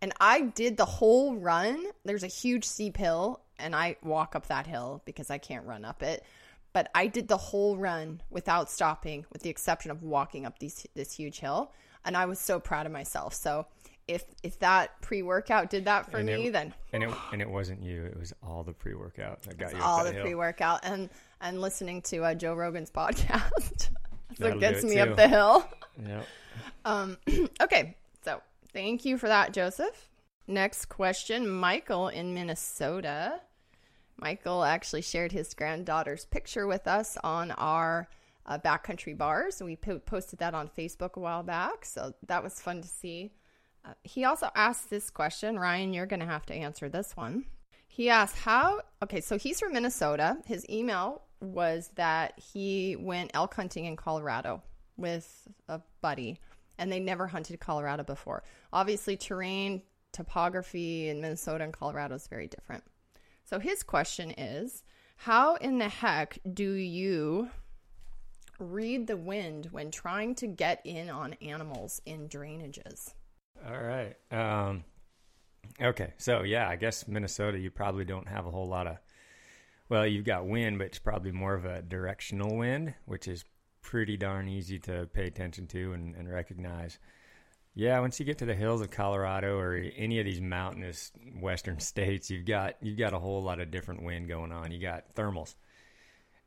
And 0.00 0.12
I 0.20 0.42
did 0.42 0.76
the 0.76 0.84
whole 0.84 1.34
run. 1.34 1.82
There's 2.04 2.24
a 2.24 2.28
huge 2.28 2.64
steep 2.64 2.96
hill, 2.96 3.40
and 3.58 3.74
I 3.74 3.96
walk 4.02 4.36
up 4.36 4.48
that 4.48 4.66
hill 4.66 5.00
because 5.06 5.30
I 5.30 5.38
can't 5.38 5.66
run 5.66 5.84
up 5.84 6.02
it. 6.02 6.24
But 6.74 6.90
I 6.94 7.06
did 7.06 7.28
the 7.28 7.36
whole 7.36 7.78
run 7.78 8.20
without 8.30 8.70
stopping, 8.70 9.24
with 9.32 9.42
the 9.42 9.48
exception 9.48 9.90
of 9.90 10.02
walking 10.02 10.44
up 10.44 10.58
these, 10.58 10.86
this 10.94 11.12
huge 11.12 11.38
hill. 11.38 11.72
And 12.04 12.16
I 12.16 12.26
was 12.26 12.38
so 12.38 12.60
proud 12.60 12.84
of 12.84 12.92
myself. 12.92 13.32
So 13.32 13.66
if 14.08 14.24
if 14.42 14.58
that 14.58 15.00
pre 15.00 15.22
workout 15.22 15.70
did 15.70 15.84
that 15.86 16.10
for 16.10 16.18
And 16.18 16.26
me, 16.26 16.46
it- 16.48 16.52
then 16.52 16.74
and 16.92 17.02
it 17.04 17.10
and 17.32 17.40
it 17.42 17.48
wasn't 17.48 17.82
you; 17.82 18.04
it 18.04 18.18
was 18.18 18.32
all 18.42 18.62
the 18.62 18.72
pre 18.72 18.94
workout 18.94 19.42
that 19.42 19.56
got 19.58 19.72
you 19.74 19.80
all 19.82 20.04
the 20.04 20.12
pre 20.14 20.34
workout 20.34 20.80
and 20.82 21.08
and 21.40 21.60
listening 21.60 22.02
to 22.02 22.22
uh, 22.24 22.34
Joe 22.34 22.54
Rogan's 22.54 22.90
podcast. 23.02 23.88
so 24.38 24.46
it 24.46 24.60
gets 24.60 24.84
it 24.84 24.88
me 24.88 24.94
too. 24.96 25.00
up 25.02 25.16
the 25.16 25.28
hill. 25.28 25.68
Yep. 26.06 26.26
Um, 26.86 27.16
okay, 27.62 27.96
so 28.24 28.40
thank 28.72 29.04
you 29.04 29.16
for 29.18 29.26
that, 29.26 29.52
Joseph. 29.52 30.08
Next 30.46 30.86
question 30.86 31.48
Michael 31.48 32.08
in 32.08 32.34
Minnesota. 32.34 33.40
Michael 34.16 34.62
actually 34.64 35.02
shared 35.02 35.32
his 35.32 35.54
granddaughter's 35.54 36.26
picture 36.26 36.66
with 36.66 36.86
us 36.86 37.16
on 37.24 37.50
our 37.52 38.06
uh, 38.46 38.58
backcountry 38.58 39.16
bars. 39.16 39.60
and 39.60 39.68
We 39.68 39.76
po- 39.76 39.98
posted 39.98 40.38
that 40.40 40.54
on 40.54 40.68
Facebook 40.68 41.14
a 41.16 41.20
while 41.20 41.42
back, 41.42 41.84
so 41.84 42.12
that 42.26 42.42
was 42.44 42.60
fun 42.60 42.82
to 42.82 42.88
see. 42.88 43.32
He 44.02 44.24
also 44.24 44.50
asked 44.54 44.90
this 44.90 45.10
question. 45.10 45.58
Ryan, 45.58 45.92
you're 45.92 46.06
going 46.06 46.20
to 46.20 46.26
have 46.26 46.46
to 46.46 46.54
answer 46.54 46.88
this 46.88 47.16
one. 47.16 47.44
He 47.88 48.10
asked, 48.10 48.36
How? 48.36 48.80
Okay, 49.02 49.20
so 49.20 49.38
he's 49.38 49.60
from 49.60 49.72
Minnesota. 49.72 50.38
His 50.46 50.68
email 50.68 51.22
was 51.40 51.90
that 51.96 52.38
he 52.38 52.96
went 52.96 53.30
elk 53.34 53.54
hunting 53.54 53.84
in 53.84 53.96
Colorado 53.96 54.62
with 54.96 55.48
a 55.68 55.80
buddy, 56.00 56.40
and 56.78 56.90
they 56.90 57.00
never 57.00 57.26
hunted 57.26 57.60
Colorado 57.60 58.02
before. 58.02 58.42
Obviously, 58.72 59.16
terrain, 59.16 59.82
topography 60.12 61.08
in 61.08 61.20
Minnesota 61.20 61.64
and 61.64 61.72
Colorado 61.72 62.14
is 62.14 62.26
very 62.26 62.46
different. 62.46 62.84
So 63.44 63.58
his 63.58 63.82
question 63.82 64.30
is 64.32 64.82
How 65.16 65.56
in 65.56 65.78
the 65.78 65.88
heck 65.88 66.38
do 66.52 66.72
you 66.72 67.50
read 68.58 69.06
the 69.06 69.16
wind 69.16 69.68
when 69.72 69.90
trying 69.90 70.34
to 70.36 70.46
get 70.46 70.80
in 70.84 71.10
on 71.10 71.34
animals 71.42 72.00
in 72.06 72.28
drainages? 72.28 73.12
All 73.66 73.82
right. 73.82 74.14
Um, 74.30 74.84
okay. 75.80 76.12
So 76.18 76.42
yeah, 76.42 76.68
I 76.68 76.76
guess 76.76 77.08
Minnesota, 77.08 77.58
you 77.58 77.70
probably 77.70 78.04
don't 78.04 78.28
have 78.28 78.46
a 78.46 78.50
whole 78.50 78.66
lot 78.66 78.86
of. 78.86 78.98
Well, 79.88 80.06
you've 80.06 80.24
got 80.24 80.46
wind, 80.46 80.78
but 80.78 80.88
it's 80.88 80.98
probably 80.98 81.32
more 81.32 81.54
of 81.54 81.64
a 81.64 81.82
directional 81.82 82.56
wind, 82.56 82.94
which 83.06 83.28
is 83.28 83.44
pretty 83.82 84.16
darn 84.16 84.48
easy 84.48 84.78
to 84.80 85.06
pay 85.12 85.26
attention 85.26 85.66
to 85.68 85.92
and, 85.92 86.14
and 86.16 86.30
recognize. 86.30 86.98
Yeah, 87.74 87.98
once 88.00 88.20
you 88.20 88.26
get 88.26 88.38
to 88.38 88.46
the 88.46 88.54
hills 88.54 88.80
of 88.80 88.90
Colorado 88.90 89.58
or 89.58 89.74
any 89.96 90.20
of 90.20 90.24
these 90.24 90.40
mountainous 90.40 91.10
western 91.40 91.80
states, 91.80 92.30
you've 92.30 92.46
got 92.46 92.76
you've 92.82 92.98
got 92.98 93.14
a 93.14 93.18
whole 93.18 93.42
lot 93.42 93.60
of 93.60 93.70
different 93.70 94.02
wind 94.02 94.28
going 94.28 94.52
on. 94.52 94.72
You 94.72 94.80
got 94.80 95.14
thermals, 95.14 95.54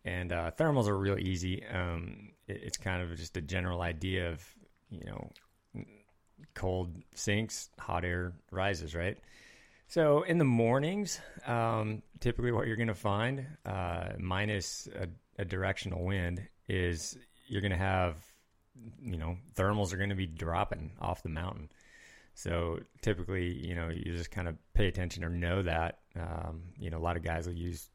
and 0.06 0.32
uh, 0.32 0.52
thermals 0.52 0.88
are 0.88 0.98
real 0.98 1.18
easy. 1.18 1.66
Um, 1.66 2.30
it, 2.48 2.62
it's 2.64 2.78
kind 2.78 3.02
of 3.02 3.16
just 3.18 3.38
a 3.38 3.42
general 3.42 3.82
idea 3.82 4.30
of 4.30 4.44
you 4.90 5.04
know 5.06 5.32
cold 6.58 6.92
sinks, 7.14 7.70
hot 7.80 8.04
air 8.04 8.34
rises, 8.52 8.96
right? 8.96 9.18
So 9.88 10.24
in 10.24 10.38
the 10.38 10.44
mornings, 10.44 11.22
um, 11.46 12.02
typically 12.20 12.52
what 12.52 12.68
you're 12.68 12.76
going 12.76 12.88
to 12.90 12.96
find, 12.96 13.46
uh, 13.66 14.10
minus 14.20 14.90
a, 14.94 15.08
a 15.42 15.46
directional 15.46 16.04
wind, 16.04 16.42
is 16.68 17.18
you're 17.48 17.62
going 17.62 17.72
to 17.72 17.78
have, 17.78 18.18
you 19.02 19.18
know, 19.18 19.38
thermals 19.56 19.94
are 19.94 19.98
going 19.98 20.10
to 20.10 20.16
be 20.16 20.28
dropping 20.28 20.92
off 21.00 21.24
the 21.24 21.30
mountain. 21.30 21.70
So 22.34 22.80
typically, 23.02 23.54
you 23.66 23.76
know, 23.76 23.90
you 23.90 24.16
just 24.16 24.32
kind 24.32 24.48
of 24.48 24.56
pay 24.74 24.88
attention 24.88 25.24
or 25.24 25.30
know 25.30 25.64
that. 25.64 26.00
Um, 26.20 26.64
you 26.78 26.90
know, 26.90 26.98
a 26.98 27.06
lot 27.08 27.16
of 27.16 27.24
guys 27.24 27.48
will 27.48 27.54
use 27.54 27.90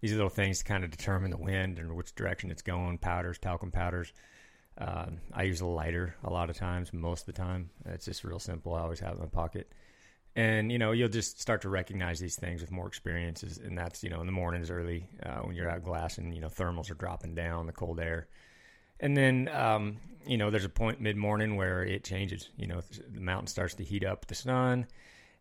these 0.00 0.12
little 0.12 0.28
things 0.28 0.58
to 0.58 0.64
kind 0.64 0.84
of 0.84 0.90
determine 0.90 1.30
the 1.30 1.36
wind 1.38 1.78
and 1.78 1.96
which 1.96 2.14
direction 2.14 2.50
it's 2.50 2.62
going. 2.62 2.98
Powders, 2.98 3.38
talcum 3.38 3.72
powders. 3.72 4.12
Um, 4.78 5.18
I 5.32 5.44
use 5.44 5.60
a 5.60 5.66
lighter 5.66 6.14
a 6.24 6.30
lot 6.30 6.50
of 6.50 6.56
times, 6.56 6.92
most 6.92 7.28
of 7.28 7.34
the 7.34 7.40
time. 7.40 7.70
It's 7.86 8.04
just 8.04 8.24
real 8.24 8.38
simple. 8.38 8.74
I 8.74 8.80
always 8.80 9.00
have 9.00 9.12
it 9.12 9.16
in 9.16 9.20
my 9.20 9.26
pocket. 9.26 9.72
And, 10.34 10.70
you 10.70 10.78
know, 10.78 10.92
you'll 10.92 11.08
just 11.08 11.40
start 11.40 11.62
to 11.62 11.70
recognize 11.70 12.20
these 12.20 12.36
things 12.36 12.60
with 12.60 12.70
more 12.70 12.86
experiences. 12.86 13.58
And 13.58 13.76
that's, 13.78 14.04
you 14.04 14.10
know, 14.10 14.20
in 14.20 14.26
the 14.26 14.32
mornings 14.32 14.70
early 14.70 15.08
uh, 15.24 15.38
when 15.38 15.56
you're 15.56 15.70
out 15.70 15.82
glassing, 15.82 16.32
you 16.32 16.40
know, 16.42 16.48
thermals 16.48 16.90
are 16.90 16.94
dropping 16.94 17.34
down, 17.34 17.66
the 17.66 17.72
cold 17.72 18.00
air. 18.00 18.28
and 19.00 19.16
then 19.16 19.48
um, 19.48 19.98
you 20.26 20.36
know 20.36 20.50
there's 20.50 20.64
a 20.64 20.68
point 20.68 21.00
mid 21.00 21.16
morning 21.16 21.56
where 21.56 21.82
it 21.84 22.04
changes. 22.04 22.50
You 22.56 22.66
know 22.66 22.80
the 23.12 23.20
mountain 23.20 23.46
starts 23.46 23.74
to 23.74 23.84
heat 23.84 24.04
up 24.04 24.26
the 24.26 24.34
sun, 24.34 24.86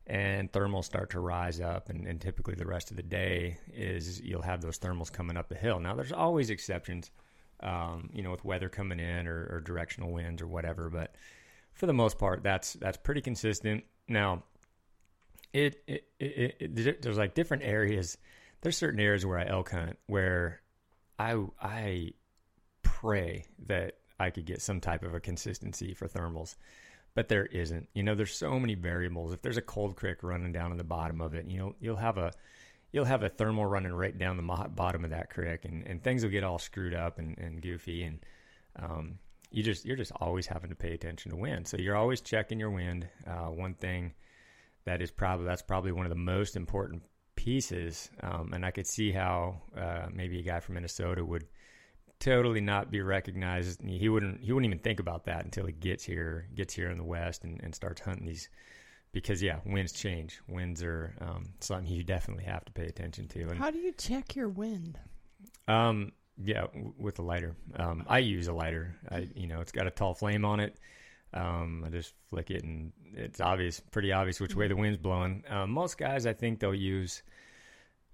and 0.07 0.51
thermals 0.51 0.85
start 0.85 1.09
to 1.11 1.19
rise 1.19 1.59
up, 1.59 1.89
and, 1.89 2.07
and 2.07 2.21
typically 2.21 2.55
the 2.55 2.65
rest 2.65 2.91
of 2.91 2.97
the 2.97 3.03
day 3.03 3.57
is 3.73 4.21
you'll 4.21 4.41
have 4.41 4.61
those 4.61 4.77
thermals 4.79 5.11
coming 5.11 5.37
up 5.37 5.49
the 5.49 5.55
hill. 5.55 5.79
Now 5.79 5.95
there's 5.95 6.11
always 6.11 6.49
exceptions, 6.49 7.11
um, 7.61 8.09
you 8.13 8.21
know, 8.21 8.31
with 8.31 8.45
weather 8.45 8.69
coming 8.69 8.99
in 8.99 9.27
or, 9.27 9.47
or 9.51 9.61
directional 9.61 10.11
winds 10.11 10.41
or 10.41 10.47
whatever, 10.47 10.89
but 10.89 11.15
for 11.73 11.85
the 11.85 11.93
most 11.93 12.17
part, 12.17 12.43
that's 12.43 12.73
that's 12.73 12.97
pretty 12.97 13.21
consistent. 13.21 13.83
Now, 14.07 14.43
it, 15.53 15.81
it, 15.87 16.07
it, 16.19 16.55
it, 16.59 17.01
there's 17.01 17.17
like 17.17 17.33
different 17.33 17.63
areas. 17.63 18.17
There's 18.61 18.77
certain 18.77 18.99
areas 18.99 19.25
where 19.25 19.37
I 19.37 19.45
elk 19.45 19.71
hunt 19.71 19.97
where 20.07 20.61
I 21.19 21.37
I 21.61 22.11
pray 22.81 23.45
that 23.67 23.97
I 24.19 24.29
could 24.29 24.45
get 24.45 24.61
some 24.61 24.79
type 24.79 25.03
of 25.03 25.13
a 25.13 25.19
consistency 25.19 25.93
for 25.93 26.07
thermals, 26.07 26.55
but 27.13 27.27
there 27.27 27.45
isn't. 27.45 27.89
You 27.93 28.03
know, 28.03 28.15
there's 28.15 28.35
so 28.35 28.59
many 28.59 28.75
variables. 28.75 29.33
If 29.33 29.41
there's 29.41 29.57
a 29.57 29.61
cold 29.61 29.95
creek 29.95 30.23
running 30.23 30.51
down 30.51 30.71
on 30.71 30.77
the 30.77 30.83
bottom 30.83 31.21
of 31.21 31.33
it, 31.33 31.45
you 31.47 31.57
know, 31.57 31.75
you'll 31.79 31.95
have 31.97 32.17
a 32.17 32.31
you'll 32.95 33.03
have 33.03 33.23
a 33.23 33.29
thermal 33.29 33.65
running 33.65 33.91
right 33.91 34.17
down 34.17 34.37
the 34.37 34.69
bottom 34.73 35.03
of 35.03 35.09
that 35.09 35.29
creek, 35.29 35.65
and, 35.65 35.85
and 35.85 36.01
things 36.01 36.23
will 36.23 36.31
get 36.31 36.45
all 36.45 36.57
screwed 36.57 36.93
up 36.93 37.19
and, 37.19 37.37
and 37.37 37.61
goofy, 37.61 38.03
and 38.03 38.19
um, 38.77 39.19
you 39.51 39.61
just 39.61 39.83
you're 39.83 39.97
just 39.97 40.13
always 40.21 40.47
having 40.47 40.69
to 40.69 40.77
pay 40.77 40.93
attention 40.93 41.29
to 41.31 41.35
wind. 41.35 41.67
So 41.67 41.75
you're 41.75 41.97
always 41.97 42.21
checking 42.21 42.57
your 42.57 42.71
wind. 42.71 43.05
Uh, 43.27 43.47
one 43.47 43.73
thing 43.73 44.13
that 44.85 45.01
is 45.01 45.11
probably 45.11 45.45
that's 45.45 45.61
probably 45.61 45.91
one 45.91 46.05
of 46.05 46.09
the 46.09 46.15
most 46.15 46.55
important 46.55 47.03
pieces. 47.35 48.09
Um, 48.23 48.53
and 48.53 48.65
I 48.65 48.71
could 48.71 48.87
see 48.87 49.11
how 49.11 49.61
uh, 49.77 50.07
maybe 50.13 50.39
a 50.39 50.43
guy 50.43 50.61
from 50.61 50.75
Minnesota 50.75 51.25
would 51.25 51.47
totally 52.21 52.61
not 52.61 52.91
be 52.91 53.01
recognized. 53.01 53.81
He 53.81 54.07
wouldn't 54.07 54.39
he 54.39 54.53
wouldn't 54.53 54.71
even 54.71 54.81
think 54.81 55.01
about 55.01 55.25
that 55.25 55.43
until 55.43 55.65
he 55.65 55.73
gets 55.73 56.05
here 56.05 56.47
gets 56.55 56.73
here 56.73 56.89
in 56.91 56.97
the 56.97 57.03
West 57.03 57.43
and, 57.43 57.59
and 57.61 57.75
starts 57.75 57.99
hunting 57.99 58.25
these. 58.25 58.47
Because 59.15 59.41
yeah, 59.41 59.59
winds 59.65 59.93
change. 59.93 60.41
Winds 60.49 60.83
are 60.83 61.15
um, 61.21 61.45
something 61.61 61.87
you 61.87 62.03
definitely 62.03 62.43
have 62.43 62.65
to 62.65 62.71
pay 62.73 62.85
attention 62.85 63.29
to. 63.29 63.43
And 63.43 63.57
how 63.57 63.71
do 63.71 63.77
you 63.79 63.93
check 63.93 64.35
your 64.35 64.49
wind? 64.49 64.99
Um, 65.69 66.11
yeah, 66.43 66.63
w- 66.63 66.93
with 66.97 67.17
a 67.19 67.21
lighter. 67.21 67.55
Um, 67.77 68.03
I 68.09 68.19
use 68.19 68.49
a 68.49 68.53
lighter. 68.53 68.93
I, 69.09 69.29
you 69.33 69.47
know, 69.47 69.61
it's 69.61 69.71
got 69.71 69.87
a 69.87 69.89
tall 69.89 70.15
flame 70.15 70.43
on 70.43 70.59
it. 70.59 70.77
Um, 71.33 71.85
I 71.87 71.89
just 71.91 72.13
flick 72.29 72.51
it, 72.51 72.65
and 72.65 72.91
it's 73.13 73.39
obvious, 73.39 73.79
pretty 73.79 74.11
obvious 74.11 74.41
which 74.41 74.53
way 74.53 74.67
the 74.67 74.75
wind's 74.75 74.97
blowing. 74.97 75.45
Um, 75.49 75.71
most 75.71 75.97
guys, 75.97 76.25
I 76.25 76.33
think 76.33 76.59
they'll 76.59 76.75
use, 76.75 77.23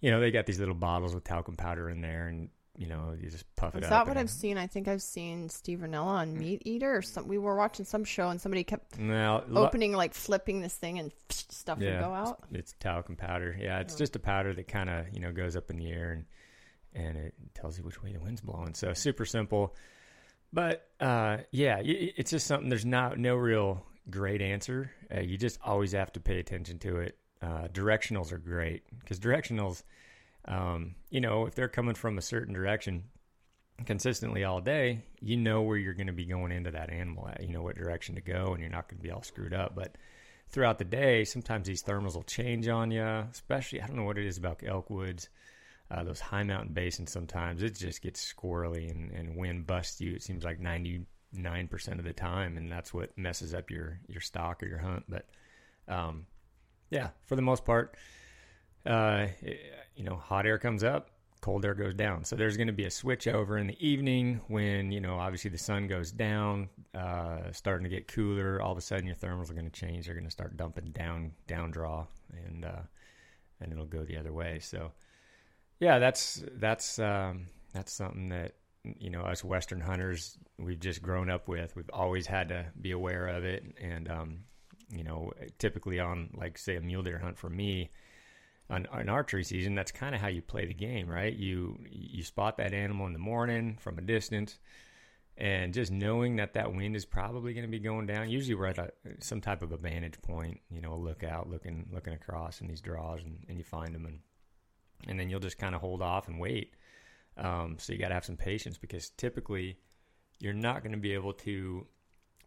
you 0.02 0.12
know, 0.12 0.20
they 0.20 0.30
got 0.30 0.46
these 0.46 0.60
little 0.60 0.76
bottles 0.76 1.16
with 1.16 1.24
talcum 1.24 1.56
powder 1.56 1.90
in 1.90 2.02
there, 2.02 2.28
and 2.28 2.50
you 2.82 2.88
know, 2.88 3.14
you 3.22 3.30
just 3.30 3.46
puff 3.56 3.76
it 3.76 3.78
out. 3.78 3.84
Is 3.84 3.90
that 3.90 4.08
what 4.08 4.18
I've 4.18 4.30
seen? 4.30 4.58
I 4.58 4.66
think 4.66 4.88
I've 4.88 5.04
seen 5.04 5.50
Steve 5.50 5.80
Rinella 5.80 6.04
on 6.06 6.38
Meat 6.38 6.64
Eater 6.66 6.98
or 6.98 7.02
some. 7.04 7.28
We 7.28 7.38
were 7.38 7.56
watching 7.56 7.86
some 7.86 8.04
show 8.04 8.30
and 8.30 8.42
somebody 8.42 8.64
kept 8.64 8.98
Now, 8.98 9.44
lo- 9.48 9.66
opening, 9.66 9.94
like 9.94 10.14
flipping 10.16 10.62
this 10.62 10.74
thing, 10.74 10.98
and 10.98 11.12
stuff 11.30 11.78
would 11.78 12.00
go 12.00 12.14
out. 12.14 12.40
It's 12.52 12.74
talcum 12.80 13.16
powder. 13.16 13.56
Yeah, 13.60 13.80
it's 13.80 13.94
Oh. 13.94 13.98
just 14.00 14.16
a 14.16 14.20
powder 14.20 14.54
that 14.56 14.68
kind 14.68 14.90
of 14.90 15.06
you 15.14 15.20
know 15.20 15.32
goes 15.32 15.56
up 15.56 15.70
in 15.70 15.78
the 15.78 15.92
air 15.92 16.12
and 16.14 16.26
and 16.94 17.18
it 17.18 17.34
tells 17.54 17.78
you 17.78 17.84
which 17.84 18.02
way 18.02 18.12
the 18.14 18.20
wind's 18.20 18.42
blowing. 18.42 18.74
So 18.74 18.94
super 18.94 19.26
simple, 19.26 19.76
but 20.52 20.88
uh, 21.00 21.38
yeah, 21.52 21.82
it's 21.84 22.32
just 22.32 22.48
something. 22.48 22.68
There's 22.70 22.86
not 22.86 23.18
no 23.20 23.36
real 23.36 23.86
great 24.10 24.42
answer. 24.42 24.92
Uh, 25.16 25.20
you 25.22 25.38
just 25.38 25.60
always 25.64 25.92
have 25.92 26.12
to 26.14 26.20
pay 26.20 26.40
attention 26.40 26.80
to 26.80 26.98
it. 26.98 27.18
Uh, 27.42 27.68
directionals 27.72 28.32
are 28.32 28.38
great 28.40 28.84
because 29.00 29.20
directionals, 29.20 29.84
um, 30.46 30.96
you 31.10 31.22
know, 31.22 31.46
if 31.46 31.56
they're 31.56 31.68
coming 31.68 31.96
from 31.96 32.18
a 32.18 32.22
certain 32.22 32.54
direction 32.54 33.04
consistently 33.86 34.44
all 34.44 34.62
day, 34.62 35.04
you 35.20 35.38
know 35.38 35.62
where 35.62 35.78
you're 35.78 35.94
going 35.94 36.08
to 36.08 36.14
be 36.14 36.26
going 36.26 36.52
into 36.52 36.72
that 36.72 36.92
animal 36.92 37.28
at. 37.28 37.42
You 37.42 37.50
know 37.50 37.62
what 37.62 37.78
direction 37.78 38.16
to 38.16 38.22
go, 38.22 38.54
and 38.54 38.62
you're 38.62 38.72
not 38.72 38.88
going 38.88 39.00
to 39.00 39.04
be 39.04 39.12
all 39.12 39.24
screwed 39.24 39.54
up. 39.54 39.76
But 39.76 39.98
throughout 40.50 40.78
the 40.78 40.86
day, 40.86 41.24
sometimes 41.24 41.68
these 41.68 41.84
thermals 41.84 42.16
will 42.16 42.24
change 42.24 42.68
on 42.68 42.92
you. 42.92 43.04
Especially, 43.04 43.82
I 43.82 43.88
don't 43.88 43.98
know 43.98 44.04
what 44.04 44.18
it 44.18 44.26
is 44.26 44.38
about 44.38 44.62
elk 44.66 44.90
woods, 44.90 45.30
uh, 45.90 46.04
those 46.04 46.20
high 46.20 46.44
mountain 46.44 46.74
basins. 46.74 47.12
Sometimes 47.12 47.64
it 47.64 47.76
just 47.76 48.02
gets 48.02 48.34
squirrely 48.34 48.90
and, 48.90 49.12
and 49.12 49.36
wind 49.36 49.68
busts 49.68 50.02
you. 50.02 50.14
It 50.14 50.24
seems 50.24 50.44
like 50.44 50.60
ninety 50.60 51.06
nine 51.34 51.68
percent 51.68 52.00
of 52.00 52.06
the 52.06 52.14
time, 52.14 52.58
and 52.58 52.72
that's 52.72 52.94
what 52.94 53.18
messes 53.18 53.54
up 53.54 53.72
your 53.72 54.00
your 54.08 54.22
stock 54.22 54.62
or 54.64 54.68
your 54.68 54.80
hunt. 54.80 55.06
But 55.08 55.26
um, 55.88 56.26
yeah, 56.90 57.10
for 57.26 57.36
the 57.36 57.42
most 57.42 57.66
part, 57.66 57.96
uh, 58.86 59.28
you 59.96 60.04
know, 60.04 60.16
hot 60.16 60.46
air 60.46 60.58
comes 60.58 60.84
up, 60.84 61.10
cold 61.42 61.66
air 61.66 61.74
goes 61.74 61.94
down. 61.94 62.24
So 62.24 62.36
there's 62.36 62.58
going 62.58 62.68
to 62.68 62.74
be 62.74 62.86
a 62.86 62.92
switch 62.92 63.28
over 63.28 63.58
in 63.58 63.68
the 63.68 63.88
evening 63.88 64.42
when, 64.48 64.92
you 64.92 65.02
know, 65.02 65.18
obviously 65.18 65.50
the 65.50 65.58
sun 65.58 65.88
goes 65.88 66.12
down, 66.12 66.70
uh, 66.94 67.52
starting 67.52 67.84
to 67.84 67.90
get 67.90 68.08
cooler. 68.08 68.62
All 68.62 68.72
of 68.72 68.78
a 68.78 68.82
sudden 68.82 69.06
your 69.06 69.16
thermals 69.16 69.50
are 69.50 69.54
going 69.54 69.70
to 69.70 69.72
change. 69.72 70.06
They're 70.06 70.16
going 70.16 70.26
to 70.26 70.32
start 70.32 70.58
dumping 70.58 70.92
down, 70.92 71.32
down 71.48 71.72
draw 71.72 72.06
and, 72.46 72.66
uh, 72.66 72.82
and 73.60 73.72
it'll 73.72 73.86
go 73.86 74.04
the 74.04 74.18
other 74.18 74.34
way. 74.34 74.60
So 74.60 74.92
yeah, 75.80 76.00
that's, 76.00 76.44
that's, 76.54 77.00
um, 77.00 77.48
that's 77.74 77.92
something 77.92 78.30
that, 78.30 78.54
you 78.84 79.10
know, 79.10 79.22
us 79.22 79.44
Western 79.44 79.82
hunters, 79.82 80.38
we've 80.58 80.80
just 80.80 81.02
grown 81.02 81.30
up 81.30 81.48
with. 81.48 81.76
We've 81.76 81.90
always 81.94 82.26
had 82.26 82.50
to 82.50 82.66
be 82.80 82.92
aware 82.92 83.28
of 83.28 83.44
it. 83.44 83.64
And, 83.80 84.10
um, 84.10 84.40
you 84.90 85.04
know, 85.04 85.32
typically 85.58 86.00
on 86.00 86.30
like 86.34 86.58
say 86.58 86.76
a 86.76 86.82
mule 86.82 87.04
deer 87.04 87.20
hunt 87.20 87.38
for 87.38 87.50
me, 87.50 87.90
on 88.72 89.10
archery 89.10 89.44
season, 89.44 89.76
that's 89.76 89.92
kind 89.92 90.16
of 90.16 90.22
how 90.22 90.28
you 90.28 90.42
play 90.42 90.66
the 90.66 90.74
game, 90.74 91.10
right? 91.10 91.36
You 91.36 91.78
you 91.90 92.24
spot 92.24 92.58
that 92.58 92.74
animal 92.74 93.06
in 93.08 93.14
the 93.14 93.20
morning 93.20 93.78
from 93.80 93.98
a 93.98 94.02
distance, 94.02 94.60
and 95.38 95.74
just 95.74 95.92
knowing 95.92 96.38
that 96.38 96.54
that 96.54 96.74
wind 96.74 96.96
is 96.96 97.06
probably 97.06 97.54
going 97.54 97.66
to 97.66 97.72
be 97.72 97.80
going 97.80 98.08
down. 98.08 98.30
Usually, 98.30 98.56
we're 98.56 98.68
at 98.68 98.78
a, 98.78 98.92
some 99.20 99.42
type 99.42 99.62
of 99.62 99.72
a 99.72 99.78
vantage 99.78 100.22
point, 100.22 100.62
you 100.70 100.82
know, 100.82 100.94
a 100.94 100.96
lookout, 100.96 101.50
looking 101.50 101.90
looking 101.92 102.14
across 102.14 102.62
in 102.62 102.68
these 102.68 102.82
draws, 102.82 103.24
and, 103.24 103.44
and 103.50 103.58
you 103.58 103.64
find 103.64 103.94
them, 103.94 104.06
and 104.06 104.20
and 105.08 105.20
then 105.20 105.30
you'll 105.30 105.40
just 105.40 105.58
kind 105.58 105.76
of 105.76 105.82
hold 105.82 106.02
off 106.02 106.28
and 106.28 106.40
wait. 106.40 106.74
Um, 107.38 107.78
so 107.78 107.94
you 107.94 108.00
got 108.00 108.10
to 108.10 108.14
have 108.14 108.26
some 108.26 108.38
patience 108.38 108.78
because 108.78 109.10
typically 109.12 109.78
you're 110.40 110.54
not 110.54 110.82
going 110.84 110.92
to 110.92 110.98
be 110.98 111.14
able 111.14 111.34
to 111.34 111.86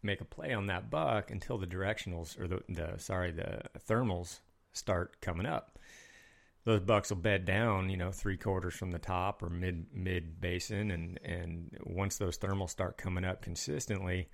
make 0.03 0.21
a 0.21 0.25
play 0.25 0.53
on 0.53 0.67
that 0.67 0.89
buck 0.89 1.31
until 1.31 1.57
the 1.57 1.65
directionals 1.65 2.39
or 2.39 2.47
the, 2.47 2.61
the 2.69 2.93
sorry 2.97 3.31
the 3.31 3.61
thermals 3.89 4.39
start 4.73 5.19
coming 5.21 5.47
up 5.47 5.79
those 6.65 6.81
bucks 6.81 7.11
will 7.11 7.17
bed 7.17 7.45
down, 7.45 7.89
you 7.89 7.97
know, 7.97 8.11
three 8.11 8.37
quarters 8.37 8.73
from 8.73 8.91
the 8.91 8.99
top 8.99 9.43
or 9.43 9.49
mid 9.49 9.85
mid 9.93 10.41
basin, 10.41 10.91
and 10.91 11.19
and 11.23 11.77
once 11.85 12.17
those 12.17 12.37
thermals 12.37 12.71
start 12.71 12.97
coming 12.97 13.23
up 13.23 13.41
consistently, 13.41 14.29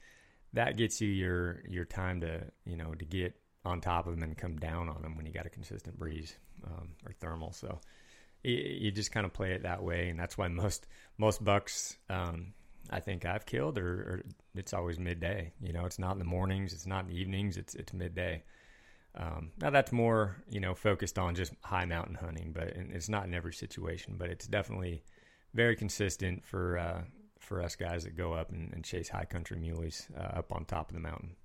that 0.53 0.77
gets 0.77 1.01
you 1.01 1.09
your 1.09 1.61
your 1.69 1.85
time 1.85 2.21
to 2.21 2.41
you 2.65 2.77
know 2.77 2.93
to 2.93 3.05
get 3.05 3.35
on 3.65 3.81
top 3.81 4.07
of 4.07 4.15
them 4.15 4.23
and 4.23 4.37
come 4.37 4.57
down 4.57 4.89
on 4.89 5.01
them 5.01 5.15
when 5.15 5.25
you 5.25 5.33
got 5.33 5.45
a 5.45 5.49
consistent 5.49 5.99
breeze 5.99 6.35
um, 6.65 6.89
or 7.05 7.11
thermal. 7.19 7.51
So 7.51 7.79
you, 8.43 8.55
you 8.55 8.91
just 8.91 9.11
kind 9.11 9.25
of 9.25 9.33
play 9.33 9.51
it 9.51 9.63
that 9.63 9.83
way, 9.83 10.09
and 10.09 10.19
that's 10.19 10.37
why 10.37 10.47
most 10.47 10.87
most 11.17 11.43
bucks. 11.43 11.97
Um, 12.09 12.53
I 12.89 12.99
think 12.99 13.25
I've 13.25 13.45
killed, 13.45 13.77
or, 13.77 13.87
or 13.87 14.23
it's 14.55 14.73
always 14.73 14.99
midday. 14.99 15.53
You 15.61 15.71
know, 15.71 15.85
it's 15.85 15.99
not 15.99 16.13
in 16.13 16.19
the 16.19 16.25
mornings, 16.25 16.73
it's 16.73 16.87
not 16.87 17.03
in 17.03 17.09
the 17.09 17.19
evenings, 17.19 17.57
it's 17.57 17.75
it's 17.75 17.93
midday. 17.93 18.43
Um, 19.15 19.51
now 19.59 19.69
that's 19.69 19.91
more, 19.91 20.37
you 20.49 20.59
know, 20.59 20.73
focused 20.73 21.19
on 21.19 21.35
just 21.35 21.53
high 21.61 21.85
mountain 21.85 22.15
hunting, 22.15 22.53
but 22.53 22.69
it's 22.69 23.09
not 23.09 23.25
in 23.25 23.33
every 23.33 23.53
situation. 23.53 24.15
But 24.17 24.29
it's 24.29 24.47
definitely 24.47 25.03
very 25.53 25.75
consistent 25.75 26.45
for 26.45 26.77
uh, 26.77 27.01
for 27.39 27.61
us 27.61 27.75
guys 27.75 28.03
that 28.03 28.15
go 28.15 28.33
up 28.33 28.51
and, 28.51 28.71
and 28.73 28.85
chase 28.85 29.09
high 29.09 29.25
country 29.25 29.57
muleys 29.57 30.07
uh, 30.17 30.39
up 30.39 30.51
on 30.53 30.65
top 30.65 30.89
of 30.89 30.95
the 30.95 31.01
mountain. 31.01 31.35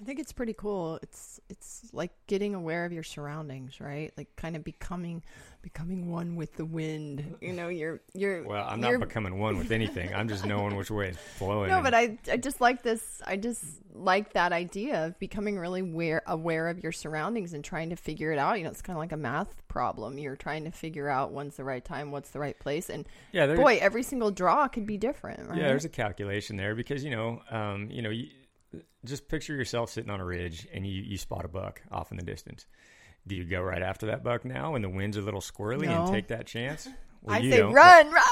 I 0.00 0.04
think 0.04 0.18
it's 0.18 0.32
pretty 0.32 0.54
cool. 0.54 0.98
It's 1.02 1.40
it's 1.50 1.82
like 1.92 2.10
getting 2.26 2.54
aware 2.54 2.86
of 2.86 2.92
your 2.92 3.02
surroundings, 3.02 3.80
right? 3.80 4.10
Like 4.16 4.34
kind 4.34 4.56
of 4.56 4.64
becoming 4.64 5.22
becoming 5.60 6.10
one 6.10 6.36
with 6.36 6.54
the 6.56 6.64
wind. 6.64 7.36
You 7.42 7.52
know, 7.52 7.68
you're 7.68 8.00
you're 8.14 8.42
Well, 8.42 8.66
I'm 8.66 8.80
you're- 8.80 8.96
not 8.96 9.06
becoming 9.08 9.38
one 9.38 9.58
with 9.58 9.70
anything. 9.72 10.14
I'm 10.14 10.26
just 10.28 10.46
knowing 10.46 10.74
which 10.76 10.90
way 10.90 11.08
it's 11.08 11.18
flowing. 11.36 11.68
No, 11.68 11.76
and- 11.76 11.84
but 11.84 11.92
I 11.94 12.18
I 12.32 12.38
just 12.38 12.62
like 12.62 12.82
this. 12.82 13.20
I 13.26 13.36
just 13.36 13.62
like 13.92 14.32
that 14.32 14.52
idea 14.52 15.04
of 15.06 15.18
becoming 15.18 15.58
really 15.58 15.80
aware 15.80 16.22
aware 16.26 16.68
of 16.68 16.82
your 16.82 16.92
surroundings 16.92 17.52
and 17.52 17.62
trying 17.62 17.90
to 17.90 17.96
figure 17.96 18.32
it 18.32 18.38
out. 18.38 18.56
You 18.56 18.64
know, 18.64 18.70
it's 18.70 18.80
kind 18.82 18.96
of 18.96 19.00
like 19.00 19.12
a 19.12 19.18
math 19.18 19.68
problem. 19.68 20.16
You're 20.18 20.36
trying 20.36 20.64
to 20.64 20.70
figure 20.70 21.10
out 21.10 21.32
when's 21.32 21.56
the 21.56 21.64
right 21.64 21.84
time, 21.84 22.10
what's 22.10 22.30
the 22.30 22.38
right 22.40 22.58
place, 22.58 22.88
and 22.88 23.06
yeah, 23.32 23.54
boy, 23.54 23.78
every 23.82 24.02
single 24.02 24.30
draw 24.30 24.66
could 24.66 24.86
be 24.86 24.96
different, 24.96 25.46
right? 25.46 25.58
Yeah, 25.58 25.68
there's 25.68 25.84
a 25.84 25.90
calculation 25.90 26.56
there 26.56 26.74
because 26.74 27.04
you 27.04 27.10
know, 27.10 27.42
um, 27.50 27.90
you 27.90 28.00
know, 28.00 28.10
you, 28.10 28.28
just 29.04 29.28
picture 29.28 29.54
yourself 29.54 29.90
sitting 29.90 30.10
on 30.10 30.20
a 30.20 30.24
ridge 30.24 30.66
and 30.72 30.86
you 30.86 31.02
you 31.02 31.16
spot 31.18 31.44
a 31.44 31.48
buck 31.48 31.82
off 31.90 32.10
in 32.10 32.16
the 32.16 32.24
distance. 32.24 32.66
Do 33.26 33.34
you 33.34 33.44
go 33.44 33.60
right 33.60 33.82
after 33.82 34.06
that 34.06 34.24
buck 34.24 34.44
now 34.44 34.72
when 34.72 34.82
the 34.82 34.88
wind's 34.88 35.16
a 35.16 35.20
little 35.20 35.40
squirrely 35.40 35.88
and 35.88 36.10
take 36.12 36.28
that 36.28 36.46
chance? 36.46 36.88
Well, 37.22 37.36
I 37.36 37.40
you 37.40 37.50
say 37.50 37.58
don't. 37.58 37.74
run, 37.74 38.06
run, 38.10 38.22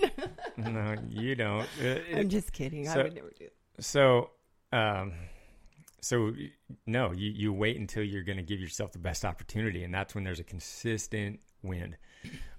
run. 0.00 0.12
No, 0.72 0.94
you 1.08 1.34
don't. 1.34 1.62
Uh, 1.62 1.66
it- 1.82 2.18
I'm 2.18 2.28
just 2.28 2.52
kidding. 2.52 2.86
I 2.86 2.96
would 2.98 3.12
never 3.16 3.32
do. 3.36 3.46
That. 3.74 3.82
So, 3.84 4.30
um, 4.72 5.14
so 6.00 6.32
no, 6.86 7.10
you, 7.12 7.32
you 7.32 7.52
wait 7.52 7.78
until 7.78 8.04
you're 8.04 8.22
going 8.22 8.36
to 8.38 8.44
give 8.44 8.60
yourself 8.60 8.92
the 8.92 9.00
best 9.00 9.24
opportunity, 9.24 9.82
and 9.82 9.92
that's 9.92 10.14
when 10.14 10.22
there's 10.22 10.38
a 10.38 10.44
consistent 10.44 11.40
wind 11.64 11.96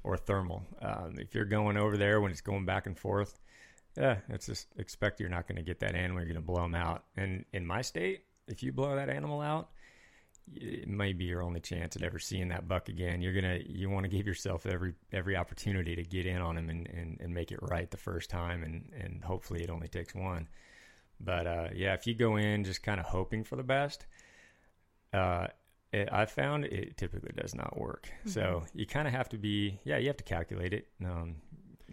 or 0.04 0.18
thermal. 0.18 0.64
Um, 0.82 1.16
if 1.18 1.34
you're 1.34 1.46
going 1.46 1.78
over 1.78 1.96
there 1.96 2.20
when 2.20 2.32
it's 2.32 2.42
going 2.42 2.66
back 2.66 2.86
and 2.86 3.00
forth, 3.00 3.40
Yeah, 3.98 4.18
it's 4.30 4.46
just 4.46 4.68
expect 4.78 5.20
you're 5.20 5.30
not 5.30 5.48
going 5.48 5.58
to 5.58 5.64
get 5.64 5.80
that 5.80 5.96
animal. 5.96 6.22
You're 6.22 6.34
going 6.34 6.36
to 6.36 6.42
blow 6.42 6.62
them 6.62 6.76
out. 6.76 7.04
And 7.18 7.46
in 7.54 7.66
my 7.66 7.82
state, 7.82 8.24
if 8.48 8.64
you 8.64 8.72
blow 8.72 8.96
that 8.96 9.10
animal 9.10 9.42
out, 9.42 9.70
it 10.56 10.88
may 10.88 11.14
be 11.14 11.26
your 11.26 11.42
only 11.42 11.60
chance 11.60 11.96
at 11.96 12.04
ever 12.04 12.20
seeing 12.20 12.50
that 12.50 12.68
buck 12.68 12.90
again. 12.90 13.22
You're 13.22 13.34
gonna 13.34 13.60
you 13.66 13.90
want 13.90 14.06
to 14.06 14.10
give 14.10 14.26
yourself 14.26 14.66
every 14.66 14.94
every 15.12 15.36
opportunity 15.36 15.96
to 15.96 16.04
get 16.04 16.26
in 16.26 16.38
on 16.38 16.58
him 16.58 16.70
and, 16.70 16.88
and, 16.88 17.18
and 17.22 17.34
make 17.34 17.52
it 17.52 17.60
right 17.62 17.90
the 17.90 17.98
first 17.98 18.30
time, 18.30 18.64
and 18.64 18.92
and 19.00 19.24
hopefully 19.24 19.64
it 19.64 19.70
only 19.70 19.88
takes 19.88 20.16
one. 20.16 20.48
But 21.20 21.48
uh, 21.48 21.68
yeah, 21.76 21.94
if 21.94 22.08
you 22.08 22.16
go 22.16 22.38
in 22.38 22.64
just 22.64 22.82
kind 22.84 23.00
of 23.00 23.06
hoping 23.06 23.44
for 23.44 23.56
the 23.58 23.64
best, 23.64 24.06
uh, 25.14 25.48
it, 25.92 26.10
I 26.12 26.26
found 26.26 26.66
it 26.66 26.98
typically 26.98 27.34
does 27.36 27.54
not 27.54 27.78
work. 27.78 28.10
Mm-hmm. 28.22 28.30
So 28.30 28.64
you 28.74 28.86
kind 28.86 29.08
of 29.08 29.14
have 29.14 29.30
to 29.30 29.38
be 29.38 29.80
yeah, 29.84 29.98
you 29.98 30.08
have 30.08 30.18
to 30.18 30.24
calculate 30.24 30.74
it. 30.74 30.88
Um, 31.04 31.36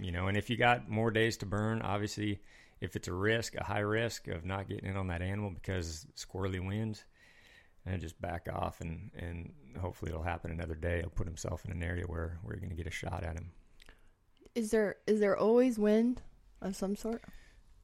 you 0.00 0.12
know, 0.12 0.28
and 0.28 0.36
if 0.36 0.50
you 0.50 0.56
got 0.56 0.88
more 0.88 1.10
days 1.10 1.36
to 1.38 1.46
burn, 1.46 1.82
obviously, 1.82 2.40
if 2.80 2.96
it's 2.96 3.08
a 3.08 3.12
risk, 3.12 3.54
a 3.54 3.64
high 3.64 3.80
risk 3.80 4.28
of 4.28 4.44
not 4.44 4.68
getting 4.68 4.90
in 4.90 4.96
on 4.96 5.08
that 5.08 5.22
animal 5.22 5.50
because 5.50 6.06
squirrely 6.16 6.64
winds 6.64 7.04
and 7.86 8.00
just 8.00 8.20
back 8.20 8.48
off 8.52 8.80
and 8.80 9.10
and 9.16 9.52
hopefully 9.80 10.10
it'll 10.10 10.22
happen 10.22 10.50
another 10.50 10.74
day. 10.74 11.00
He'll 11.00 11.10
put 11.10 11.26
himself 11.26 11.64
in 11.64 11.72
an 11.72 11.82
area 11.82 12.04
where 12.06 12.38
where 12.42 12.54
you're 12.54 12.60
going 12.60 12.70
to 12.70 12.76
get 12.76 12.86
a 12.86 12.90
shot 12.90 13.22
at 13.22 13.34
him. 13.34 13.50
Is 14.54 14.70
there 14.70 14.96
is 15.06 15.20
there 15.20 15.36
always 15.36 15.78
wind 15.78 16.22
of 16.60 16.76
some 16.76 16.96
sort? 16.96 17.22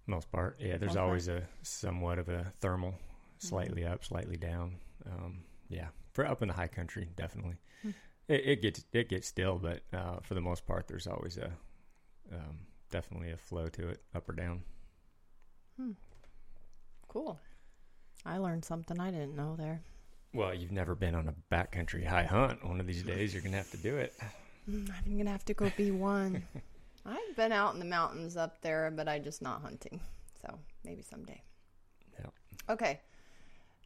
Most 0.07 0.31
part, 0.33 0.59
yeah. 0.61 0.79
There's 0.79 0.93
okay. 0.93 1.01
always 1.01 1.29
a 1.29 1.43
somewhat 1.63 2.19
of 2.19 2.29
a 2.29 2.53
thermal, 2.61 2.91
mm-hmm. 2.91 3.49
slightly 3.49 3.83
mm-hmm. 3.83 3.93
up, 3.93 4.05
slightly 4.05 4.37
down. 4.37 4.77
Um, 5.07 5.45
yeah, 5.69 5.89
for 6.13 6.27
up 6.27 6.43
in 6.43 6.49
the 6.49 6.55
high 6.55 6.69
country, 6.69 7.09
definitely. 7.17 7.57
Mm-hmm. 7.81 7.91
It, 8.29 8.43
it, 8.45 8.63
gets 8.63 8.85
it 8.93 9.09
gets 9.09 9.29
still, 9.29 9.59
but 9.59 9.83
uh, 9.93 10.21
for 10.23 10.35
the 10.35 10.41
most 10.41 10.67
part, 10.67 10.89
there's 10.89 11.07
always 11.07 11.37
a 11.37 11.53
um, 12.31 12.59
definitely 12.91 13.31
a 13.31 13.37
flow 13.37 13.69
to 13.69 13.89
it, 13.89 14.03
up 14.15 14.29
or 14.29 14.33
down. 14.33 14.63
Hmm. 15.77 15.93
Cool. 17.09 17.39
I 18.25 18.39
learned 18.39 18.65
something 18.65 19.01
I 19.01 19.11
didn't 19.11 19.37
know 19.37 19.57
there. 19.57 19.83
Well, 20.35 20.55
you've 20.55 20.73
never 20.73 20.95
been 20.95 21.15
on 21.15 21.29
a 21.29 21.55
backcountry 21.55 22.07
high 22.07 22.25
hunt. 22.25 22.67
One 22.67 22.81
of 22.81 22.87
these 22.87 23.03
days, 23.03 23.35
you're 23.35 23.43
gonna 23.43 23.57
have 23.57 23.71
to 23.73 23.77
do 23.77 23.97
it. 23.97 24.15
Mm, 24.71 24.91
I'm 25.07 25.19
gonna 25.19 25.31
have 25.31 25.45
to 25.47 25.55
go 25.55 25.71
be 25.77 25.91
one. 25.91 26.43
I've 27.05 27.37
been 27.37 27.53
out 27.53 27.75
in 27.75 27.81
the 27.81 27.87
mountains 27.87 28.37
up 28.37 28.63
there, 28.63 28.91
but 28.95 29.09
I 29.09 29.19
just 29.19 29.43
not 29.43 29.61
hunting. 29.61 30.01
So 30.41 30.59
maybe 30.85 31.03
someday. 31.03 31.43
Yeah. 32.19 32.27
Okay. 32.71 33.01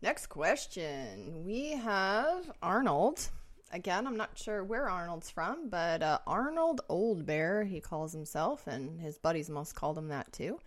Next 0.02 0.26
question. 0.26 1.44
We 1.44 1.70
have 1.70 2.50
Arnold. 2.62 3.28
Again, 3.72 4.06
I'm 4.06 4.16
not 4.16 4.38
sure 4.38 4.62
where 4.62 4.88
Arnold's 4.88 5.30
from, 5.30 5.68
but 5.68 6.02
uh, 6.02 6.18
Arnold 6.26 6.80
Old 6.88 7.26
Bear, 7.26 7.64
he 7.64 7.80
calls 7.80 8.12
himself, 8.12 8.66
and 8.66 9.00
his 9.00 9.18
buddies 9.18 9.50
must 9.50 9.74
called 9.74 9.98
him 9.98 10.08
that 10.08 10.32
too. 10.32 10.60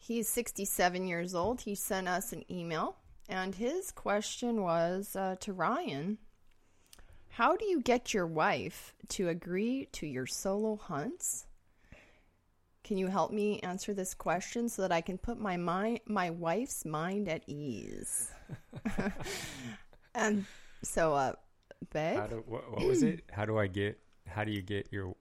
He's 0.00 0.28
67 0.28 1.06
years 1.06 1.34
old. 1.34 1.62
He 1.62 1.74
sent 1.74 2.08
us 2.08 2.32
an 2.32 2.44
email 2.50 2.96
and 3.28 3.54
his 3.54 3.90
question 3.90 4.62
was 4.62 5.14
uh, 5.14 5.36
to 5.40 5.52
Ryan 5.52 6.18
How 7.30 7.56
do 7.56 7.66
you 7.66 7.80
get 7.80 8.14
your 8.14 8.26
wife 8.26 8.94
to 9.10 9.28
agree 9.28 9.88
to 9.92 10.06
your 10.06 10.26
solo 10.26 10.76
hunts? 10.76 11.46
Can 12.84 12.96
you 12.96 13.08
help 13.08 13.32
me 13.32 13.60
answer 13.60 13.92
this 13.92 14.14
question 14.14 14.70
so 14.70 14.80
that 14.80 14.92
I 14.92 15.02
can 15.02 15.18
put 15.18 15.38
my 15.38 15.58
mind, 15.58 16.00
my 16.06 16.30
wife's 16.30 16.86
mind 16.86 17.28
at 17.28 17.42
ease? 17.46 18.30
and 20.14 20.46
so, 20.82 21.12
uh, 21.12 21.32
babe, 21.92 22.30
do, 22.30 22.44
what, 22.46 22.70
what 22.70 22.86
was 22.86 23.02
it? 23.02 23.24
How 23.30 23.44
do 23.44 23.58
I 23.58 23.66
get? 23.66 23.98
How 24.26 24.44
do 24.44 24.52
you 24.52 24.62
get 24.62 24.88
your? 24.90 25.14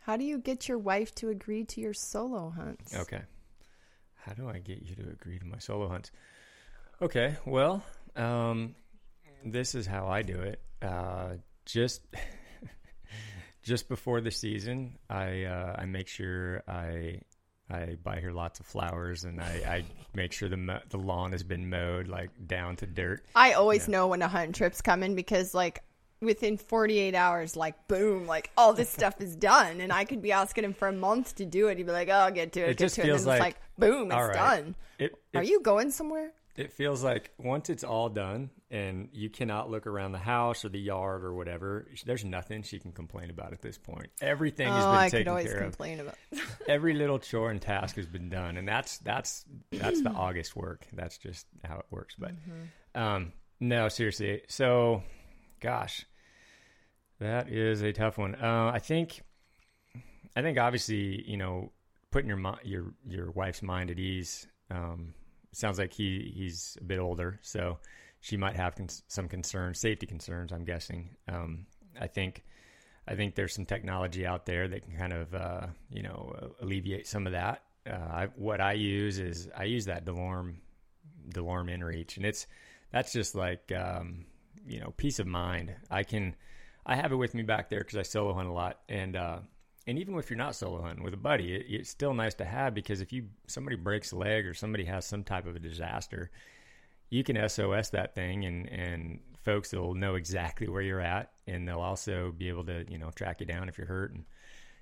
How 0.00 0.16
do 0.16 0.24
you 0.24 0.38
get 0.38 0.68
your 0.68 0.78
wife 0.78 1.14
to 1.16 1.28
agree 1.28 1.64
to 1.64 1.80
your 1.80 1.92
solo 1.92 2.50
hunts? 2.50 2.94
Okay. 2.94 3.22
How 4.14 4.32
do 4.32 4.48
I 4.48 4.58
get 4.58 4.82
you 4.82 4.94
to 4.96 5.10
agree 5.10 5.38
to 5.38 5.44
my 5.44 5.58
solo 5.58 5.88
hunts? 5.88 6.10
Okay, 7.00 7.36
well, 7.46 7.82
um, 8.16 8.74
this 9.44 9.74
is 9.74 9.86
how 9.86 10.08
I 10.08 10.22
do 10.22 10.40
it. 10.40 10.60
Uh, 10.82 11.34
just 11.64 12.02
just 13.62 13.88
before 13.88 14.20
the 14.20 14.30
season, 14.30 14.98
I 15.08 15.44
uh, 15.44 15.76
I 15.78 15.84
make 15.86 16.08
sure 16.08 16.62
I 16.66 17.20
I 17.70 17.96
buy 18.02 18.20
her 18.20 18.32
lots 18.32 18.60
of 18.60 18.66
flowers 18.66 19.24
and 19.24 19.40
I, 19.40 19.62
I 19.66 19.84
make 20.14 20.32
sure 20.32 20.48
the 20.48 20.82
the 20.88 20.98
lawn 20.98 21.32
has 21.32 21.42
been 21.42 21.68
mowed 21.68 22.08
like 22.08 22.30
down 22.46 22.76
to 22.76 22.86
dirt. 22.86 23.24
I 23.34 23.52
always 23.52 23.86
yeah. 23.86 23.92
know 23.92 24.08
when 24.08 24.22
a 24.22 24.28
hunting 24.28 24.52
trip's 24.52 24.80
coming 24.80 25.14
because 25.14 25.54
like 25.54 25.82
within 26.20 26.56
48 26.56 27.14
hours, 27.14 27.56
like 27.56 27.88
boom, 27.88 28.26
like 28.26 28.50
all 28.56 28.72
this 28.72 28.90
stuff 28.90 29.20
is 29.20 29.36
done, 29.36 29.80
and 29.80 29.92
I 29.92 30.04
could 30.04 30.22
be 30.22 30.32
asking 30.32 30.64
him 30.64 30.74
for 30.74 30.88
a 30.88 30.92
month 30.92 31.36
to 31.36 31.44
do 31.44 31.68
it. 31.68 31.78
He'd 31.78 31.86
be 31.86 31.92
like, 31.92 32.08
"Oh, 32.08 32.12
I'll 32.12 32.30
get 32.30 32.52
to 32.52 32.60
it, 32.60 32.70
it 32.70 32.78
get 32.78 32.78
just 32.78 32.94
to 32.96 33.02
feels 33.02 33.26
it," 33.26 33.30
and 33.30 33.40
like, 33.40 33.54
it's 33.54 33.58
like 33.78 33.90
boom, 33.90 34.10
it's 34.10 34.14
right. 34.14 34.32
done. 34.34 34.74
It, 34.98 35.14
it, 35.32 35.38
Are 35.38 35.44
you 35.44 35.60
going 35.60 35.90
somewhere? 35.90 36.32
it 36.58 36.72
feels 36.72 37.04
like 37.04 37.30
once 37.38 37.70
it's 37.70 37.84
all 37.84 38.08
done 38.08 38.50
and 38.68 39.08
you 39.12 39.30
cannot 39.30 39.70
look 39.70 39.86
around 39.86 40.10
the 40.10 40.18
house 40.18 40.64
or 40.64 40.68
the 40.68 40.80
yard 40.80 41.24
or 41.24 41.32
whatever, 41.32 41.86
there's 42.04 42.24
nothing 42.24 42.64
she 42.64 42.80
can 42.80 42.90
complain 42.90 43.30
about 43.30 43.52
at 43.52 43.62
this 43.62 43.78
point. 43.78 44.08
Everything 44.20 44.66
oh, 44.66 44.72
has 44.72 44.84
been 44.84 44.94
I 44.94 45.08
taken 45.08 45.20
could 45.20 45.28
always 45.30 45.46
care 45.46 45.60
complain 45.60 46.00
of. 46.00 46.08
About. 46.08 46.44
Every 46.68 46.94
little 46.94 47.20
chore 47.20 47.52
and 47.52 47.62
task 47.62 47.94
has 47.94 48.06
been 48.06 48.28
done, 48.28 48.56
and 48.56 48.66
that's 48.66 48.98
that's 48.98 49.44
that's 49.70 50.02
the 50.02 50.10
August 50.16 50.56
work. 50.56 50.84
That's 50.92 51.16
just 51.16 51.46
how 51.64 51.78
it 51.78 51.86
works. 51.90 52.16
But 52.18 52.32
mm-hmm. 52.32 53.00
um, 53.00 53.32
no, 53.60 53.88
seriously. 53.88 54.42
So, 54.48 55.04
gosh, 55.60 56.06
that 57.20 57.48
is 57.48 57.82
a 57.82 57.92
tough 57.92 58.18
one. 58.18 58.34
Uh, 58.34 58.70
I 58.72 58.78
think, 58.78 59.22
I 60.36 60.42
think 60.42 60.58
obviously, 60.58 61.24
you 61.28 61.36
know, 61.36 61.72
putting 62.10 62.28
your 62.28 62.58
your 62.62 62.94
your 63.06 63.30
wife's 63.32 63.62
mind 63.62 63.90
at 63.90 63.98
ease. 63.98 64.46
Um, 64.70 65.14
sounds 65.52 65.78
like 65.78 65.92
he 65.92 66.32
he's 66.34 66.76
a 66.80 66.84
bit 66.84 66.98
older, 66.98 67.38
so 67.42 67.78
she 68.20 68.36
might 68.36 68.56
have 68.56 68.74
cons- 68.74 69.02
some 69.08 69.28
concerns, 69.28 69.78
safety 69.78 70.06
concerns. 70.06 70.52
I'm 70.52 70.64
guessing. 70.64 71.10
Um, 71.28 71.66
I 72.00 72.06
think 72.06 72.44
I 73.06 73.14
think 73.14 73.34
there's 73.34 73.54
some 73.54 73.64
technology 73.66 74.26
out 74.26 74.46
there 74.46 74.68
that 74.68 74.82
can 74.82 74.96
kind 74.96 75.12
of 75.12 75.34
uh, 75.34 75.66
you 75.90 76.02
know 76.02 76.54
alleviate 76.60 77.06
some 77.06 77.26
of 77.26 77.32
that. 77.32 77.62
Uh, 77.88 77.92
I, 77.92 78.28
what 78.36 78.60
I 78.60 78.72
use 78.72 79.18
is 79.18 79.48
I 79.56 79.64
use 79.64 79.86
that 79.86 80.04
Delorme 80.04 80.56
Delorme 81.30 81.76
InReach, 81.76 82.16
and 82.16 82.26
it's 82.26 82.46
that's 82.92 83.12
just 83.12 83.34
like 83.34 83.72
um, 83.72 84.26
you 84.66 84.80
know 84.80 84.92
peace 84.96 85.18
of 85.18 85.26
mind. 85.26 85.74
I 85.90 86.02
can 86.02 86.34
I 86.86 86.96
have 86.96 87.12
it 87.12 87.16
with 87.16 87.34
me 87.34 87.42
back 87.42 87.68
there 87.68 87.80
because 87.80 87.96
I 87.96 88.02
solo 88.02 88.32
hunt 88.32 88.48
a 88.48 88.52
lot, 88.52 88.80
and 88.88 89.16
uh, 89.16 89.38
and 89.86 89.98
even 89.98 90.18
if 90.18 90.30
you're 90.30 90.36
not 90.36 90.54
solo 90.54 90.82
hunting 90.82 91.04
with 91.04 91.14
a 91.14 91.18
buddy, 91.18 91.54
it, 91.54 91.66
it's 91.68 91.90
still 91.90 92.14
nice 92.14 92.34
to 92.34 92.44
have 92.44 92.74
because 92.74 93.00
if 93.00 93.12
you 93.12 93.26
somebody 93.46 93.76
breaks 93.76 94.12
a 94.12 94.16
leg 94.16 94.46
or 94.46 94.54
somebody 94.54 94.84
has 94.84 95.04
some 95.04 95.24
type 95.24 95.46
of 95.46 95.56
a 95.56 95.58
disaster, 95.58 96.30
you 97.10 97.24
can 97.24 97.48
SOS 97.48 97.90
that 97.90 98.14
thing, 98.14 98.44
and 98.44 98.68
and 98.70 99.20
folks 99.44 99.72
will 99.72 99.94
know 99.94 100.14
exactly 100.14 100.68
where 100.68 100.82
you're 100.82 101.00
at, 101.00 101.32
and 101.46 101.66
they'll 101.66 101.80
also 101.80 102.32
be 102.36 102.48
able 102.48 102.64
to 102.64 102.84
you 102.90 102.98
know 102.98 103.10
track 103.10 103.40
you 103.40 103.46
down 103.46 103.68
if 103.68 103.78
you're 103.78 103.86
hurt, 103.86 104.12
and 104.12 104.24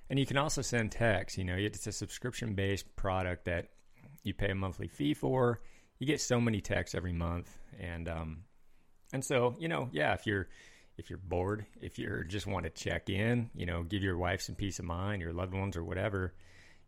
and 0.09 0.19
you 0.19 0.25
can 0.25 0.37
also 0.37 0.61
send 0.61 0.91
texts. 0.91 1.37
You 1.37 1.43
know, 1.43 1.55
it's 1.55 1.87
a 1.87 1.91
subscription 1.91 2.53
based 2.53 2.93
product 2.95 3.45
that 3.45 3.69
you 4.23 4.33
pay 4.33 4.51
a 4.51 4.55
monthly 4.55 4.87
fee 4.87 5.13
for. 5.13 5.61
You 5.99 6.07
get 6.07 6.21
so 6.21 6.39
many 6.39 6.61
texts 6.61 6.95
every 6.95 7.13
month, 7.13 7.57
and 7.79 8.07
um, 8.07 8.37
and 9.13 9.23
so 9.23 9.55
you 9.59 9.67
know, 9.67 9.89
yeah, 9.91 10.13
if 10.13 10.25
you're 10.25 10.47
if 10.97 11.09
you're 11.09 11.19
bored, 11.19 11.65
if 11.81 11.99
you 11.99 12.23
just 12.27 12.47
want 12.47 12.65
to 12.65 12.69
check 12.71 13.09
in, 13.09 13.49
you 13.53 13.65
know, 13.65 13.83
give 13.83 14.01
your 14.01 14.17
wife 14.17 14.41
some 14.41 14.55
peace 14.55 14.79
of 14.79 14.85
mind, 14.85 15.21
your 15.21 15.33
loved 15.33 15.53
ones 15.53 15.77
or 15.77 15.83
whatever, 15.83 16.33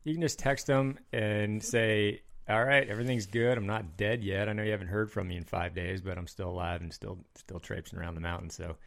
you 0.04 0.14
can 0.14 0.22
just 0.22 0.40
text 0.40 0.68
them 0.68 0.98
and 1.14 1.64
say, 1.64 2.22
"All 2.48 2.64
right, 2.64 2.88
everything's 2.90 3.28
good. 3.28 3.58
I'm 3.58 3.68
not 3.68 3.98
dead 3.98 4.24
yet. 4.24 4.50
I 4.50 4.54
know 4.54 4.64
you 4.64 4.72
haven't 4.72 4.88
heard 4.88 5.12
from 5.12 5.28
me 5.28 5.38
in 5.38 5.44
five 5.44 5.76
days, 5.76 6.02
but 6.02 6.18
I'm 6.18 6.28
still 6.28 6.50
alive 6.50 6.82
and 6.82 6.94
still 6.94 7.20
still 7.36 7.60
traipsing 7.60 8.00
around 8.00 8.16
the 8.16 8.22
mountain." 8.22 8.50
So 8.50 8.78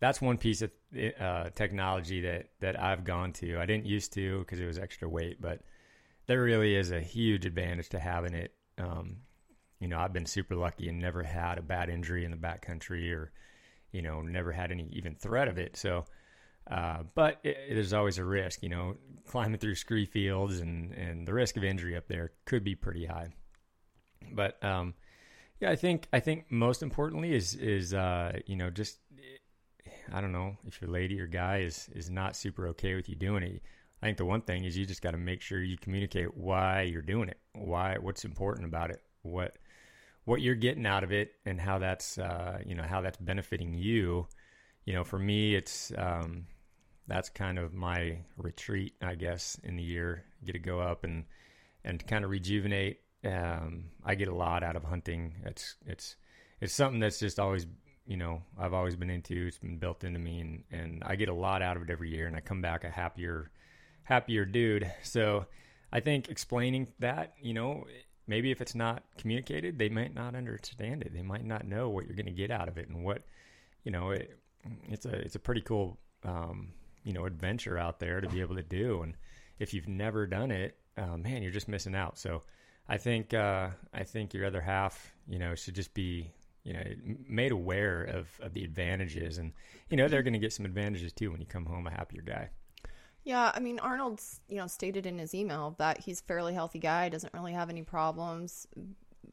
that's 0.00 0.20
one 0.20 0.38
piece 0.38 0.62
of 0.62 0.70
uh, 1.20 1.50
technology 1.50 2.22
that 2.22 2.48
that 2.60 2.80
I've 2.80 3.04
gone 3.04 3.32
to. 3.34 3.60
I 3.60 3.66
didn't 3.66 3.86
used 3.86 4.12
to 4.14 4.40
because 4.40 4.60
it 4.60 4.66
was 4.66 4.78
extra 4.78 5.08
weight, 5.08 5.40
but 5.40 5.60
there 6.26 6.42
really 6.42 6.74
is 6.74 6.90
a 6.90 7.00
huge 7.00 7.44
advantage 7.44 7.90
to 7.90 8.00
having 8.00 8.34
it. 8.34 8.54
Um, 8.78 9.18
you 9.80 9.88
know, 9.88 9.98
I've 9.98 10.12
been 10.12 10.26
super 10.26 10.54
lucky 10.54 10.88
and 10.88 11.00
never 11.00 11.22
had 11.22 11.58
a 11.58 11.62
bad 11.62 11.90
injury 11.90 12.24
in 12.24 12.30
the 12.30 12.36
backcountry 12.36 13.12
or 13.12 13.32
you 13.92 14.02
know, 14.02 14.22
never 14.22 14.52
had 14.52 14.70
any 14.70 14.88
even 14.92 15.14
threat 15.14 15.48
of 15.48 15.58
it. 15.58 15.76
So, 15.76 16.04
uh, 16.70 17.02
but 17.14 17.40
it, 17.42 17.56
is 17.76 17.92
always 17.92 18.18
a 18.18 18.24
risk, 18.24 18.62
you 18.62 18.68
know, 18.68 18.96
climbing 19.26 19.58
through 19.58 19.74
scree 19.74 20.06
fields 20.06 20.60
and, 20.60 20.92
and 20.92 21.26
the 21.26 21.34
risk 21.34 21.56
of 21.56 21.64
injury 21.64 21.96
up 21.96 22.06
there 22.06 22.32
could 22.44 22.62
be 22.62 22.74
pretty 22.74 23.06
high. 23.06 23.28
But, 24.32 24.62
um, 24.62 24.94
yeah, 25.60 25.70
I 25.70 25.76
think, 25.76 26.06
I 26.12 26.20
think 26.20 26.50
most 26.50 26.82
importantly 26.82 27.34
is, 27.34 27.54
is, 27.54 27.94
uh, 27.94 28.38
you 28.46 28.56
know, 28.56 28.70
just, 28.70 28.98
I 30.12 30.20
don't 30.20 30.32
know 30.32 30.56
if 30.66 30.80
your 30.80 30.90
lady 30.90 31.20
or 31.20 31.26
guy 31.26 31.58
is, 31.58 31.88
is 31.94 32.10
not 32.10 32.36
super 32.36 32.68
okay 32.68 32.94
with 32.94 33.08
you 33.08 33.16
doing 33.16 33.42
it. 33.42 33.62
I 34.02 34.06
think 34.06 34.18
the 34.18 34.24
one 34.24 34.40
thing 34.42 34.64
is 34.64 34.78
you 34.78 34.86
just 34.86 35.02
got 35.02 35.10
to 35.10 35.18
make 35.18 35.42
sure 35.42 35.62
you 35.62 35.76
communicate 35.76 36.36
why 36.36 36.82
you're 36.82 37.02
doing 37.02 37.28
it, 37.28 37.38
why, 37.54 37.96
what's 38.00 38.24
important 38.24 38.66
about 38.66 38.90
it, 38.90 39.02
what, 39.22 39.56
what 40.24 40.40
you're 40.40 40.54
getting 40.54 40.86
out 40.86 41.04
of 41.04 41.12
it 41.12 41.32
and 41.44 41.60
how 41.60 41.78
that's 41.78 42.18
uh, 42.18 42.58
you 42.64 42.74
know 42.74 42.82
how 42.82 43.00
that's 43.00 43.18
benefiting 43.18 43.74
you. 43.74 44.26
You 44.84 44.94
know, 44.94 45.04
for 45.04 45.18
me, 45.18 45.54
it's 45.54 45.92
um, 45.96 46.46
that's 47.06 47.28
kind 47.28 47.58
of 47.58 47.74
my 47.74 48.18
retreat, 48.36 48.94
I 49.02 49.14
guess, 49.14 49.58
in 49.62 49.76
the 49.76 49.82
year. 49.82 50.24
Get 50.44 50.52
to 50.52 50.58
go 50.58 50.80
up 50.80 51.04
and 51.04 51.24
and 51.84 52.04
kind 52.06 52.24
of 52.24 52.30
rejuvenate. 52.30 53.00
Um, 53.24 53.84
I 54.04 54.14
get 54.14 54.28
a 54.28 54.34
lot 54.34 54.62
out 54.62 54.76
of 54.76 54.84
hunting. 54.84 55.34
It's 55.44 55.76
it's 55.86 56.16
it's 56.60 56.72
something 56.72 57.00
that's 57.00 57.18
just 57.18 57.38
always 57.38 57.66
you 58.06 58.16
know 58.16 58.42
I've 58.58 58.74
always 58.74 58.96
been 58.96 59.10
into. 59.10 59.46
It's 59.46 59.58
been 59.58 59.78
built 59.78 60.04
into 60.04 60.18
me, 60.18 60.40
and 60.40 60.64
and 60.70 61.02
I 61.04 61.16
get 61.16 61.28
a 61.28 61.34
lot 61.34 61.62
out 61.62 61.76
of 61.76 61.82
it 61.82 61.90
every 61.90 62.10
year, 62.10 62.26
and 62.26 62.36
I 62.36 62.40
come 62.40 62.62
back 62.62 62.84
a 62.84 62.90
happier 62.90 63.50
happier 64.04 64.44
dude. 64.44 64.90
So 65.02 65.46
I 65.92 66.00
think 66.00 66.28
explaining 66.28 66.88
that, 66.98 67.34
you 67.40 67.54
know, 67.54 67.86
maybe 68.30 68.52
if 68.52 68.60
it's 68.60 68.76
not 68.76 69.02
communicated, 69.18 69.76
they 69.76 69.88
might 69.88 70.14
not 70.14 70.36
understand 70.36 71.02
it. 71.02 71.12
They 71.12 71.22
might 71.22 71.44
not 71.44 71.66
know 71.66 71.90
what 71.90 72.06
you're 72.06 72.14
going 72.14 72.26
to 72.26 72.32
get 72.32 72.52
out 72.52 72.68
of 72.68 72.78
it 72.78 72.88
and 72.88 73.04
what, 73.04 73.22
you 73.82 73.90
know, 73.90 74.10
it, 74.10 74.38
it's 74.88 75.04
a 75.04 75.14
it's 75.14 75.34
a 75.34 75.40
pretty 75.40 75.62
cool 75.62 75.98
um, 76.24 76.72
you 77.02 77.12
know 77.12 77.24
adventure 77.24 77.76
out 77.76 77.98
there 77.98 78.20
to 78.20 78.28
be 78.28 78.40
able 78.40 78.54
to 78.54 78.62
do. 78.62 79.02
And 79.02 79.14
if 79.58 79.74
you've 79.74 79.88
never 79.88 80.26
done 80.26 80.52
it, 80.52 80.78
uh, 80.96 81.16
man, 81.16 81.42
you're 81.42 81.50
just 81.50 81.68
missing 81.68 81.96
out. 81.96 82.18
So 82.18 82.42
I 82.88 82.98
think 82.98 83.34
uh, 83.34 83.70
I 83.92 84.04
think 84.04 84.32
your 84.32 84.46
other 84.46 84.60
half, 84.60 85.12
you 85.28 85.38
know, 85.38 85.54
should 85.56 85.74
just 85.74 85.92
be 85.92 86.30
you 86.62 86.74
know 86.74 86.82
made 87.28 87.50
aware 87.50 88.04
of 88.04 88.28
of 88.40 88.54
the 88.54 88.62
advantages, 88.62 89.38
and 89.38 89.52
you 89.88 89.96
know 89.96 90.06
they're 90.06 90.22
going 90.22 90.34
to 90.34 90.38
get 90.38 90.52
some 90.52 90.66
advantages 90.66 91.12
too 91.12 91.32
when 91.32 91.40
you 91.40 91.46
come 91.46 91.66
home 91.66 91.86
a 91.88 91.90
happier 91.90 92.22
guy. 92.22 92.50
Yeah, 93.24 93.52
I 93.54 93.60
mean 93.60 93.78
Arnold's, 93.78 94.40
you 94.48 94.56
know, 94.56 94.66
stated 94.66 95.06
in 95.06 95.18
his 95.18 95.34
email 95.34 95.74
that 95.78 95.98
he's 96.00 96.20
a 96.20 96.24
fairly 96.24 96.54
healthy 96.54 96.78
guy, 96.78 97.08
doesn't 97.08 97.34
really 97.34 97.52
have 97.52 97.68
any 97.70 97.82
problems. 97.82 98.66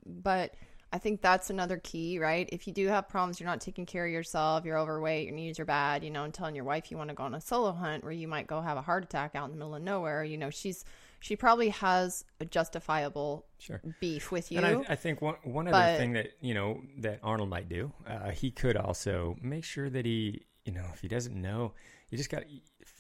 But 0.06 0.54
I 0.92 0.98
think 1.00 1.22
that's 1.22 1.50
another 1.50 1.78
key, 1.78 2.18
right? 2.20 2.48
If 2.52 2.66
you 2.68 2.74
do 2.74 2.88
have 2.88 3.10
problems, 3.10 3.40
you're 3.40 3.50
not 3.50 3.60
taking 3.62 3.86
care 3.86 4.06
of 4.06 4.12
yourself, 4.12 4.64
you're 4.66 4.78
overweight, 4.78 5.26
your 5.28 5.36
knees 5.36 5.60
are 5.60 5.66
bad, 5.66 6.04
you 6.04 6.10
know, 6.10 6.24
and 6.24 6.34
telling 6.34 6.56
your 6.56 6.64
wife 6.64 6.90
you 6.92 6.98
want 6.98 7.10
to 7.10 7.14
go 7.16 7.24
on 7.24 7.34
a 7.36 7.42
solo 7.42 7.72
hunt 7.74 8.04
where 8.04 8.14
you 8.14 8.28
might 8.28 8.48
go 8.48 8.62
have 8.62 8.78
a 8.78 8.82
heart 8.82 9.04
attack 9.04 9.36
out 9.36 9.46
in 9.46 9.52
the 9.52 9.58
middle 9.58 9.76
of 9.76 9.82
nowhere, 9.84 10.24
you 10.24 10.38
know, 10.38 10.50
she's 10.50 10.86
she 11.20 11.36
probably 11.36 11.70
has 11.70 12.24
a 12.40 12.46
justifiable 12.46 13.44
Sure. 13.58 13.82
beef 14.00 14.32
with 14.32 14.52
you. 14.52 14.60
And 14.60 14.86
I, 14.88 14.94
I 14.94 14.96
think 14.96 15.20
one 15.22 15.36
one 15.44 15.66
But- 15.66 15.74
other 15.74 15.98
thing 15.98 16.14
that 16.14 16.34
you 16.42 16.54
know 16.54 16.82
that 17.00 17.20
Arnold 17.24 17.50
might 17.50 17.68
do, 17.70 17.92
uh, 18.06 18.30
he 18.30 18.52
could 18.52 18.78
also 18.78 19.36
make 19.42 19.64
sure 19.64 19.90
that 19.90 20.06
he, 20.06 20.46
you 20.64 20.74
know, 20.74 20.86
if 20.94 21.02
he 21.02 21.08
doesn't 21.08 21.36
know, 21.36 21.74
you 22.12 22.18
just 22.18 22.30
got 22.30 22.44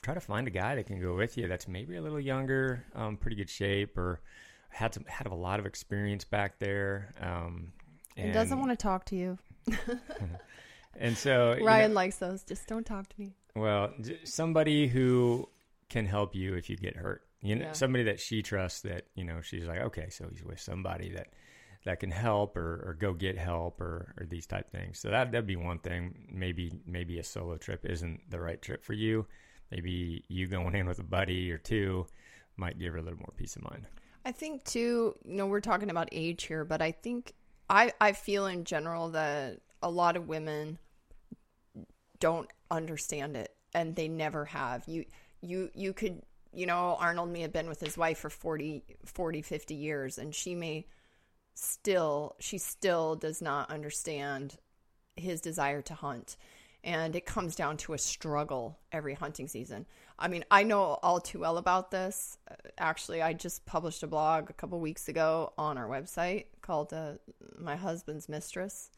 try 0.01 0.13
to 0.13 0.19
find 0.21 0.47
a 0.47 0.51
guy 0.51 0.75
that 0.75 0.85
can 0.87 0.99
go 1.01 1.15
with 1.15 1.37
you 1.37 1.47
that's 1.47 1.67
maybe 1.67 1.95
a 1.95 2.01
little 2.01 2.19
younger, 2.19 2.83
um, 2.95 3.17
pretty 3.17 3.35
good 3.35 3.49
shape, 3.49 3.97
or 3.97 4.21
had 4.69 4.93
some 4.93 5.05
had 5.05 5.27
a 5.27 5.33
lot 5.33 5.59
of 5.59 5.65
experience 5.65 6.23
back 6.23 6.59
there. 6.59 7.13
Um, 7.19 7.71
and 8.15 8.33
doesn't 8.33 8.57
want 8.59 8.71
to 8.71 8.75
talk 8.77 9.05
to 9.05 9.15
you. 9.15 9.37
And 10.99 11.15
so 11.15 11.53
you 11.53 11.59
know, 11.59 11.65
Ryan 11.67 11.93
likes 11.93 12.17
those. 12.17 12.43
Just 12.43 12.67
don't 12.67 12.85
talk 12.85 13.07
to 13.09 13.19
me. 13.19 13.33
Well, 13.55 13.93
somebody 14.23 14.87
who 14.87 15.47
can 15.89 16.05
help 16.05 16.35
you 16.35 16.55
if 16.55 16.69
you 16.69 16.77
get 16.77 16.95
hurt. 16.95 17.21
You 17.41 17.55
know, 17.55 17.65
Yeah. 17.65 17.71
somebody 17.73 18.03
that 18.05 18.19
she 18.19 18.41
trusts 18.41 18.81
that, 18.81 19.05
you 19.13 19.23
know, 19.23 19.41
she's 19.41 19.65
like, 19.67 19.79
okay, 19.81 20.09
so 20.09 20.27
he's 20.31 20.43
with 20.43 20.59
somebody 20.59 21.11
that 21.11 21.27
that 21.85 21.99
can 21.99 22.09
help 22.11 22.57
or, 22.57 22.83
or 22.85 22.97
go 22.99 23.13
get 23.13 23.37
help 23.37 23.79
or, 23.79 24.13
or 24.19 24.25
these 24.25 24.45
type 24.47 24.71
things. 24.71 24.99
So 24.99 25.09
that 25.09 25.31
that'd 25.31 25.45
be 25.47 25.55
one 25.55 25.79
thing. 25.79 26.27
Maybe 26.31 26.81
maybe 26.85 27.19
a 27.19 27.23
solo 27.23 27.57
trip 27.57 27.85
isn't 27.85 28.21
the 28.31 28.39
right 28.39 28.59
trip 28.61 28.83
for 28.83 28.93
you. 28.93 29.27
Maybe 29.71 30.23
you 30.27 30.47
going 30.47 30.75
in 30.75 30.87
with 30.87 30.99
a 30.99 31.03
buddy 31.03 31.51
or 31.51 31.57
two 31.57 32.07
might 32.55 32.79
give 32.79 32.93
her 32.93 32.99
a 32.99 33.01
little 33.01 33.19
more 33.19 33.33
peace 33.35 33.55
of 33.55 33.63
mind. 33.63 33.85
I 34.25 34.31
think 34.31 34.63
too, 34.63 35.15
you 35.23 35.35
know, 35.35 35.47
we're 35.47 35.61
talking 35.61 35.89
about 35.89 36.09
age 36.11 36.43
here, 36.43 36.65
but 36.65 36.81
I 36.81 36.91
think 36.91 37.33
I 37.69 37.93
I 38.01 38.13
feel 38.13 38.47
in 38.47 38.63
general 38.63 39.09
that 39.09 39.59
a 39.81 39.89
lot 39.89 40.17
of 40.17 40.27
women 40.27 40.79
don't 42.19 42.49
understand 42.71 43.37
it 43.37 43.55
and 43.73 43.95
they 43.95 44.07
never 44.07 44.45
have. 44.45 44.83
You 44.87 45.05
you 45.41 45.69
you 45.73 45.93
could, 45.93 46.23
you 46.53 46.65
know, 46.65 46.97
Arnold 46.99 47.29
may 47.29 47.41
have 47.41 47.53
been 47.53 47.69
with 47.69 47.79
his 47.79 47.97
wife 47.97 48.17
for 48.17 48.29
40 48.29 48.83
40 49.05 49.41
50 49.41 49.75
years 49.75 50.17
and 50.17 50.33
she 50.33 50.55
may 50.55 50.87
still 51.53 52.35
she 52.39 52.57
still 52.57 53.15
does 53.15 53.41
not 53.41 53.69
understand 53.71 54.57
his 55.15 55.41
desire 55.41 55.81
to 55.81 55.93
hunt 55.93 56.37
and 56.83 57.15
it 57.15 57.25
comes 57.25 57.55
down 57.55 57.77
to 57.77 57.93
a 57.93 57.97
struggle 57.97 58.79
every 58.91 59.13
hunting 59.13 59.47
season. 59.47 59.85
I 60.19 60.27
mean 60.27 60.45
i 60.49 60.63
know 60.63 60.99
all 61.03 61.19
too 61.19 61.39
well 61.39 61.57
about 61.57 61.91
this. 61.91 62.37
Uh, 62.49 62.55
actually 62.77 63.21
i 63.21 63.33
just 63.33 63.65
published 63.65 64.03
a 64.03 64.07
blog 64.07 64.49
a 64.49 64.53
couple 64.53 64.79
weeks 64.79 65.07
ago 65.09 65.53
on 65.57 65.77
our 65.77 65.87
website 65.87 66.45
called 66.61 66.93
uh, 66.93 67.13
my 67.57 67.75
husband's 67.75 68.29
mistress 68.29 68.89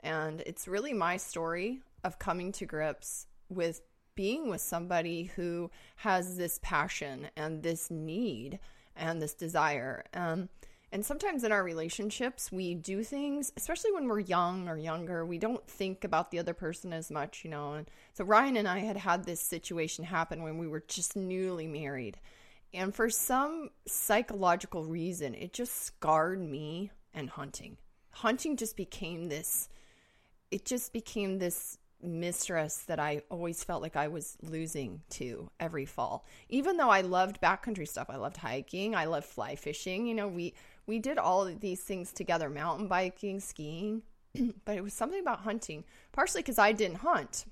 and 0.00 0.42
it's 0.46 0.68
really 0.68 0.92
my 0.92 1.16
story 1.16 1.80
of 2.04 2.18
coming 2.18 2.52
to 2.52 2.66
grips 2.66 3.26
with 3.48 3.80
being 4.14 4.48
with 4.48 4.60
somebody 4.60 5.24
who 5.36 5.70
has 5.96 6.36
this 6.36 6.58
passion 6.62 7.28
and 7.36 7.62
this 7.62 7.90
need 7.90 8.58
and 8.96 9.20
this 9.20 9.34
desire. 9.34 10.04
Um, 10.14 10.48
and 10.92 11.04
sometimes 11.04 11.42
in 11.42 11.52
our 11.52 11.64
relationships, 11.64 12.52
we 12.52 12.74
do 12.74 13.02
things, 13.02 13.52
especially 13.56 13.92
when 13.92 14.06
we're 14.06 14.20
young 14.20 14.68
or 14.68 14.78
younger, 14.78 15.26
we 15.26 15.38
don't 15.38 15.66
think 15.68 16.04
about 16.04 16.30
the 16.30 16.38
other 16.38 16.54
person 16.54 16.92
as 16.92 17.10
much, 17.10 17.44
you 17.44 17.50
know. 17.50 17.74
And 17.74 17.90
so 18.14 18.24
Ryan 18.24 18.56
and 18.56 18.68
I 18.68 18.78
had 18.78 18.96
had 18.96 19.24
this 19.24 19.40
situation 19.40 20.04
happen 20.04 20.42
when 20.42 20.58
we 20.58 20.68
were 20.68 20.84
just 20.86 21.16
newly 21.16 21.66
married. 21.66 22.18
And 22.72 22.94
for 22.94 23.10
some 23.10 23.70
psychological 23.86 24.84
reason, 24.84 25.34
it 25.34 25.52
just 25.52 25.74
scarred 25.74 26.40
me 26.40 26.92
and 27.12 27.30
hunting. 27.30 27.78
Hunting 28.10 28.56
just 28.56 28.76
became 28.76 29.28
this, 29.28 29.68
it 30.50 30.64
just 30.64 30.92
became 30.92 31.38
this 31.38 31.78
mistress 32.02 32.84
that 32.86 33.00
I 33.00 33.22
always 33.30 33.64
felt 33.64 33.82
like 33.82 33.96
I 33.96 34.08
was 34.08 34.36
losing 34.42 35.00
to 35.10 35.50
every 35.58 35.86
fall. 35.86 36.24
Even 36.48 36.76
though 36.76 36.90
I 36.90 37.00
loved 37.00 37.40
backcountry 37.40 37.88
stuff, 37.88 38.08
I 38.10 38.16
loved 38.16 38.36
hiking, 38.36 38.94
I 38.94 39.06
loved 39.06 39.26
fly 39.26 39.56
fishing, 39.56 40.06
you 40.06 40.14
know, 40.14 40.28
we 40.28 40.54
we 40.86 40.98
did 40.98 41.18
all 41.18 41.44
these 41.44 41.82
things 41.82 42.12
together, 42.12 42.48
mountain 42.48 42.88
biking, 42.88 43.40
skiing, 43.40 44.02
but 44.64 44.76
it 44.76 44.82
was 44.82 44.94
something 44.94 45.20
about 45.20 45.40
hunting, 45.40 45.84
partially 46.12 46.42
cuz 46.42 46.58
I 46.58 46.72
didn't 46.72 46.98
hunt. 46.98 47.46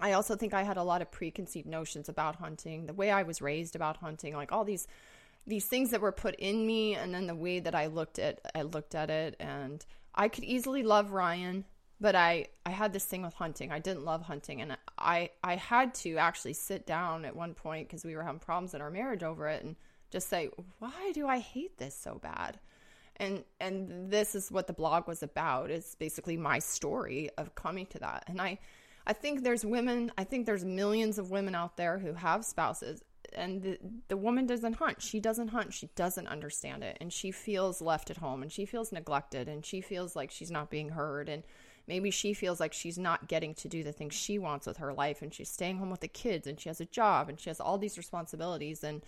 I 0.00 0.12
also 0.12 0.34
think 0.34 0.52
I 0.52 0.64
had 0.64 0.76
a 0.76 0.82
lot 0.82 1.02
of 1.02 1.10
preconceived 1.10 1.68
notions 1.68 2.08
about 2.08 2.36
hunting, 2.36 2.86
the 2.86 2.94
way 2.94 3.10
I 3.10 3.22
was 3.22 3.40
raised 3.40 3.76
about 3.76 3.98
hunting, 3.98 4.34
like 4.34 4.50
all 4.52 4.64
these 4.64 4.86
these 5.46 5.66
things 5.66 5.90
that 5.90 6.00
were 6.00 6.12
put 6.12 6.34
in 6.36 6.66
me 6.66 6.94
and 6.94 7.14
then 7.14 7.26
the 7.26 7.34
way 7.34 7.60
that 7.60 7.74
I 7.74 7.86
looked 7.86 8.18
at 8.18 8.40
I 8.54 8.62
looked 8.62 8.94
at 8.94 9.10
it 9.10 9.36
and 9.38 9.84
I 10.14 10.28
could 10.28 10.44
easily 10.44 10.82
love 10.82 11.12
Ryan, 11.12 11.64
but 12.00 12.14
I 12.14 12.48
I 12.64 12.70
had 12.70 12.92
this 12.92 13.04
thing 13.04 13.22
with 13.22 13.34
hunting. 13.34 13.70
I 13.70 13.78
didn't 13.78 14.04
love 14.04 14.22
hunting 14.22 14.62
and 14.62 14.76
I 14.98 15.30
I 15.42 15.56
had 15.56 15.94
to 15.96 16.16
actually 16.16 16.54
sit 16.54 16.86
down 16.86 17.24
at 17.24 17.36
one 17.36 17.54
point 17.54 17.88
cuz 17.88 18.04
we 18.04 18.16
were 18.16 18.24
having 18.24 18.40
problems 18.40 18.74
in 18.74 18.80
our 18.80 18.90
marriage 18.90 19.22
over 19.22 19.48
it 19.48 19.62
and 19.62 19.76
just 20.14 20.28
say, 20.28 20.50
"Why 20.78 21.12
do 21.12 21.26
I 21.28 21.38
hate 21.38 21.76
this 21.78 21.94
so 21.94 22.18
bad?" 22.22 22.58
And 23.16 23.44
and 23.60 24.10
this 24.10 24.34
is 24.34 24.50
what 24.50 24.66
the 24.66 24.72
blog 24.72 25.06
was 25.06 25.22
about. 25.22 25.70
It's 25.70 25.94
basically 25.94 26.36
my 26.36 26.58
story 26.58 27.30
of 27.36 27.54
coming 27.54 27.86
to 27.86 27.98
that. 27.98 28.24
And 28.28 28.40
I 28.40 28.58
I 29.06 29.12
think 29.12 29.42
there's 29.42 29.64
women, 29.64 30.10
I 30.16 30.24
think 30.24 30.46
there's 30.46 30.64
millions 30.64 31.18
of 31.18 31.30
women 31.30 31.54
out 31.54 31.76
there 31.76 31.98
who 31.98 32.14
have 32.14 32.44
spouses 32.44 33.02
and 33.34 33.62
the, 33.62 33.78
the 34.08 34.16
woman 34.16 34.46
doesn't 34.46 34.74
hunt. 34.74 35.02
She 35.02 35.20
doesn't 35.20 35.48
hunt. 35.48 35.74
She 35.74 35.88
doesn't 35.94 36.26
understand 36.28 36.82
it. 36.82 36.96
And 37.00 37.12
she 37.12 37.30
feels 37.30 37.80
left 37.80 38.10
at 38.10 38.18
home 38.18 38.42
and 38.42 38.50
she 38.50 38.64
feels 38.64 38.92
neglected 38.92 39.48
and 39.48 39.64
she 39.64 39.80
feels 39.80 40.14
like 40.14 40.30
she's 40.30 40.50
not 40.50 40.70
being 40.70 40.90
heard. 40.90 41.28
And 41.28 41.42
maybe 41.86 42.10
she 42.10 42.32
feels 42.32 42.60
like 42.60 42.72
she's 42.72 42.98
not 42.98 43.28
getting 43.28 43.54
to 43.56 43.68
do 43.68 43.82
the 43.82 43.92
things 43.92 44.14
she 44.14 44.38
wants 44.38 44.66
with 44.66 44.78
her 44.78 44.92
life. 44.92 45.20
And 45.22 45.34
she's 45.34 45.50
staying 45.50 45.78
home 45.78 45.90
with 45.90 46.00
the 46.00 46.08
kids 46.08 46.46
and 46.46 46.58
she 46.58 46.68
has 46.68 46.80
a 46.80 46.86
job 46.86 47.28
and 47.28 47.38
she 47.38 47.50
has 47.50 47.60
all 47.60 47.78
these 47.78 47.98
responsibilities. 47.98 48.84
And, 48.84 49.02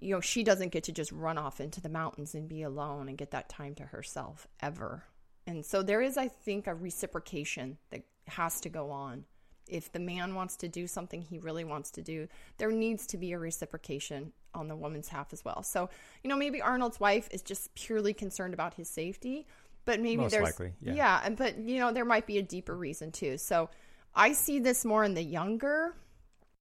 you 0.00 0.14
know, 0.14 0.20
she 0.20 0.42
doesn't 0.42 0.70
get 0.72 0.84
to 0.84 0.92
just 0.92 1.12
run 1.12 1.38
off 1.38 1.60
into 1.60 1.80
the 1.80 1.88
mountains 1.88 2.34
and 2.34 2.48
be 2.48 2.62
alone 2.62 3.08
and 3.08 3.18
get 3.18 3.30
that 3.32 3.48
time 3.48 3.74
to 3.76 3.84
herself 3.84 4.46
ever. 4.60 5.04
And 5.46 5.64
so 5.64 5.82
there 5.82 6.00
is, 6.00 6.16
I 6.16 6.28
think, 6.28 6.66
a 6.66 6.74
reciprocation 6.74 7.78
that 7.90 8.02
has 8.26 8.60
to 8.60 8.68
go 8.68 8.90
on 8.90 9.24
if 9.70 9.92
the 9.92 9.98
man 10.00 10.34
wants 10.34 10.56
to 10.56 10.68
do 10.68 10.86
something 10.86 11.22
he 11.22 11.38
really 11.38 11.64
wants 11.64 11.90
to 11.92 12.02
do, 12.02 12.28
there 12.58 12.72
needs 12.72 13.06
to 13.06 13.16
be 13.16 13.32
a 13.32 13.38
reciprocation 13.38 14.32
on 14.52 14.68
the 14.68 14.76
woman's 14.76 15.08
half 15.08 15.32
as 15.32 15.44
well. 15.44 15.62
So, 15.62 15.88
you 16.22 16.28
know, 16.28 16.36
maybe 16.36 16.60
Arnold's 16.60 16.98
wife 16.98 17.28
is 17.30 17.40
just 17.40 17.72
purely 17.74 18.12
concerned 18.12 18.52
about 18.52 18.74
his 18.74 18.88
safety, 18.88 19.46
but 19.84 20.00
maybe 20.00 20.22
Most 20.22 20.32
there's 20.32 20.44
likely, 20.44 20.72
yeah. 20.80 21.20
and 21.24 21.36
but 21.36 21.58
you 21.58 21.78
know, 21.78 21.92
there 21.92 22.04
might 22.04 22.26
be 22.26 22.38
a 22.38 22.42
deeper 22.42 22.76
reason 22.76 23.12
too. 23.12 23.38
So, 23.38 23.70
I 24.12 24.32
see 24.32 24.58
this 24.58 24.84
more 24.84 25.04
in 25.04 25.14
the 25.14 25.22
younger 25.22 25.94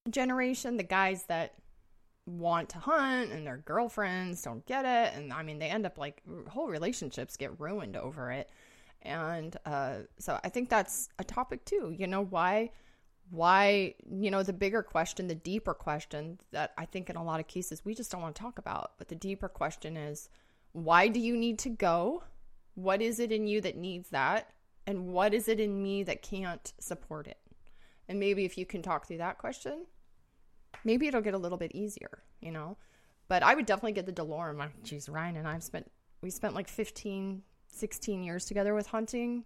generation, 0.09 0.77
the 0.77 0.83
guys 0.83 1.23
that 1.23 1.55
want 2.29 2.69
to 2.69 2.77
hunt 2.77 3.31
and 3.31 3.45
their 3.45 3.57
girlfriends 3.57 4.41
don't 4.41 4.65
get 4.65 4.85
it 4.85 5.17
and 5.17 5.33
I 5.33 5.43
mean 5.43 5.59
they 5.59 5.69
end 5.69 5.85
up 5.85 5.97
like 5.97 6.21
whole 6.47 6.67
relationships 6.67 7.37
get 7.37 7.59
ruined 7.59 7.95
over 7.97 8.31
it. 8.31 8.49
And 9.01 9.55
uh 9.65 9.99
so 10.17 10.39
I 10.43 10.49
think 10.49 10.69
that's 10.69 11.09
a 11.19 11.23
topic 11.23 11.65
too. 11.65 11.93
You 11.97 12.07
know, 12.07 12.21
why 12.21 12.71
why 13.31 13.93
you 14.09 14.31
know 14.31 14.43
the 14.43 14.53
bigger 14.53 14.81
question 14.81 15.27
the 15.27 15.35
deeper 15.35 15.73
question 15.73 16.39
that 16.51 16.73
i 16.77 16.85
think 16.85 17.09
in 17.09 17.15
a 17.15 17.23
lot 17.23 17.39
of 17.39 17.47
cases 17.47 17.85
we 17.85 17.93
just 17.93 18.11
don't 18.11 18.21
want 18.21 18.35
to 18.35 18.41
talk 18.41 18.57
about 18.57 18.93
but 18.97 19.07
the 19.07 19.15
deeper 19.15 19.47
question 19.47 19.95
is 19.95 20.29
why 20.71 21.07
do 21.07 21.19
you 21.19 21.37
need 21.37 21.59
to 21.59 21.69
go 21.69 22.23
what 22.75 23.01
is 23.01 23.19
it 23.19 23.31
in 23.31 23.45
you 23.45 23.61
that 23.61 23.77
needs 23.77 24.09
that 24.09 24.51
and 24.87 25.07
what 25.07 25.33
is 25.33 25.47
it 25.47 25.59
in 25.59 25.81
me 25.81 26.01
that 26.01 26.21
can't 26.21 26.73
support 26.79 27.27
it 27.27 27.37
and 28.07 28.19
maybe 28.19 28.45
if 28.45 28.57
you 28.57 28.65
can 28.65 28.81
talk 28.81 29.05
through 29.05 29.17
that 29.17 29.37
question 29.37 29.85
maybe 30.83 31.07
it'll 31.07 31.21
get 31.21 31.33
a 31.33 31.37
little 31.37 31.57
bit 31.57 31.71
easier 31.73 32.23
you 32.41 32.51
know 32.51 32.77
But 33.29 33.43
I 33.43 33.53
would 33.53 33.67
definitely 33.67 33.93
get 33.93 34.07
the 34.07 34.11
DeLorme. 34.11 34.69
Jeez, 34.83 35.09
Ryan 35.09 35.37
and 35.37 35.47
I've 35.47 35.63
spent 35.63 35.89
we 36.21 36.29
spent 36.29 36.55
like 36.55 36.67
15, 36.67 37.43
16 37.67 38.23
years 38.23 38.45
together 38.45 38.73
with 38.73 38.87
hunting. 38.87 39.45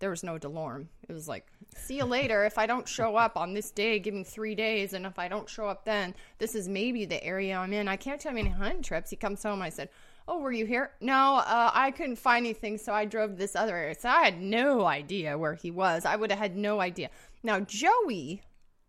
There 0.00 0.10
was 0.10 0.24
no 0.24 0.38
DeLorme. 0.38 0.86
It 1.08 1.12
was 1.12 1.28
like, 1.28 1.46
see 1.74 1.98
you 1.98 2.04
later. 2.04 2.44
if 2.44 2.56
I 2.56 2.66
don't 2.66 2.88
show 2.88 3.16
up 3.16 3.36
on 3.36 3.52
this 3.52 3.70
day, 3.70 3.98
give 3.98 4.14
me 4.14 4.24
three 4.24 4.54
days. 4.54 4.92
And 4.92 5.06
if 5.06 5.18
I 5.18 5.28
don't 5.28 5.48
show 5.48 5.66
up 5.66 5.84
then, 5.84 6.14
this 6.38 6.54
is 6.54 6.68
maybe 6.68 7.04
the 7.04 7.22
area 7.22 7.56
I'm 7.56 7.72
in. 7.72 7.88
I 7.88 7.96
can't 7.96 8.20
tell 8.20 8.32
him 8.32 8.38
any 8.38 8.50
hunting 8.50 8.82
trips. 8.82 9.10
He 9.10 9.16
comes 9.16 9.42
home. 9.42 9.60
I 9.60 9.70
said, 9.70 9.90
Oh, 10.26 10.38
were 10.40 10.52
you 10.52 10.66
here? 10.66 10.90
No, 11.00 11.36
uh, 11.36 11.70
I 11.72 11.90
couldn't 11.90 12.16
find 12.16 12.44
anything, 12.44 12.76
so 12.76 12.92
I 12.92 13.06
drove 13.06 13.38
this 13.38 13.56
other 13.56 13.74
area. 13.76 13.94
So 13.98 14.10
I 14.10 14.24
had 14.24 14.40
no 14.40 14.84
idea 14.84 15.38
where 15.38 15.54
he 15.54 15.70
was. 15.70 16.04
I 16.04 16.16
would 16.16 16.30
have 16.30 16.38
had 16.38 16.54
no 16.56 16.80
idea. 16.80 17.08
Now, 17.42 17.60
Joey 17.60 18.42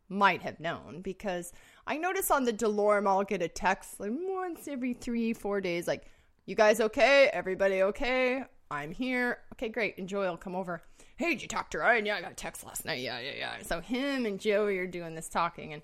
might 0.09 0.41
have 0.41 0.59
known 0.59 1.01
because 1.01 1.53
I 1.87 1.97
notice 1.97 2.31
on 2.31 2.43
the 2.43 2.53
DeLorme, 2.53 3.07
I'll 3.07 3.23
get 3.23 3.41
a 3.41 3.47
text 3.47 3.99
like 3.99 4.11
once 4.13 4.67
every 4.67 4.93
three, 4.93 5.33
four 5.33 5.61
days, 5.61 5.87
like, 5.87 6.05
you 6.45 6.55
guys 6.55 6.81
okay? 6.81 7.29
Everybody 7.31 7.83
okay? 7.83 8.43
I'm 8.71 8.91
here. 8.91 9.39
Okay, 9.53 9.69
great. 9.69 9.97
And 9.97 10.07
Joey 10.07 10.27
will 10.27 10.37
come 10.37 10.55
over. 10.55 10.81
Hey, 11.15 11.29
did 11.29 11.41
you 11.41 11.47
talk 11.47 11.69
to 11.71 11.79
Ryan? 11.79 12.05
Yeah, 12.05 12.15
I 12.15 12.21
got 12.21 12.31
a 12.31 12.35
text 12.35 12.65
last 12.65 12.85
night. 12.85 13.01
Yeah, 13.01 13.19
yeah, 13.19 13.33
yeah. 13.37 13.53
So 13.61 13.81
him 13.81 14.25
and 14.25 14.39
Joey 14.39 14.77
are 14.79 14.87
doing 14.87 15.15
this 15.15 15.29
talking 15.29 15.73
and 15.73 15.81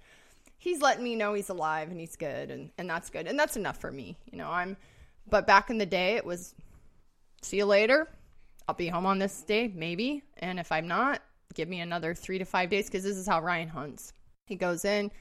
he's 0.58 0.82
letting 0.82 1.04
me 1.04 1.16
know 1.16 1.34
he's 1.34 1.50
alive 1.50 1.92
and 1.92 2.00
he's 2.00 2.16
good 2.16 2.50
and, 2.50 2.72
and 2.78 2.90
that's 2.90 3.10
good. 3.10 3.28
And 3.28 3.38
that's 3.38 3.58
enough 3.58 3.80
for 3.80 3.92
me. 3.92 4.18
You 4.32 4.38
know, 4.38 4.50
I'm 4.50 4.78
but 5.30 5.46
back 5.46 5.70
in 5.70 5.78
the 5.78 5.86
day 5.86 6.16
it 6.16 6.26
was 6.26 6.56
see 7.42 7.58
you 7.58 7.66
later. 7.66 8.08
I'll 8.68 8.76
be 8.76 8.88
home 8.88 9.06
on 9.06 9.20
this 9.20 9.42
day, 9.42 9.72
maybe. 9.74 10.24
And 10.38 10.60
if 10.60 10.72
I'm 10.72 10.88
not, 10.88 11.22
give 11.56 11.68
me 11.68 11.80
another 11.80 12.14
three 12.14 12.38
to 12.38 12.46
five 12.46 12.70
days 12.70 12.86
because 12.86 13.04
this 13.04 13.18
is 13.18 13.28
how 13.28 13.42
Ryan 13.42 13.70
hunts. 13.70 14.14
He 14.46 14.56
goes 14.56 14.86
in, 14.86 15.12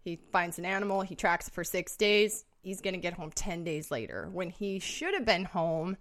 he 0.00 0.16
finds 0.32 0.58
an 0.58 0.64
animal, 0.64 1.02
he 1.02 1.14
tracks 1.14 1.48
it 1.48 1.54
for 1.54 1.64
six 1.64 1.96
days. 1.96 2.44
He's 2.62 2.80
going 2.80 2.94
to 2.94 3.00
get 3.00 3.14
home 3.14 3.32
10 3.34 3.64
days 3.64 3.90
later. 3.90 4.28
When 4.32 4.48
he 4.48 4.78
should 4.78 5.14
have 5.14 5.24
been 5.24 5.44
home, 5.44 5.96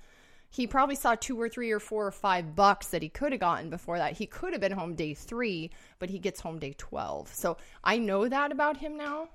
he 0.51 0.67
probably 0.67 0.95
saw 0.95 1.15
two 1.15 1.39
or 1.41 1.49
three 1.49 1.71
or 1.71 1.79
four 1.79 2.05
or 2.05 2.11
five 2.11 2.55
bucks 2.55 2.87
that 2.87 3.01
he 3.01 3.09
could 3.09 3.31
have 3.31 3.41
gotten 3.41 3.69
before 3.69 3.97
that. 3.97 4.13
He 4.13 4.25
could 4.25 4.51
have 4.53 4.61
been 4.61 4.71
home 4.71 4.95
day 4.95 5.13
three, 5.13 5.71
but 5.97 6.09
he 6.09 6.19
gets 6.19 6.39
home 6.39 6.59
day 6.59 6.75
12. 6.77 7.33
So 7.33 7.57
I 7.83 7.97
know 7.97 8.27
that 8.27 8.51
about 8.51 8.77
him 8.77 8.97
now, 8.97 9.29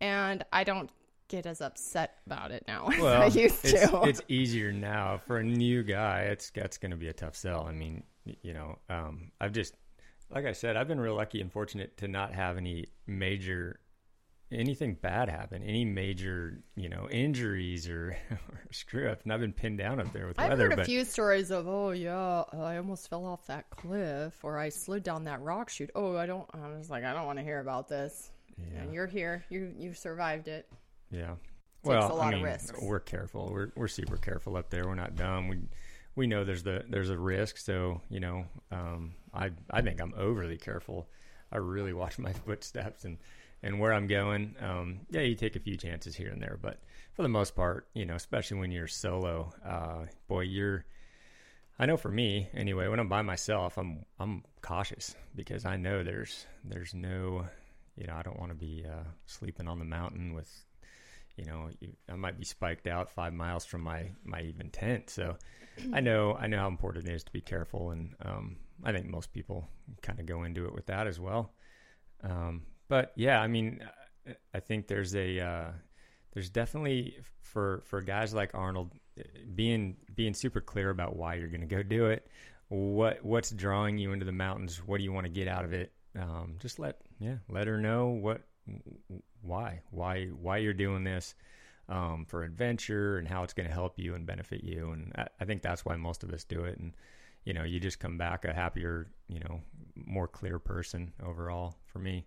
and 0.00 0.44
I 0.52 0.64
don't 0.64 0.90
get 1.28 1.46
as 1.46 1.60
upset 1.60 2.18
about 2.26 2.50
it 2.50 2.64
now 2.66 2.88
as 2.92 3.02
I 3.02 3.26
used 3.26 3.64
it's, 3.64 3.90
to. 3.90 4.02
it's 4.02 4.22
easier 4.28 4.72
now 4.72 5.18
for 5.26 5.38
a 5.38 5.44
new 5.44 5.82
guy. 5.82 6.22
It's 6.22 6.50
that's 6.50 6.78
going 6.78 6.90
to 6.90 6.96
be 6.96 7.08
a 7.08 7.12
tough 7.12 7.36
sell. 7.36 7.66
I 7.66 7.72
mean, 7.72 8.02
you 8.42 8.54
know, 8.54 8.78
um, 8.88 9.30
I've 9.40 9.52
just 9.52 9.74
like 10.32 10.46
I 10.46 10.52
said, 10.52 10.76
I've 10.76 10.88
been 10.88 11.00
real 11.00 11.14
lucky 11.16 11.40
and 11.40 11.52
fortunate 11.52 11.96
to 11.98 12.08
not 12.08 12.34
have 12.34 12.56
any 12.56 12.86
major 13.06 13.78
anything 14.50 14.94
bad 15.00 15.30
happen, 15.30 15.62
any 15.62 15.84
major 15.84 16.62
you 16.76 16.88
know 16.88 17.08
injuries 17.10 17.88
or, 17.88 18.16
or 18.30 18.60
screw 18.70 19.08
up. 19.08 19.22
And 19.24 19.32
I've 19.32 19.40
been 19.40 19.52
pinned 19.52 19.78
down 19.78 20.00
up 20.00 20.12
there 20.12 20.26
with 20.26 20.38
I've 20.38 20.50
weather, 20.50 20.64
heard 20.64 20.72
a 20.74 20.76
but 20.76 20.86
few 20.86 21.04
stories 21.04 21.50
of, 21.50 21.66
oh 21.68 21.90
yeah, 21.90 22.44
I 22.52 22.76
almost 22.76 23.08
fell 23.08 23.24
off 23.24 23.46
that 23.46 23.70
cliff, 23.70 24.44
or 24.44 24.58
I 24.58 24.68
slid 24.68 25.02
down 25.02 25.24
that 25.24 25.40
rock 25.40 25.70
chute. 25.70 25.90
Oh, 25.94 26.16
I 26.16 26.26
don't. 26.26 26.48
I 26.54 26.68
was 26.76 26.90
like, 26.90 27.04
I 27.04 27.12
don't 27.14 27.26
want 27.26 27.38
to 27.38 27.44
hear 27.44 27.60
about 27.60 27.88
this. 27.88 28.30
yeah, 28.58 28.80
And 28.82 28.92
you're 28.92 29.06
here. 29.06 29.44
You 29.48 29.72
you 29.76 29.94
survived 29.94 30.48
it. 30.48 30.68
yeah. 31.10 31.32
a 31.32 31.88
Well, 31.88 32.08
lot 32.16 32.20
I 32.24 32.28
of 32.28 32.34
mean, 32.34 32.44
risks. 32.44 32.78
we're 32.82 33.00
careful. 33.00 33.50
We're 33.52 33.72
we're 33.74 33.88
super 33.88 34.16
careful 34.16 34.56
up 34.56 34.70
there. 34.70 34.86
We're 34.86 34.94
not 34.94 35.16
dumb. 35.16 35.48
We 35.48 35.60
we 36.14 36.26
know 36.26 36.44
there's 36.44 36.62
the 36.62 36.84
there's 36.88 37.10
a 37.10 37.18
risk. 37.18 37.56
So 37.56 38.02
you 38.10 38.20
know, 38.20 38.44
um, 38.70 39.14
I 39.34 39.50
I 39.70 39.82
think 39.82 40.00
I'm 40.00 40.14
overly 40.16 40.58
careful. 40.58 41.08
I 41.50 41.58
really 41.58 41.92
watch 41.92 42.18
my 42.18 42.32
footsteps 42.32 43.04
and 43.04 43.18
and 43.62 43.78
where 43.78 43.92
I'm 43.92 44.06
going. 44.06 44.56
Um, 44.60 45.00
yeah, 45.10 45.20
you 45.20 45.36
take 45.36 45.56
a 45.56 45.60
few 45.60 45.76
chances 45.76 46.16
here 46.16 46.30
and 46.30 46.42
there, 46.42 46.58
but 46.60 46.80
for 47.14 47.22
the 47.22 47.28
most 47.28 47.54
part, 47.54 47.88
you 47.94 48.04
know, 48.04 48.16
especially 48.16 48.58
when 48.58 48.72
you're 48.72 48.88
solo, 48.88 49.52
uh, 49.64 50.06
boy, 50.28 50.42
you're. 50.42 50.84
I 51.78 51.86
know 51.86 51.96
for 51.96 52.10
me 52.10 52.48
anyway, 52.54 52.86
when 52.88 53.00
I'm 53.00 53.08
by 53.08 53.22
myself, 53.22 53.78
I'm 53.78 54.04
I'm 54.18 54.44
cautious 54.60 55.14
because 55.34 55.64
I 55.64 55.76
know 55.76 56.02
there's 56.02 56.46
there's 56.64 56.94
no, 56.94 57.46
you 57.96 58.06
know, 58.06 58.14
I 58.14 58.22
don't 58.22 58.38
want 58.38 58.50
to 58.50 58.56
be 58.56 58.84
uh, 58.86 59.04
sleeping 59.26 59.68
on 59.68 59.78
the 59.78 59.84
mountain 59.84 60.34
with 60.34 60.50
you 61.36 61.46
know, 61.46 61.70
you, 61.80 61.92
I 62.10 62.16
might 62.16 62.38
be 62.38 62.44
spiked 62.44 62.86
out 62.86 63.10
five 63.10 63.32
miles 63.32 63.64
from 63.64 63.82
my 63.82 64.10
my 64.24 64.42
even 64.42 64.70
tent. 64.70 65.10
So 65.10 65.36
I 65.92 66.00
know 66.00 66.34
I 66.34 66.46
know 66.46 66.58
how 66.58 66.68
important 66.68 67.08
it 67.08 67.14
is 67.14 67.24
to 67.24 67.32
be 67.32 67.40
careful, 67.40 67.90
and 67.90 68.14
um, 68.24 68.56
I 68.84 68.92
think 68.92 69.06
most 69.06 69.32
people 69.32 69.68
kind 70.02 70.18
of 70.20 70.26
go 70.26 70.44
into 70.44 70.66
it 70.66 70.74
with 70.74 70.86
that 70.86 71.06
as 71.06 71.20
well. 71.20 71.52
Um, 72.22 72.62
but 72.88 73.12
yeah, 73.16 73.40
I 73.40 73.46
mean, 73.46 73.80
I- 74.54 74.60
think 74.60 74.86
there's 74.86 75.14
a 75.16 75.40
uh, 75.40 75.70
there's 76.32 76.50
definitely 76.50 77.16
for 77.40 77.82
for 77.86 78.00
guys 78.00 78.32
like 78.34 78.54
Arnold 78.54 78.92
being 79.54 79.96
being 80.14 80.34
super 80.34 80.60
clear 80.60 80.90
about 80.90 81.16
why 81.16 81.34
you're 81.34 81.48
going 81.48 81.60
to 81.60 81.66
go 81.66 81.82
do 81.82 82.06
it. 82.06 82.26
What 82.68 83.24
what's 83.24 83.50
drawing 83.50 83.98
you 83.98 84.12
into 84.12 84.24
the 84.24 84.32
mountains? 84.32 84.78
What 84.86 84.98
do 84.98 85.04
you 85.04 85.12
want 85.12 85.26
to 85.26 85.32
get 85.32 85.48
out 85.48 85.64
of 85.64 85.72
it? 85.72 85.92
Um, 86.18 86.56
just 86.58 86.78
let 86.78 86.98
yeah 87.18 87.36
let 87.48 87.66
her 87.66 87.78
know 87.78 88.08
what 88.08 88.42
why 89.42 89.80
why 89.90 90.26
why 90.26 90.58
you're 90.58 90.72
doing 90.72 91.04
this 91.04 91.34
um, 91.88 92.24
for 92.28 92.44
adventure 92.44 93.18
and 93.18 93.26
how 93.26 93.42
it's 93.42 93.52
going 93.52 93.68
to 93.68 93.74
help 93.74 93.98
you 93.98 94.14
and 94.14 94.26
benefit 94.26 94.62
you 94.62 94.92
and 94.92 95.12
I, 95.16 95.26
I 95.40 95.44
think 95.44 95.62
that's 95.62 95.84
why 95.84 95.96
most 95.96 96.22
of 96.22 96.30
us 96.32 96.44
do 96.44 96.64
it 96.64 96.78
and 96.78 96.92
you 97.44 97.52
know 97.52 97.64
you 97.64 97.80
just 97.80 97.98
come 98.00 98.16
back 98.18 98.44
a 98.44 98.52
happier 98.52 99.08
you 99.28 99.40
know 99.40 99.60
more 99.94 100.28
clear 100.28 100.58
person 100.58 101.12
overall 101.24 101.76
for 101.86 101.98
me 101.98 102.24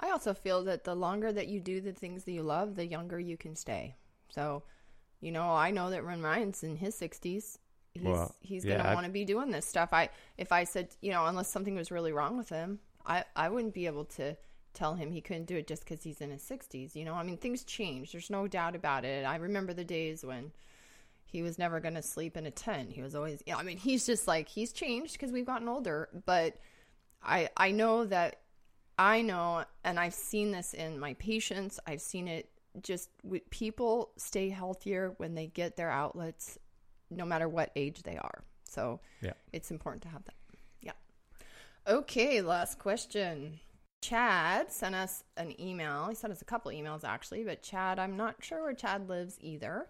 I 0.00 0.10
also 0.10 0.34
feel 0.34 0.64
that 0.64 0.84
the 0.84 0.94
longer 0.94 1.32
that 1.32 1.48
you 1.48 1.60
do 1.60 1.80
the 1.80 1.92
things 1.92 2.24
that 2.24 2.32
you 2.32 2.42
love, 2.42 2.74
the 2.74 2.84
younger 2.86 3.20
you 3.20 3.36
can 3.36 3.54
stay. 3.54 3.94
So, 4.30 4.64
you 5.20 5.30
know, 5.30 5.50
I 5.52 5.70
know 5.70 5.90
that 5.90 6.04
when 6.04 6.22
Ryan's 6.22 6.64
in 6.64 6.74
his 6.76 6.96
60s, 6.96 7.58
he's 7.94 8.02
Well, 8.02 8.34
he's 8.40 8.64
yeah, 8.64 8.72
going 8.72 8.82
to 8.84 8.90
I- 8.90 8.94
want 8.94 9.06
to 9.06 9.12
be 9.12 9.24
doing 9.24 9.50
this 9.52 9.66
stuff. 9.66 9.92
I 9.92 10.08
if 10.36 10.50
I 10.50 10.64
said, 10.64 10.96
you 11.02 11.12
know, 11.12 11.26
unless 11.26 11.48
something 11.52 11.76
was 11.76 11.92
really 11.92 12.12
wrong 12.12 12.36
with 12.36 12.48
him, 12.48 12.80
I 13.06 13.24
I 13.36 13.48
wouldn't 13.48 13.74
be 13.74 13.86
able 13.86 14.06
to 14.06 14.36
tell 14.74 14.94
him 14.94 15.12
he 15.12 15.20
couldn't 15.20 15.44
do 15.46 15.56
it 15.56 15.68
just 15.68 15.86
cuz 15.86 16.02
he's 16.02 16.20
in 16.20 16.30
his 16.30 16.42
60s, 16.42 16.96
you 16.96 17.04
know? 17.04 17.14
I 17.14 17.22
mean, 17.22 17.36
things 17.36 17.62
change. 17.62 18.10
There's 18.10 18.30
no 18.30 18.48
doubt 18.48 18.74
about 18.74 19.04
it. 19.04 19.24
I 19.24 19.36
remember 19.36 19.72
the 19.74 19.84
days 19.84 20.24
when 20.24 20.50
he 21.32 21.42
was 21.42 21.58
never 21.58 21.80
going 21.80 21.94
to 21.94 22.02
sleep 22.02 22.36
in 22.36 22.44
a 22.44 22.50
tent. 22.50 22.92
He 22.92 23.00
was 23.02 23.14
always, 23.14 23.42
yeah, 23.46 23.56
I 23.56 23.62
mean, 23.62 23.78
he's 23.78 24.04
just 24.04 24.28
like 24.28 24.48
he's 24.48 24.70
changed 24.72 25.14
because 25.14 25.32
we've 25.32 25.46
gotten 25.46 25.68
older, 25.68 26.08
but 26.26 26.56
I 27.22 27.48
I 27.56 27.70
know 27.70 28.04
that 28.04 28.40
I 28.98 29.22
know, 29.22 29.64
and 29.82 29.98
I've 29.98 30.12
seen 30.14 30.52
this 30.52 30.74
in 30.74 30.98
my 31.00 31.14
patients. 31.14 31.80
I've 31.86 32.02
seen 32.02 32.28
it 32.28 32.50
just 32.82 33.08
with 33.24 33.48
people 33.50 34.10
stay 34.18 34.50
healthier 34.50 35.14
when 35.16 35.34
they 35.34 35.46
get 35.46 35.76
their 35.76 35.90
outlets, 35.90 36.58
no 37.10 37.24
matter 37.24 37.48
what 37.48 37.70
age 37.74 38.02
they 38.02 38.18
are. 38.18 38.44
So 38.68 39.00
Yeah. 39.22 39.32
it's 39.52 39.70
important 39.70 40.02
to 40.02 40.08
have 40.08 40.24
that. 40.24 40.34
Yeah. 40.82 40.92
Okay, 41.86 42.42
last 42.42 42.78
question. 42.78 43.60
Chad 44.02 44.70
sent 44.72 44.94
us 44.94 45.22
an 45.36 45.58
email. 45.60 46.08
He 46.08 46.14
sent 46.14 46.32
us 46.32 46.42
a 46.42 46.44
couple 46.44 46.70
emails 46.72 47.04
actually, 47.04 47.44
but 47.44 47.62
Chad, 47.62 47.98
I'm 47.98 48.16
not 48.16 48.36
sure 48.44 48.62
where 48.62 48.74
Chad 48.74 49.08
lives 49.08 49.38
either. 49.40 49.88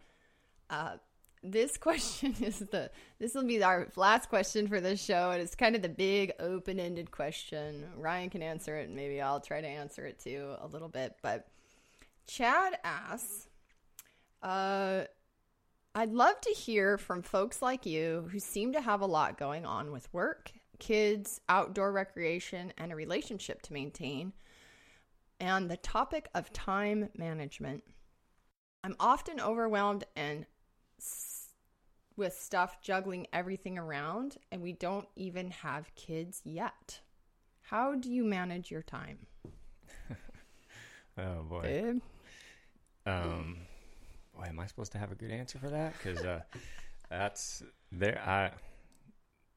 Uh, 0.71 0.97
this 1.43 1.77
question 1.79 2.35
is 2.41 2.59
the 2.59 2.91
this 3.19 3.35
will 3.35 3.45
be 3.45 3.63
our 3.63 3.89
last 3.97 4.29
question 4.29 4.69
for 4.69 4.81
this 4.81 5.03
show 5.03 5.31
and 5.31 5.43
it's 5.43 5.55
kind 5.55 5.77
of 5.77 5.83
the 5.83 5.89
big 5.89 6.33
open-ended 6.39 7.11
question. 7.11 7.85
Ryan 7.97 8.31
can 8.31 8.43
answer 8.43 8.77
it 8.77 8.87
and 8.87 8.97
maybe 8.97 9.21
i'll 9.21 9.41
try 9.41 9.61
to 9.61 9.67
answer 9.67 10.07
it 10.07 10.19
too 10.19 10.55
a 10.61 10.67
little 10.67 10.89
bit 10.89 11.17
but 11.23 11.49
chad 12.27 12.79
asks 12.85 13.49
uh, 14.43 15.03
i'd 15.95 16.13
love 16.13 16.41
to 16.41 16.51
hear 16.51 16.99
from 16.99 17.23
folks 17.23 17.61
like 17.63 17.87
you 17.87 18.29
who 18.31 18.39
seem 18.39 18.73
to 18.73 18.81
have 18.81 19.01
a 19.01 19.07
lot 19.07 19.39
going 19.39 19.65
on 19.65 19.93
with 19.93 20.13
work 20.13 20.53
kids 20.79 21.41
outdoor 21.49 21.93
recreation 21.93 22.73
and 22.77 22.93
a 22.93 22.97
relationship 22.97 23.63
to 23.63 23.73
maintain 23.73 24.33
and 25.43 25.69
the 25.69 25.77
topic 25.77 26.29
of 26.37 26.53
time 26.53 27.09
management. 27.17 27.83
I'm 28.85 28.95
often 29.01 29.41
overwhelmed 29.41 30.05
and 30.15 30.47
with 32.17 32.35
stuff 32.35 32.81
juggling 32.83 33.27
everything 33.33 33.79
around 33.79 34.37
and 34.51 34.63
we 34.63 34.73
don't 34.73 35.09
even 35.17 35.51
have 35.51 35.95
kids 35.95 36.41
yet. 36.45 37.01
How 37.63 37.95
do 37.95 38.11
you 38.11 38.25
manage 38.25 38.71
your 38.71 38.83
time? 38.83 39.19
oh 41.19 41.43
boy 41.49 41.63
Babe? 41.63 42.01
Um, 43.07 43.59
boy, 44.37 44.45
am 44.49 44.61
I 44.61 44.67
supposed 44.67 44.93
to 44.93 44.99
have 44.99 45.13
a 45.13 45.15
good 45.15 45.31
answer 45.31 45.59
for 45.59 45.71
that? 45.71 45.95
Because 45.97 46.25
uh, 46.25 46.41
that's 47.11 47.63
there. 47.91 48.21
I 48.25 48.51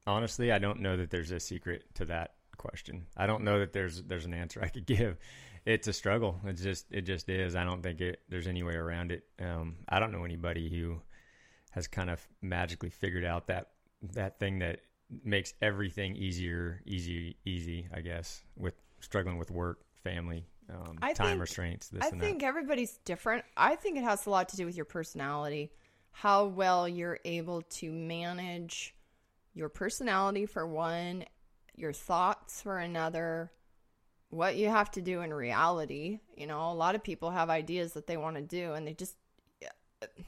honestly, 0.06 0.52
I 0.52 0.58
don't 0.58 0.80
know 0.80 0.96
that 0.96 1.10
there's 1.10 1.30
a 1.30 1.40
secret 1.40 1.84
to 1.94 2.04
that 2.06 2.34
question. 2.56 3.06
I 3.16 3.26
don't 3.26 3.44
know 3.44 3.58
that 3.60 3.72
there's 3.72 4.02
there's 4.02 4.24
an 4.24 4.34
answer 4.34 4.62
I 4.62 4.68
could 4.68 4.86
give. 4.86 5.18
It's 5.64 5.88
a 5.88 5.92
struggle. 5.92 6.40
It's 6.44 6.62
just 6.62 6.86
it 6.90 7.02
just 7.02 7.28
is. 7.28 7.56
I 7.56 7.64
don't 7.64 7.82
think 7.82 8.00
it 8.00 8.20
there's 8.28 8.46
any 8.46 8.62
way 8.62 8.74
around 8.74 9.12
it. 9.12 9.24
Um, 9.40 9.76
I 9.88 9.98
don't 9.98 10.12
know 10.12 10.24
anybody 10.24 10.68
who 10.68 11.00
has 11.76 11.86
kind 11.86 12.10
of 12.10 12.26
magically 12.42 12.90
figured 12.90 13.24
out 13.24 13.46
that 13.46 13.68
that 14.14 14.40
thing 14.40 14.58
that 14.58 14.80
makes 15.22 15.54
everything 15.62 16.16
easier, 16.16 16.80
easy, 16.84 17.36
easy. 17.44 17.86
I 17.94 18.00
guess 18.00 18.42
with 18.56 18.74
struggling 19.00 19.38
with 19.38 19.52
work, 19.52 19.78
family, 20.02 20.46
um, 20.70 20.98
I 21.00 21.12
time 21.12 21.28
think- 21.28 21.40
restraints. 21.42 21.88
This 21.88 22.02
I 22.02 22.08
and 22.08 22.20
think 22.20 22.42
everybody's 22.42 22.96
different. 23.04 23.44
I 23.56 23.76
think 23.76 23.98
it 23.98 24.04
has 24.04 24.26
a 24.26 24.30
lot 24.30 24.48
to 24.48 24.56
do 24.56 24.66
with 24.66 24.74
your 24.74 24.84
personality, 24.86 25.70
how 26.10 26.46
well 26.46 26.88
you're 26.88 27.20
able 27.24 27.62
to 27.62 27.92
manage 27.92 28.94
your 29.54 29.68
personality 29.68 30.46
for 30.46 30.66
one, 30.66 31.24
your 31.76 31.92
thoughts 31.92 32.62
for 32.62 32.78
another, 32.78 33.52
what 34.30 34.56
you 34.56 34.68
have 34.68 34.90
to 34.92 35.02
do 35.02 35.20
in 35.20 35.32
reality. 35.32 36.20
You 36.36 36.46
know, 36.46 36.70
a 36.70 36.74
lot 36.74 36.94
of 36.94 37.02
people 37.04 37.30
have 37.30 37.50
ideas 37.50 37.92
that 37.92 38.06
they 38.06 38.16
want 38.16 38.36
to 38.36 38.42
do, 38.42 38.72
and 38.72 38.86
they 38.86 38.94
just, 38.94 39.16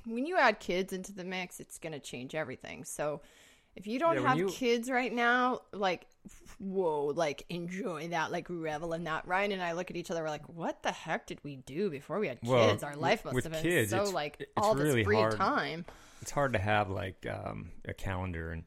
when 0.07 0.27
you 0.27 0.37
add 0.37 0.61
kids 0.61 0.93
into 0.93 1.13
the 1.13 1.25
mix, 1.25 1.61
it's 1.61 1.79
going 1.79 1.93
to 1.93 2.01
change 2.01 2.35
everything. 2.35 2.85
So, 2.85 3.21
if 3.77 3.87
you 3.87 3.99
don't 3.99 4.17
Yeah, 4.17 4.29
have 4.29 4.39
you- 4.39 4.49
kids 4.49 4.91
right 4.91 5.13
now, 5.13 5.61
like, 5.73 6.07
whoa, 6.59 7.07
like 7.07 7.45
enjoy 7.49 8.09
that, 8.09 8.33
like 8.33 8.47
revel 8.51 8.93
in 8.93 9.05
that. 9.05 9.27
Ryan 9.27 9.53
and 9.53 9.63
I 9.63 9.73
look 9.73 9.91
at 9.91 9.97
each 9.97 10.11
other, 10.11 10.23
we're 10.23 10.29
like, 10.31 10.49
what 10.49 10.83
the 10.83 10.91
heck 10.91 11.27
did 11.27 11.39
we 11.45 11.57
do 11.57 11.89
before 11.91 12.19
we 12.19 12.27
had 12.29 12.41
kids? 12.41 12.51
Well, 12.51 12.79
Our 12.83 12.97
life 12.97 13.25
must 13.25 13.37
have 13.45 13.53
been 13.53 13.63
kids, 13.63 13.91
so 13.91 14.05
like 14.05 14.37
it's 14.41 14.51
all 14.57 14.75
really 14.75 14.97
this 15.03 15.05
free 15.05 15.17
hard. 15.17 15.37
time. 15.37 15.85
it's 16.21 16.31
hard 16.33 16.55
to 16.55 16.59
have 16.59 16.91
like 16.91 17.25
um, 17.31 17.71
a 17.87 17.95
calendar 17.95 18.51
and 18.51 18.65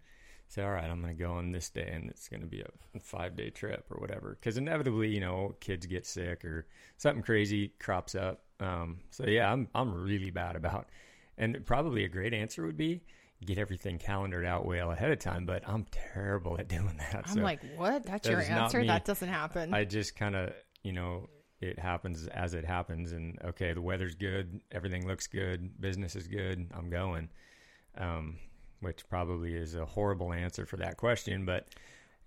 say, 0.47 0.62
all 0.64 0.72
right, 0.72 0.89
I'm 0.89 1.01
going 1.01 1.16
to 1.16 1.22
go 1.24 1.32
on 1.34 1.51
this 1.51 1.70
day 1.70 1.89
and 1.93 2.09
it's 2.09 2.28
going 2.30 2.41
to 2.41 2.47
be 2.47 2.62
a 2.62 2.99
five 3.01 3.36
day 3.36 3.49
trip 3.49 3.86
or 3.89 3.99
whatever. 3.99 4.38
Because 4.39 4.57
inevitably, 4.57 5.09
you 5.09 5.20
know, 5.20 5.55
kids 5.59 5.86
get 5.86 6.05
sick 6.05 6.45
or 6.45 6.68
something 6.97 7.24
crazy 7.24 7.74
crops 7.80 8.16
up. 8.16 8.43
Um, 8.62 8.99
so 9.09 9.26
yeah, 9.26 9.51
I'm 9.51 9.68
I'm 9.74 9.93
really 9.93 10.32
bad 10.32 10.55
about, 10.55 10.88
and 11.38 11.66
probably 11.66 12.05
a 12.05 12.09
great 12.09 12.34
answer 12.34 12.66
would 12.66 12.78
be 12.78 13.01
get 13.43 13.57
everything 13.57 13.97
calendared 13.97 14.45
out 14.45 14.66
well 14.66 14.91
ahead 14.91 15.12
of 15.12 15.20
time. 15.20 15.45
But 15.45 15.68
I'm 15.68 15.86
terrible 15.91 16.59
at 16.59 16.68
doing 16.68 16.97
that. 16.97 17.24
I'm 17.28 17.36
so 17.36 17.41
like, 17.41 17.62
what? 17.76 18.05
That's 18.05 18.28
that 18.28 18.32
your 18.32 18.41
answer? 18.41 18.86
That 18.86 19.05
doesn't 19.05 19.30
happen. 19.30 19.74
I 19.74 19.84
just 19.84 20.16
kind 20.16 20.36
of, 20.36 20.53
you 20.84 20.93
know, 20.93 21.28
it 21.59 21.80
happens 21.80 22.28
as 22.28 22.53
it 22.53 22.66
happens. 22.66 23.12
And 23.12 23.39
okay, 23.43 23.74
the 23.74 23.82
weather's 23.82 24.16
good, 24.16 24.62
everything 24.72 25.07
looks 25.07 25.28
good, 25.28 25.82
business 25.82 26.16
is 26.16 26.28
good, 26.28 26.70
I'm 26.76 26.89
going. 26.89 27.30
Um, 27.97 28.38
which 28.80 29.07
probably 29.09 29.53
is 29.53 29.76
a 29.76 29.86
horrible 29.86 30.34
answer 30.34 30.66
for 30.66 30.78
that 30.78 30.97
question, 30.97 31.45
but 31.45 31.68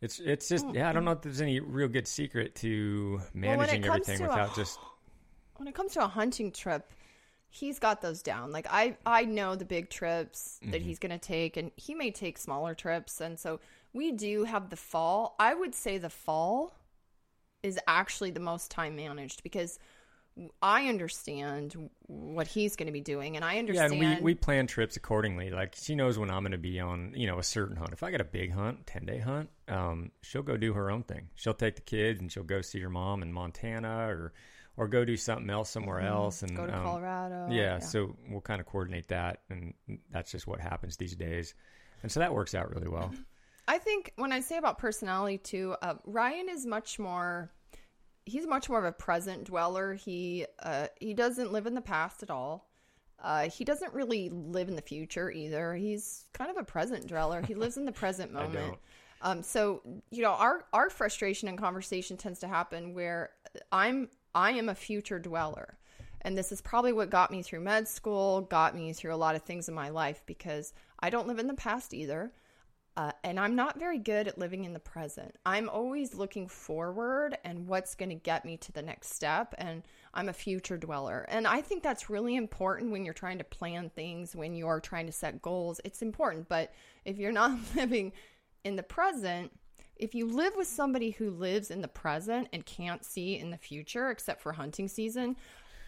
it's 0.01 0.21
it's 0.21 0.49
just 0.49 0.67
yeah, 0.73 0.89
I 0.89 0.93
don't 0.93 1.05
know 1.05 1.13
if 1.13 1.23
there's 1.23 1.41
any 1.41 1.61
real 1.61 1.89
good 1.89 2.07
secret 2.07 2.55
to 2.57 3.21
managing 3.33 3.83
comes 3.83 4.09
everything 4.09 4.27
without 4.27 4.55
just 4.55 4.79
when 5.57 5.69
it 5.69 5.75
comes 5.75 5.93
to 5.95 6.05
a 6.05 6.09
hunting 6.09 6.51
trip, 6.53 6.91
he's 7.49 7.79
got 7.79 8.01
those 8.03 8.23
down. 8.23 8.53
Like 8.53 8.67
I 8.71 8.97
I 9.07 9.25
know 9.25 9.55
the 9.57 9.65
big 9.65 9.91
trips 9.91 10.59
that 10.63 10.73
Mm-hmm. 10.79 10.85
he's 10.89 10.99
going 10.99 11.13
to 11.13 11.19
take 11.19 11.57
and 11.57 11.71
he 11.77 11.95
may 11.95 12.11
take 12.11 12.39
smaller 12.39 12.75
trips 12.75 13.21
and 13.21 13.39
so 13.39 13.61
we 13.93 14.11
do 14.13 14.45
have 14.45 14.71
the 14.71 14.77
fall. 14.77 15.37
I 15.39 15.55
would 15.55 15.75
say 15.75 15.99
the 15.99 16.11
fall 16.11 16.75
is 17.63 17.79
actually 17.87 18.31
the 18.33 18.41
most 18.41 18.71
time 18.71 18.97
managed 18.97 19.43
because 19.43 19.79
I 20.61 20.89
understand 20.89 21.91
what 22.09 22.49
he's 22.49 22.75
going 22.75 22.87
to 22.87 22.93
be 22.93 23.01
doing 23.01 23.37
and 23.37 23.45
I 23.45 23.59
understand. 23.59 23.95
yeah, 23.95 24.15
and 24.15 24.25
we, 24.25 24.33
we 24.33 24.35
plan 24.35 24.67
trips 24.67 24.97
accordingly. 24.97 25.51
Like 25.51 25.77
she 25.81 25.95
knows 25.95 26.19
when 26.19 26.29
I'm 26.29 26.43
going 26.43 26.51
to 26.53 26.59
be 26.59 26.81
on, 26.81 27.13
you 27.15 27.29
know, 27.29 27.39
a 27.39 27.43
certain 27.45 27.77
hunt. 27.77 27.93
If 27.93 28.03
I 28.03 28.11
got 28.11 28.21
a 28.21 28.25
big 28.25 28.53
hunt, 28.53 28.85
ten 28.85 29.07
day 29.07 29.19
hunt, 29.19 29.49
um, 29.69 30.11
she'll 30.23 30.43
go 30.43 30.57
do 30.57 30.73
her 30.73 30.91
own 30.91 31.05
thing. 31.05 31.29
She'll 31.37 31.55
take 31.55 31.77
the 31.77 31.83
kids 31.83 32.21
and 32.21 32.33
she'll 32.33 32.43
go 32.43 32.63
see 32.63 32.81
her 32.81 32.91
mom 32.91 33.23
in 33.23 33.33
Montana 33.33 34.09
or 34.09 34.33
or 34.77 34.89
go 34.89 35.05
do 35.05 35.17
something 35.17 35.51
else 35.51 35.71
somewhere 35.71 36.01
else 36.01 36.43
and 36.43 36.51
Mm-hmm. 36.53 36.61
go 36.61 36.67
to 36.71 36.77
um, 36.77 36.83
Colorado. 36.85 37.49
yeah, 37.51 37.79
so 37.79 38.17
we'll 38.29 38.41
kind 38.41 38.61
of 38.61 38.67
coordinate 38.67 39.09
that, 39.09 39.41
and 39.51 39.75
that's 40.11 40.31
just 40.33 40.47
what 40.47 40.61
happens 40.61 40.97
these 40.97 41.15
days, 41.17 41.55
and 42.03 42.11
so 42.11 42.21
that 42.21 42.35
works 42.35 42.55
out 42.55 42.75
really 42.75 42.89
well. 42.89 43.13
I 43.69 43.79
think 43.79 44.13
when 44.17 44.31
I 44.33 44.41
say 44.41 44.59
about 44.59 44.79
personality 44.79 45.39
too, 45.39 45.75
uh, 45.81 45.95
Ryan 46.05 46.49
is 46.51 46.67
much 46.67 46.99
more. 46.99 47.51
He's 48.27 48.47
much 48.47 48.69
more 48.69 48.79
of 48.79 48.85
a 48.85 48.93
present 48.93 49.45
dweller. 49.45 49.95
He 49.95 50.47
uh, 50.63 50.89
he 51.01 51.15
doesn't 51.15 51.51
live 51.53 51.67
in 51.67 51.75
the 51.75 51.81
past 51.81 52.23
at 52.23 52.31
all. 52.31 52.69
Uh, 53.23 53.49
he 53.49 53.65
doesn't 53.65 53.95
really 53.95 54.29
live 54.29 54.69
in 54.69 54.77
the 54.77 54.83
future 54.83 55.31
either. 55.31 55.75
He's 55.75 56.27
kind 56.35 56.51
of 56.51 56.59
a 56.59 56.65
present 56.65 57.07
dweller. 57.07 57.41
He 57.43 57.55
lives 57.55 57.77
in 57.79 57.87
the 57.87 57.93
present 57.93 58.33
moment. 58.41 58.77
Um, 59.23 59.43
so 59.43 59.81
you 60.11 60.21
know, 60.23 60.33
our 60.33 60.65
our 60.75 60.91
frustration 60.91 61.49
and 61.49 61.57
conversation 61.57 62.19
tends 62.19 62.41
to 62.41 62.49
happen 62.49 62.93
where 62.93 63.31
I'm 63.73 64.09
I 64.35 64.53
am 64.53 64.69
a 64.69 64.75
future 64.75 65.19
dweller, 65.19 65.79
and 66.23 66.37
this 66.37 66.53
is 66.53 66.61
probably 66.61 66.93
what 66.93 67.11
got 67.11 67.31
me 67.31 67.43
through 67.43 67.61
med 67.61 67.87
school, 67.87 68.41
got 68.41 68.75
me 68.75 68.93
through 68.93 69.15
a 69.15 69.17
lot 69.17 69.37
of 69.37 69.43
things 69.43 69.69
in 69.69 69.75
my 69.75 69.91
life 69.91 70.23
because 70.27 70.73
I 70.99 71.11
don't 71.11 71.29
live 71.29 71.39
in 71.39 71.47
the 71.47 71.55
past 71.55 71.93
either. 71.95 72.33
Uh, 72.97 73.11
and 73.25 73.41
I'm 73.41 73.57
not 73.57 73.79
very 73.79 73.99
good 73.99 74.29
at 74.29 74.39
living 74.39 74.65
in 74.65 74.73
the 74.73 74.79
present. 74.79 75.35
I'm 75.45 75.69
always 75.69 76.15
looking 76.15 76.47
forward 76.47 77.37
and 77.45 77.67
what's 77.67 77.97
going 77.97 78.11
to 78.11 78.15
get 78.15 78.45
me 78.45 78.57
to 78.59 78.71
the 78.71 78.83
next 78.83 79.13
step. 79.13 79.53
And 79.59 79.83
I'm 80.15 80.29
a 80.29 80.33
future 80.33 80.79
dweller. 80.79 81.27
And 81.29 81.45
I 81.47 81.61
think 81.61 81.83
that's 81.83 82.09
really 82.09 82.37
important 82.37 82.93
when 82.93 83.05
you're 83.05 83.13
trying 83.13 83.39
to 83.39 83.45
plan 83.45 83.91
things, 83.91 84.37
when 84.37 84.55
you're 84.55 84.79
trying 84.79 85.07
to 85.07 85.13
set 85.13 85.43
goals. 85.43 85.81
It's 85.85 86.03
important. 86.03 86.49
But 86.49 86.73
if 87.05 87.19
you're 87.19 87.33
not 87.33 87.59
living 87.75 88.13
in 88.63 88.77
the 88.77 88.85
present, 88.85 89.51
if 89.97 90.15
you 90.15 90.27
live 90.27 90.55
with 90.57 90.67
somebody 90.67 91.11
who 91.11 91.31
lives 91.31 91.71
in 91.71 91.81
the 91.81 91.89
present 91.89 92.49
and 92.53 92.65
can't 92.67 93.05
see 93.05 93.39
in 93.39 93.51
the 93.51 93.57
future 93.57 94.11
except 94.11 94.41
for 94.41 94.53
hunting 94.53 94.89
season, 94.89 95.37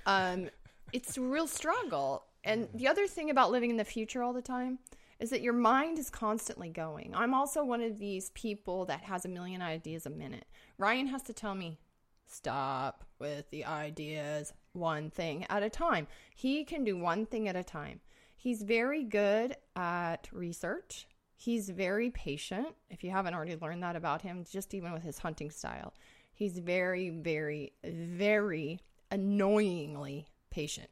um, 0.06 0.48
it's 0.92 1.16
a 1.16 1.20
real 1.20 1.46
struggle. 1.46 2.24
And 2.44 2.68
the 2.74 2.88
other 2.88 3.06
thing 3.06 3.30
about 3.30 3.50
living 3.50 3.70
in 3.70 3.76
the 3.76 3.84
future 3.84 4.22
all 4.22 4.32
the 4.32 4.42
time 4.42 4.78
is 5.18 5.30
that 5.30 5.40
your 5.40 5.52
mind 5.52 5.98
is 5.98 6.10
constantly 6.10 6.68
going. 6.68 7.12
I'm 7.14 7.34
also 7.34 7.64
one 7.64 7.80
of 7.80 7.98
these 7.98 8.30
people 8.30 8.84
that 8.86 9.00
has 9.00 9.24
a 9.24 9.28
million 9.28 9.62
ideas 9.62 10.06
a 10.06 10.10
minute. 10.10 10.44
Ryan 10.78 11.06
has 11.08 11.22
to 11.24 11.32
tell 11.32 11.54
me, 11.54 11.78
stop 12.26 13.04
with 13.18 13.50
the 13.50 13.64
ideas, 13.64 14.52
one 14.72 15.10
thing 15.10 15.46
at 15.48 15.62
a 15.62 15.70
time. 15.70 16.06
He 16.34 16.64
can 16.64 16.84
do 16.84 16.96
one 16.96 17.26
thing 17.26 17.48
at 17.48 17.56
a 17.56 17.64
time. 17.64 18.00
He's 18.36 18.62
very 18.62 19.04
good 19.04 19.56
at 19.74 20.28
research. 20.32 21.06
He's 21.36 21.68
very 21.68 22.10
patient. 22.10 22.68
If 22.90 23.04
you 23.04 23.10
haven't 23.10 23.34
already 23.34 23.56
learned 23.56 23.82
that 23.82 23.94
about 23.94 24.22
him, 24.22 24.44
just 24.50 24.74
even 24.74 24.92
with 24.92 25.02
his 25.02 25.18
hunting 25.18 25.50
style, 25.50 25.92
he's 26.32 26.58
very, 26.58 27.10
very, 27.10 27.72
very 27.84 28.80
annoyingly 29.10 30.26
patient. 30.50 30.88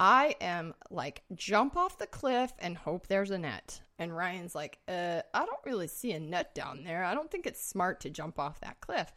I 0.00 0.36
am 0.40 0.74
like 0.90 1.22
jump 1.34 1.76
off 1.76 1.98
the 1.98 2.06
cliff 2.06 2.52
and 2.60 2.76
hope 2.76 3.06
there's 3.06 3.30
a 3.30 3.38
net. 3.38 3.80
And 3.98 4.16
Ryan's 4.16 4.54
like, 4.54 4.78
uh, 4.88 5.22
I 5.34 5.44
don't 5.44 5.64
really 5.66 5.88
see 5.88 6.12
a 6.12 6.20
net 6.20 6.54
down 6.54 6.84
there. 6.84 7.04
I 7.04 7.14
don't 7.14 7.30
think 7.30 7.46
it's 7.46 7.64
smart 7.64 8.00
to 8.00 8.10
jump 8.10 8.38
off 8.38 8.60
that 8.60 8.80
cliff. 8.80 9.12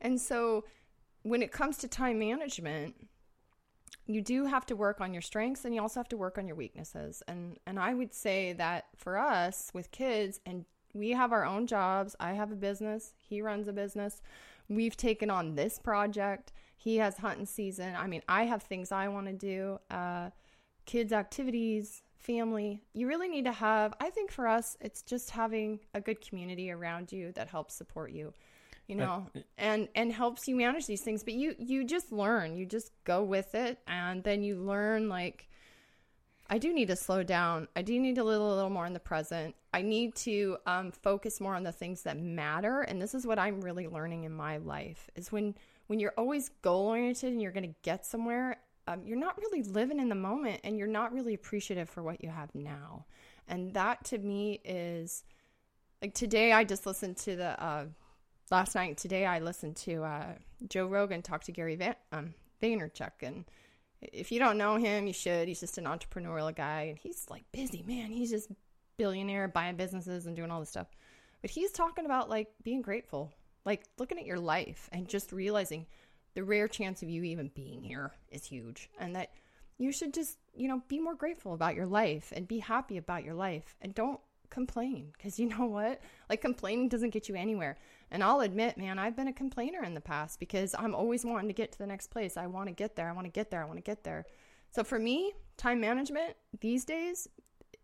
And 0.00 0.20
so 0.20 0.64
when 1.22 1.42
it 1.42 1.52
comes 1.52 1.78
to 1.78 1.88
time 1.88 2.18
management, 2.18 3.08
you 4.14 4.22
do 4.22 4.44
have 4.46 4.66
to 4.66 4.76
work 4.76 5.00
on 5.00 5.12
your 5.12 5.22
strengths 5.22 5.64
and 5.64 5.74
you 5.74 5.80
also 5.80 6.00
have 6.00 6.08
to 6.08 6.16
work 6.16 6.38
on 6.38 6.46
your 6.46 6.56
weaknesses. 6.56 7.22
And 7.28 7.58
and 7.66 7.78
I 7.78 7.94
would 7.94 8.14
say 8.14 8.52
that 8.54 8.86
for 8.96 9.18
us 9.18 9.70
with 9.72 9.90
kids 9.90 10.40
and 10.46 10.64
we 10.92 11.10
have 11.10 11.32
our 11.32 11.44
own 11.44 11.66
jobs. 11.66 12.16
I 12.18 12.32
have 12.32 12.50
a 12.50 12.56
business, 12.56 13.12
he 13.16 13.40
runs 13.42 13.68
a 13.68 13.72
business. 13.72 14.20
We've 14.68 14.96
taken 14.96 15.30
on 15.30 15.54
this 15.54 15.78
project. 15.78 16.52
He 16.76 16.96
has 16.96 17.18
hunting 17.18 17.46
season. 17.46 17.94
I 17.96 18.06
mean, 18.06 18.22
I 18.28 18.44
have 18.44 18.62
things 18.62 18.92
I 18.92 19.08
want 19.08 19.26
to 19.26 19.32
do. 19.32 19.78
Uh, 19.90 20.30
kids 20.86 21.12
activities, 21.12 22.02
family. 22.16 22.82
You 22.94 23.06
really 23.06 23.28
need 23.28 23.44
to 23.44 23.52
have 23.52 23.94
I 24.00 24.10
think 24.10 24.30
for 24.30 24.46
us 24.46 24.76
it's 24.80 25.02
just 25.02 25.30
having 25.30 25.80
a 25.94 26.00
good 26.00 26.20
community 26.20 26.70
around 26.70 27.12
you 27.12 27.32
that 27.32 27.48
helps 27.48 27.74
support 27.74 28.12
you 28.12 28.32
you 28.90 28.96
know 28.96 29.26
and 29.56 29.88
and 29.94 30.12
helps 30.12 30.48
you 30.48 30.56
manage 30.56 30.86
these 30.86 31.00
things. 31.00 31.22
But 31.22 31.34
you 31.34 31.54
you 31.58 31.84
just 31.84 32.10
learn. 32.10 32.56
You 32.56 32.66
just 32.66 32.92
go 33.04 33.22
with 33.22 33.54
it 33.54 33.78
and 33.86 34.22
then 34.24 34.42
you 34.42 34.56
learn 34.56 35.08
like 35.08 35.48
i 36.48 36.58
do 36.58 36.74
need 36.74 36.88
to 36.88 36.96
slow 36.96 37.22
down. 37.22 37.68
I 37.76 37.82
do 37.82 37.98
need 37.98 38.16
to 38.16 38.24
live 38.24 38.40
a 38.40 38.44
little 38.44 38.70
more 38.70 38.86
in 38.86 38.92
the 38.92 39.00
present. 39.00 39.54
I 39.72 39.82
need 39.82 40.16
to 40.16 40.56
um, 40.66 40.90
focus 40.90 41.40
more 41.40 41.54
on 41.54 41.62
the 41.62 41.70
things 41.70 42.02
that 42.02 42.18
matter 42.18 42.80
and 42.80 43.00
this 43.00 43.14
is 43.14 43.24
what 43.24 43.38
i'm 43.38 43.60
really 43.60 43.86
learning 43.86 44.24
in 44.24 44.32
my 44.32 44.56
life 44.56 45.08
is 45.14 45.30
when 45.30 45.54
when 45.86 46.00
you're 46.00 46.14
always 46.18 46.50
goal 46.62 46.88
oriented 46.88 47.32
and 47.32 47.40
you're 47.40 47.52
going 47.52 47.68
to 47.68 47.76
get 47.82 48.04
somewhere 48.04 48.58
um, 48.88 49.02
you're 49.04 49.16
not 49.16 49.38
really 49.38 49.62
living 49.62 50.00
in 50.00 50.08
the 50.08 50.16
moment 50.16 50.60
and 50.64 50.76
you're 50.76 50.88
not 50.88 51.12
really 51.12 51.34
appreciative 51.34 51.88
for 51.88 52.02
what 52.02 52.24
you 52.24 52.30
have 52.30 52.52
now. 52.54 53.04
And 53.46 53.72
that 53.74 54.04
to 54.06 54.18
me 54.18 54.60
is 54.64 55.22
like 56.02 56.14
today 56.14 56.52
i 56.52 56.64
just 56.64 56.86
listened 56.86 57.16
to 57.18 57.36
the 57.36 57.62
uh, 57.62 57.84
last 58.50 58.74
night 58.74 58.96
today 58.96 59.26
I 59.26 59.38
listened 59.38 59.76
to 59.76 60.02
uh, 60.02 60.34
Joe 60.68 60.86
Rogan 60.86 61.22
talk 61.22 61.44
to 61.44 61.52
Gary 61.52 61.76
Van, 61.76 61.94
um, 62.12 62.34
Vaynerchuk 62.62 63.22
and 63.22 63.44
if 64.00 64.32
you 64.32 64.38
don't 64.38 64.58
know 64.58 64.76
him 64.76 65.06
you 65.06 65.12
should. 65.12 65.48
He's 65.48 65.60
just 65.60 65.78
an 65.78 65.84
entrepreneurial 65.84 66.54
guy 66.54 66.82
and 66.82 66.98
he's 66.98 67.26
like 67.30 67.44
busy 67.52 67.84
man. 67.86 68.10
He's 68.10 68.30
just 68.30 68.48
billionaire 68.96 69.48
buying 69.48 69.76
businesses 69.76 70.26
and 70.26 70.36
doing 70.36 70.50
all 70.50 70.60
this 70.60 70.70
stuff. 70.70 70.88
But 71.42 71.50
he's 71.50 71.72
talking 71.72 72.04
about 72.04 72.28
like 72.28 72.48
being 72.62 72.82
grateful 72.82 73.32
like 73.64 73.84
looking 73.98 74.18
at 74.18 74.26
your 74.26 74.38
life 74.38 74.88
and 74.92 75.08
just 75.08 75.32
realizing 75.32 75.86
the 76.34 76.44
rare 76.44 76.68
chance 76.68 77.02
of 77.02 77.10
you 77.10 77.22
even 77.22 77.50
being 77.54 77.82
here 77.82 78.12
is 78.30 78.44
huge 78.44 78.88
and 78.98 79.14
that 79.16 79.32
you 79.78 79.92
should 79.92 80.14
just 80.14 80.38
you 80.54 80.68
know 80.68 80.82
be 80.88 80.98
more 80.98 81.14
grateful 81.14 81.54
about 81.54 81.74
your 81.74 81.86
life 81.86 82.32
and 82.34 82.48
be 82.48 82.58
happy 82.58 82.96
about 82.96 83.24
your 83.24 83.34
life. 83.34 83.76
And 83.80 83.94
don't 83.94 84.20
complain 84.50 85.12
because 85.12 85.38
you 85.38 85.46
know 85.58 85.66
what? 85.66 86.00
Like 86.28 86.40
complaining 86.40 86.88
doesn't 86.88 87.10
get 87.10 87.28
you 87.28 87.34
anywhere. 87.34 87.76
And 88.10 88.24
I'll 88.24 88.40
admit, 88.40 88.76
man, 88.76 88.98
I've 88.98 89.16
been 89.16 89.28
a 89.28 89.32
complainer 89.32 89.82
in 89.84 89.94
the 89.94 90.00
past 90.00 90.40
because 90.40 90.74
I'm 90.78 90.94
always 90.94 91.24
wanting 91.24 91.48
to 91.48 91.54
get 91.54 91.72
to 91.72 91.78
the 91.78 91.86
next 91.86 92.08
place. 92.08 92.36
I 92.36 92.46
want 92.46 92.68
to 92.68 92.74
get 92.74 92.96
there. 92.96 93.08
I 93.08 93.12
want 93.12 93.26
to 93.26 93.30
get 93.30 93.50
there. 93.50 93.62
I 93.62 93.64
want 93.64 93.78
to 93.78 93.82
get 93.82 94.02
there. 94.02 94.26
So 94.72 94.82
for 94.84 94.98
me, 94.98 95.32
time 95.56 95.80
management 95.80 96.34
these 96.60 96.84
days 96.84 97.28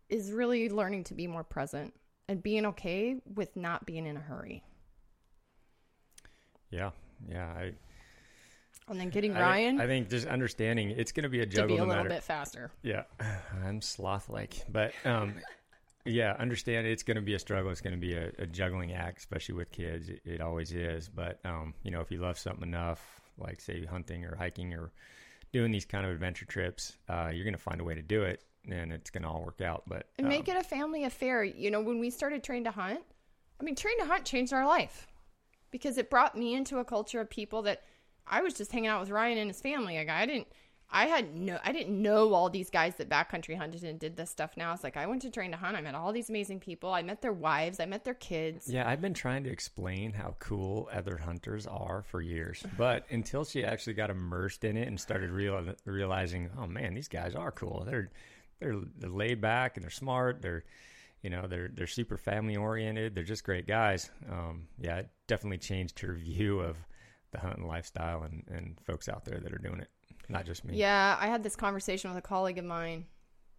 is 0.09 0.31
really 0.31 0.69
learning 0.69 1.05
to 1.05 1.13
be 1.13 1.27
more 1.27 1.43
present 1.43 1.93
and 2.27 2.43
being 2.43 2.65
okay 2.65 3.15
with 3.35 3.55
not 3.55 3.85
being 3.85 4.05
in 4.05 4.17
a 4.17 4.21
hurry. 4.21 4.63
Yeah. 6.69 6.91
Yeah. 7.29 7.47
I, 7.47 7.71
and 8.89 8.99
then 8.99 9.09
getting 9.09 9.33
Ryan. 9.33 9.77
Think, 9.77 9.81
I 9.81 9.87
think 9.87 10.09
just 10.09 10.27
understanding 10.27 10.91
it's 10.91 11.11
going 11.11 11.23
to 11.23 11.29
be 11.29 11.41
a 11.41 11.45
juggle. 11.45 11.63
To 11.63 11.67
be 11.67 11.73
a 11.75 11.77
no 11.77 11.87
little 11.87 12.03
matter. 12.03 12.15
bit 12.15 12.23
faster. 12.23 12.71
Yeah, 12.83 13.03
I'm 13.65 13.81
sloth 13.81 14.29
like, 14.29 14.63
but 14.69 14.93
um, 15.03 15.35
yeah, 16.07 16.35
understand 16.39 16.87
it's 16.87 17.03
going 17.03 17.15
to 17.15 17.21
be 17.21 17.33
a 17.33 17.39
struggle. 17.39 17.71
It's 17.71 17.81
going 17.81 17.95
to 17.95 17.99
be 17.99 18.13
a, 18.13 18.31
a, 18.39 18.45
juggling 18.45 18.93
act, 18.93 19.19
especially 19.19 19.55
with 19.55 19.71
kids. 19.71 20.09
It, 20.09 20.21
it 20.25 20.41
always 20.41 20.71
is. 20.71 21.09
But 21.09 21.39
um, 21.45 21.73
you 21.83 21.91
know, 21.91 22.01
if 22.01 22.11
you 22.11 22.19
love 22.19 22.37
something 22.37 22.67
enough, 22.67 23.21
like 23.37 23.61
say 23.61 23.85
hunting 23.85 24.25
or 24.25 24.35
hiking 24.35 24.73
or 24.73 24.91
doing 25.53 25.71
these 25.71 25.85
kind 25.85 26.05
of 26.05 26.11
adventure 26.11 26.45
trips, 26.45 26.97
uh, 27.09 27.29
you're 27.33 27.43
going 27.43 27.53
to 27.53 27.59
find 27.59 27.81
a 27.81 27.83
way 27.83 27.95
to 27.95 28.01
do 28.01 28.23
it, 28.23 28.43
and 28.69 28.91
it's 28.91 29.09
going 29.09 29.23
to 29.23 29.29
all 29.29 29.43
work 29.43 29.61
out. 29.61 29.83
But 29.87 30.07
and 30.17 30.27
make 30.27 30.49
um, 30.49 30.55
it 30.55 30.59
a 30.59 30.63
family 30.63 31.03
affair. 31.03 31.43
You 31.43 31.71
know, 31.71 31.81
when 31.81 31.99
we 31.99 32.09
started 32.09 32.43
train 32.43 32.63
to 32.65 32.71
hunt, 32.71 33.01
I 33.59 33.63
mean, 33.63 33.75
train 33.75 33.99
to 33.99 34.05
hunt 34.05 34.25
changed 34.25 34.53
our 34.53 34.65
life 34.65 35.07
because 35.71 35.97
it 35.97 36.09
brought 36.09 36.37
me 36.37 36.53
into 36.53 36.79
a 36.79 36.85
culture 36.85 37.21
of 37.21 37.29
people 37.29 37.63
that 37.63 37.83
I 38.25 38.41
was 38.41 38.53
just 38.53 38.71
hanging 38.71 38.89
out 38.89 39.01
with 39.01 39.09
Ryan 39.09 39.37
and 39.37 39.49
his 39.49 39.61
family. 39.61 39.97
Like 39.97 40.09
I 40.09 40.25
didn't 40.25 40.47
I 40.89 41.05
had 41.07 41.35
no 41.35 41.59
I 41.63 41.71
didn't 41.71 42.01
know 42.01 42.33
all 42.33 42.49
these 42.49 42.69
guys 42.69 42.95
that 42.95 43.09
backcountry 43.09 43.57
hunted 43.57 43.83
and 43.83 43.99
did 43.99 44.15
this 44.15 44.29
stuff 44.29 44.51
now. 44.55 44.73
It's 44.73 44.83
like 44.83 44.97
I 44.97 45.05
went 45.05 45.21
to 45.23 45.29
train 45.29 45.51
to 45.51 45.57
hunt. 45.57 45.75
I 45.75 45.81
met 45.81 45.95
all 45.95 46.13
these 46.13 46.29
amazing 46.29 46.59
people. 46.59 46.91
I 46.91 47.01
met 47.01 47.21
their 47.21 47.33
wives, 47.33 47.79
I 47.79 47.85
met 47.85 48.05
their 48.05 48.13
kids. 48.13 48.69
Yeah, 48.69 48.87
I've 48.87 49.01
been 49.01 49.13
trying 49.13 49.43
to 49.43 49.49
explain 49.49 50.13
how 50.13 50.35
cool 50.39 50.89
other 50.91 51.17
hunters 51.17 51.67
are 51.67 52.03
for 52.03 52.21
years. 52.21 52.63
But 52.77 53.05
until 53.11 53.43
she 53.43 53.63
actually 53.63 53.93
got 53.93 54.09
immersed 54.09 54.63
in 54.63 54.77
it 54.77 54.87
and 54.87 54.99
started 54.99 55.31
real, 55.31 55.73
realizing, 55.85 56.49
oh 56.57 56.67
man, 56.67 56.93
these 56.93 57.09
guys 57.09 57.35
are 57.35 57.51
cool. 57.51 57.83
They're 57.85 58.09
they're, 58.59 58.75
they're 58.97 59.09
laid 59.09 59.41
back 59.41 59.77
and 59.77 59.83
they're 59.83 59.91
smart. 59.91 60.41
They're 60.41 60.63
you 61.21 61.29
know 61.29 61.47
they're 61.47 61.69
they're 61.73 61.87
super 61.87 62.17
family 62.17 62.55
oriented. 62.55 63.15
They're 63.15 63.23
just 63.23 63.43
great 63.43 63.67
guys. 63.67 64.09
Um, 64.31 64.67
yeah, 64.79 64.97
it 64.99 65.09
definitely 65.27 65.57
changed 65.57 65.99
her 65.99 66.13
view 66.15 66.59
of 66.59 66.77
the 67.31 67.39
hunting 67.39 67.67
lifestyle 67.67 68.23
and, 68.23 68.43
and 68.47 68.77
folks 68.85 69.09
out 69.09 69.25
there 69.25 69.39
that 69.39 69.51
are 69.51 69.57
doing 69.57 69.81
it, 69.81 69.89
not 70.29 70.45
just 70.45 70.65
me. 70.65 70.75
Yeah, 70.75 71.17
I 71.19 71.27
had 71.27 71.43
this 71.43 71.55
conversation 71.55 72.09
with 72.09 72.17
a 72.17 72.27
colleague 72.27 72.57
of 72.57 72.65
mine 72.65 73.05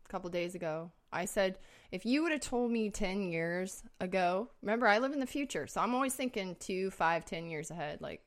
a 0.04 0.08
couple 0.08 0.30
days 0.30 0.54
ago. 0.54 0.90
I 1.12 1.24
said, 1.24 1.58
if 1.90 2.04
you 2.04 2.22
would 2.22 2.32
have 2.32 2.40
told 2.40 2.70
me 2.70 2.90
10 2.90 3.22
years 3.22 3.82
ago, 4.00 4.50
remember, 4.62 4.86
I 4.86 4.98
live 4.98 5.12
in 5.12 5.20
the 5.20 5.26
future, 5.26 5.66
so 5.66 5.80
I'm 5.80 5.94
always 5.94 6.14
thinking 6.14 6.56
two, 6.60 6.90
five, 6.90 7.24
ten 7.24 7.48
years 7.48 7.70
ahead. 7.70 8.00
Like, 8.00 8.22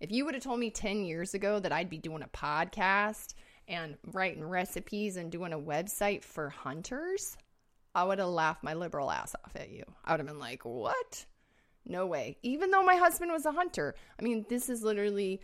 if 0.00 0.10
you 0.10 0.24
would 0.24 0.34
have 0.34 0.42
told 0.42 0.58
me 0.58 0.70
10 0.70 1.04
years 1.04 1.34
ago 1.34 1.60
that 1.60 1.72
I'd 1.72 1.88
be 1.88 1.98
doing 1.98 2.22
a 2.22 2.36
podcast 2.36 3.34
and 3.68 3.96
writing 4.12 4.44
recipes 4.44 5.16
and 5.16 5.30
doing 5.30 5.52
a 5.52 5.58
website 5.58 6.22
for 6.22 6.50
hunters, 6.50 7.36
I 7.94 8.04
would 8.04 8.18
have 8.18 8.28
laughed 8.28 8.62
my 8.62 8.74
liberal 8.74 9.10
ass 9.10 9.34
off 9.44 9.56
at 9.56 9.70
you. 9.70 9.84
I 10.04 10.12
would 10.12 10.20
have 10.20 10.26
been 10.26 10.38
like, 10.38 10.64
what? 10.64 11.26
No 11.86 12.06
way. 12.06 12.36
Even 12.42 12.70
though 12.70 12.84
my 12.84 12.96
husband 12.96 13.32
was 13.32 13.46
a 13.46 13.52
hunter. 13.52 13.94
I 14.18 14.22
mean, 14.22 14.44
this 14.48 14.68
is 14.68 14.82
literally 14.82 15.40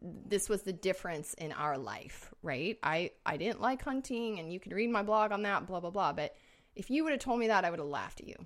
this 0.00 0.48
was 0.48 0.62
the 0.62 0.72
difference 0.72 1.34
in 1.34 1.52
our 1.52 1.78
life, 1.78 2.32
right? 2.42 2.78
I 2.82 3.10
I 3.24 3.36
didn't 3.36 3.60
like 3.60 3.82
hunting 3.82 4.38
and 4.38 4.52
you 4.52 4.60
can 4.60 4.72
read 4.72 4.90
my 4.90 5.02
blog 5.02 5.32
on 5.32 5.42
that 5.42 5.66
blah 5.66 5.80
blah 5.80 5.90
blah, 5.90 6.12
but 6.12 6.34
if 6.74 6.90
you 6.90 7.04
would 7.04 7.12
have 7.12 7.20
told 7.20 7.40
me 7.40 7.48
that, 7.48 7.64
I 7.64 7.70
would 7.70 7.80
have 7.80 7.88
laughed 7.88 8.20
at 8.20 8.28
you. 8.28 8.36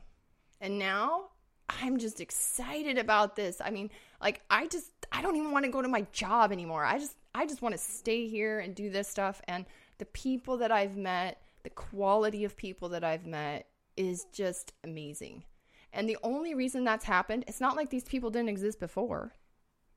And 0.61 0.79
now 0.79 1.31
I'm 1.69 1.99
just 1.99 2.21
excited 2.21 2.99
about 2.99 3.37
this. 3.37 3.61
I 3.61 3.71
mean, 3.71 3.91
like 4.21 4.43
I 4.51 4.67
just 4.67 4.91
I 5.13 5.23
don't 5.23 5.37
even 5.37 5.53
want 5.53 5.65
to 5.65 5.71
go 5.71 5.83
to 5.83 5.89
my 5.89 6.07
job 6.13 6.53
anymore. 6.53 6.85
I 6.85 6.99
just 6.99 7.17
I 7.35 7.47
just 7.47 7.63
want 7.63 7.75
to 7.75 7.81
stay 7.81 8.29
here 8.29 8.59
and 8.61 8.75
do 8.75 8.91
this 8.91 9.09
stuff 9.09 9.41
and 9.49 9.67
the 9.99 10.05
people 10.07 10.59
that 10.59 10.73
I've 10.73 10.97
met, 10.97 11.41
the 11.63 11.71
quality 11.71 12.45
of 12.45 12.57
people 12.57 12.91
that 12.91 13.05
I've 13.05 13.27
met 13.27 13.69
is 13.97 14.27
just 14.33 14.73
amazing. 14.83 15.45
And 15.93 16.09
the 16.09 16.19
only 16.23 16.55
reason 16.55 16.85
that's 16.85 17.05
happened, 17.05 17.45
it's 17.47 17.61
not 17.61 17.77
like 17.77 17.91
these 17.91 18.05
people 18.05 18.31
didn't 18.31 18.49
exist 18.49 18.81
before. 18.81 19.33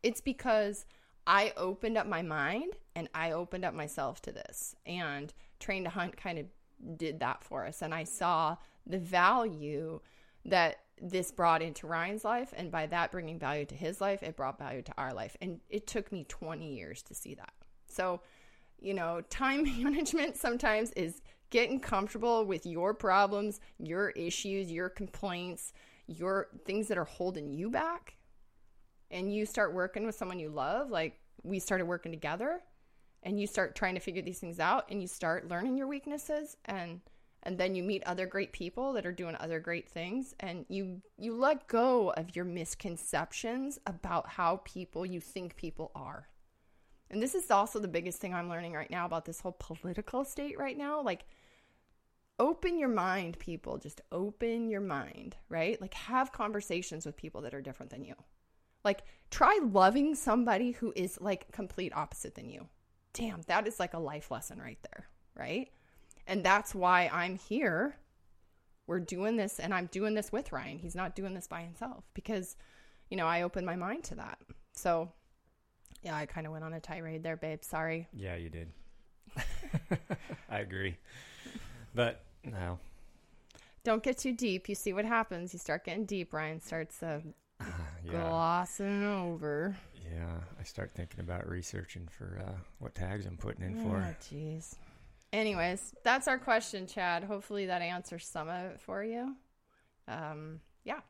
It's 0.03 0.21
because 0.21 0.85
I 1.27 1.51
opened 1.57 1.97
up 1.97 2.07
my 2.07 2.21
mind 2.21 2.73
and 2.95 3.09
I 3.13 3.31
opened 3.31 3.65
up 3.65 3.73
myself 3.73 4.21
to 4.23 4.31
this. 4.31 4.75
And 4.85 5.33
Train 5.59 5.83
to 5.83 5.89
Hunt 5.89 6.15
kind 6.15 6.39
of 6.39 6.45
did 6.97 7.19
that 7.19 7.43
for 7.43 7.65
us. 7.65 7.81
And 7.81 7.93
I 7.93 8.05
saw 8.05 8.55
the 8.87 8.97
value 8.97 9.99
that 10.45 10.79
this 11.01 11.31
brought 11.31 11.61
into 11.61 11.85
Ryan's 11.85 12.23
life. 12.23 12.53
And 12.55 12.71
by 12.71 12.87
that 12.87 13.11
bringing 13.11 13.37
value 13.37 13.65
to 13.65 13.75
his 13.75 13.99
life, 13.99 14.23
it 14.23 14.37
brought 14.37 14.57
value 14.57 14.81
to 14.81 14.93
our 14.97 15.13
life. 15.13 15.35
And 15.41 15.59
it 15.69 15.85
took 15.85 16.11
me 16.11 16.25
20 16.27 16.73
years 16.73 17.03
to 17.03 17.13
see 17.13 17.35
that. 17.35 17.53
So, 17.87 18.21
you 18.79 18.93
know, 18.93 19.21
time 19.29 19.63
management 19.83 20.37
sometimes 20.37 20.91
is 20.91 21.21
getting 21.49 21.79
comfortable 21.79 22.45
with 22.45 22.65
your 22.65 22.93
problems, 22.93 23.59
your 23.79 24.11
issues, 24.11 24.71
your 24.71 24.89
complaints, 24.89 25.73
your 26.07 26.47
things 26.65 26.87
that 26.87 26.97
are 26.97 27.05
holding 27.05 27.51
you 27.51 27.69
back, 27.69 28.16
and 29.11 29.33
you 29.33 29.45
start 29.45 29.73
working 29.73 30.05
with 30.05 30.15
someone 30.15 30.39
you 30.39 30.49
love, 30.49 30.89
like 30.89 31.19
we 31.43 31.59
started 31.59 31.85
working 31.85 32.11
together, 32.11 32.61
and 33.23 33.39
you 33.39 33.47
start 33.47 33.75
trying 33.75 33.95
to 33.95 33.99
figure 33.99 34.21
these 34.21 34.39
things 34.39 34.59
out 34.59 34.85
and 34.89 35.01
you 35.01 35.07
start 35.07 35.47
learning 35.49 35.77
your 35.77 35.87
weaknesses 35.87 36.55
and 36.65 37.01
and 37.43 37.57
then 37.57 37.75
you 37.75 37.83
meet 37.83 38.03
other 38.05 38.25
great 38.25 38.51
people 38.51 38.93
that 38.93 39.05
are 39.05 39.11
doing 39.11 39.35
other 39.35 39.59
great 39.59 39.87
things 39.87 40.33
and 40.39 40.65
you 40.69 41.01
you 41.17 41.35
let 41.35 41.67
go 41.67 42.11
of 42.11 42.35
your 42.35 42.45
misconceptions 42.45 43.79
about 43.85 44.27
how 44.27 44.61
people 44.65 45.05
you 45.05 45.21
think 45.21 45.55
people 45.55 45.91
are. 45.95 46.27
And 47.09 47.21
this 47.21 47.35
is 47.35 47.49
also 47.49 47.79
the 47.79 47.87
biggest 47.87 48.19
thing 48.19 48.33
I'm 48.33 48.49
learning 48.49 48.73
right 48.73 48.91
now 48.91 49.05
about 49.05 49.25
this 49.25 49.39
whole 49.39 49.55
political 49.57 50.25
state 50.25 50.59
right 50.59 50.77
now. 50.77 51.01
Like, 51.01 51.25
open 52.37 52.77
your 52.77 52.89
mind, 52.89 53.39
people. 53.39 53.77
Just 53.77 54.01
open 54.11 54.69
your 54.69 54.81
mind, 54.81 55.37
right? 55.47 55.79
Like, 55.79 55.93
have 55.93 56.33
conversations 56.33 57.05
with 57.05 57.15
people 57.15 57.41
that 57.41 57.53
are 57.53 57.61
different 57.61 57.91
than 57.91 58.03
you. 58.03 58.15
Like, 58.87 59.03
try 59.31 59.59
loving 59.61 60.15
somebody 60.15 60.71
who 60.71 60.93
is 60.95 61.19
like 61.19 61.51
complete 61.51 61.91
opposite 61.93 62.35
than 62.35 62.49
you. 62.49 62.69
Damn, 63.11 63.41
that 63.47 63.67
is 63.67 63.81
like 63.81 63.93
a 63.93 63.99
life 63.99 64.31
lesson 64.31 64.61
right 64.61 64.77
there, 64.81 65.09
right? 65.35 65.69
And 66.25 66.41
that's 66.41 66.73
why 66.73 67.09
I'm 67.11 67.35
here. 67.35 67.97
We're 68.87 69.01
doing 69.01 69.35
this, 69.35 69.59
and 69.59 69.73
I'm 69.73 69.87
doing 69.87 70.13
this 70.13 70.31
with 70.31 70.53
Ryan. 70.53 70.79
He's 70.79 70.95
not 70.95 71.17
doing 71.17 71.33
this 71.33 71.47
by 71.47 71.63
himself 71.63 72.05
because, 72.13 72.55
you 73.09 73.17
know, 73.17 73.27
I 73.27 73.41
opened 73.41 73.65
my 73.65 73.75
mind 73.75 74.05
to 74.05 74.15
that. 74.15 74.37
So, 74.71 75.11
yeah, 76.01 76.15
I 76.15 76.25
kind 76.25 76.47
of 76.47 76.53
went 76.53 76.63
on 76.63 76.71
a 76.71 76.79
tirade 76.79 77.23
there, 77.23 77.35
babe. 77.35 77.65
Sorry. 77.65 78.07
Yeah, 78.13 78.37
you 78.37 78.49
did. 78.49 78.69
I 80.49 80.59
agree. 80.59 80.95
But 81.93 82.23
no. 82.45 82.79
Don't 83.83 84.01
get 84.01 84.17
too 84.17 84.31
deep. 84.31 84.69
You 84.69 84.75
see 84.75 84.93
what 84.93 85.03
happens. 85.03 85.51
You 85.51 85.59
start 85.59 85.83
getting 85.83 86.05
deep. 86.05 86.31
Ryan 86.31 86.61
starts 86.61 87.03
uh, 87.03 87.19
yeah. 88.03 88.11
glossing 88.11 89.03
over. 89.03 89.75
Yeah, 90.13 90.37
I 90.59 90.63
start 90.63 90.91
thinking 90.95 91.19
about 91.19 91.47
researching 91.49 92.07
for 92.09 92.41
uh, 92.45 92.53
what 92.79 92.95
tags 92.95 93.25
I'm 93.25 93.37
putting 93.37 93.65
in 93.65 93.83
for. 93.83 93.97
Oh, 93.97 94.15
jeez. 94.23 94.75
Anyways, 95.33 95.93
that's 96.03 96.27
our 96.27 96.37
question, 96.37 96.87
Chad. 96.87 97.23
Hopefully 97.23 97.65
that 97.65 97.81
answers 97.81 98.25
some 98.25 98.47
of 98.47 98.71
it 98.71 98.79
for 98.79 99.03
you. 99.03 99.35
Um, 100.07 100.61
yeah. 100.85 101.01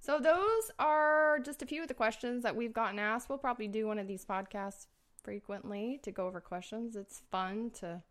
So 0.00 0.18
those 0.18 0.70
are 0.78 1.38
just 1.44 1.62
a 1.62 1.66
few 1.66 1.82
of 1.82 1.88
the 1.88 1.94
questions 1.94 2.42
that 2.42 2.56
we've 2.56 2.72
gotten 2.72 2.98
asked. 2.98 3.28
We'll 3.28 3.38
probably 3.38 3.68
do 3.68 3.86
one 3.86 3.98
of 3.98 4.08
these 4.08 4.24
podcasts 4.24 4.86
frequently 5.22 6.00
to 6.02 6.10
go 6.10 6.26
over 6.26 6.40
questions. 6.40 6.96
It's 6.96 7.22
fun 7.30 7.70
to 7.80 8.02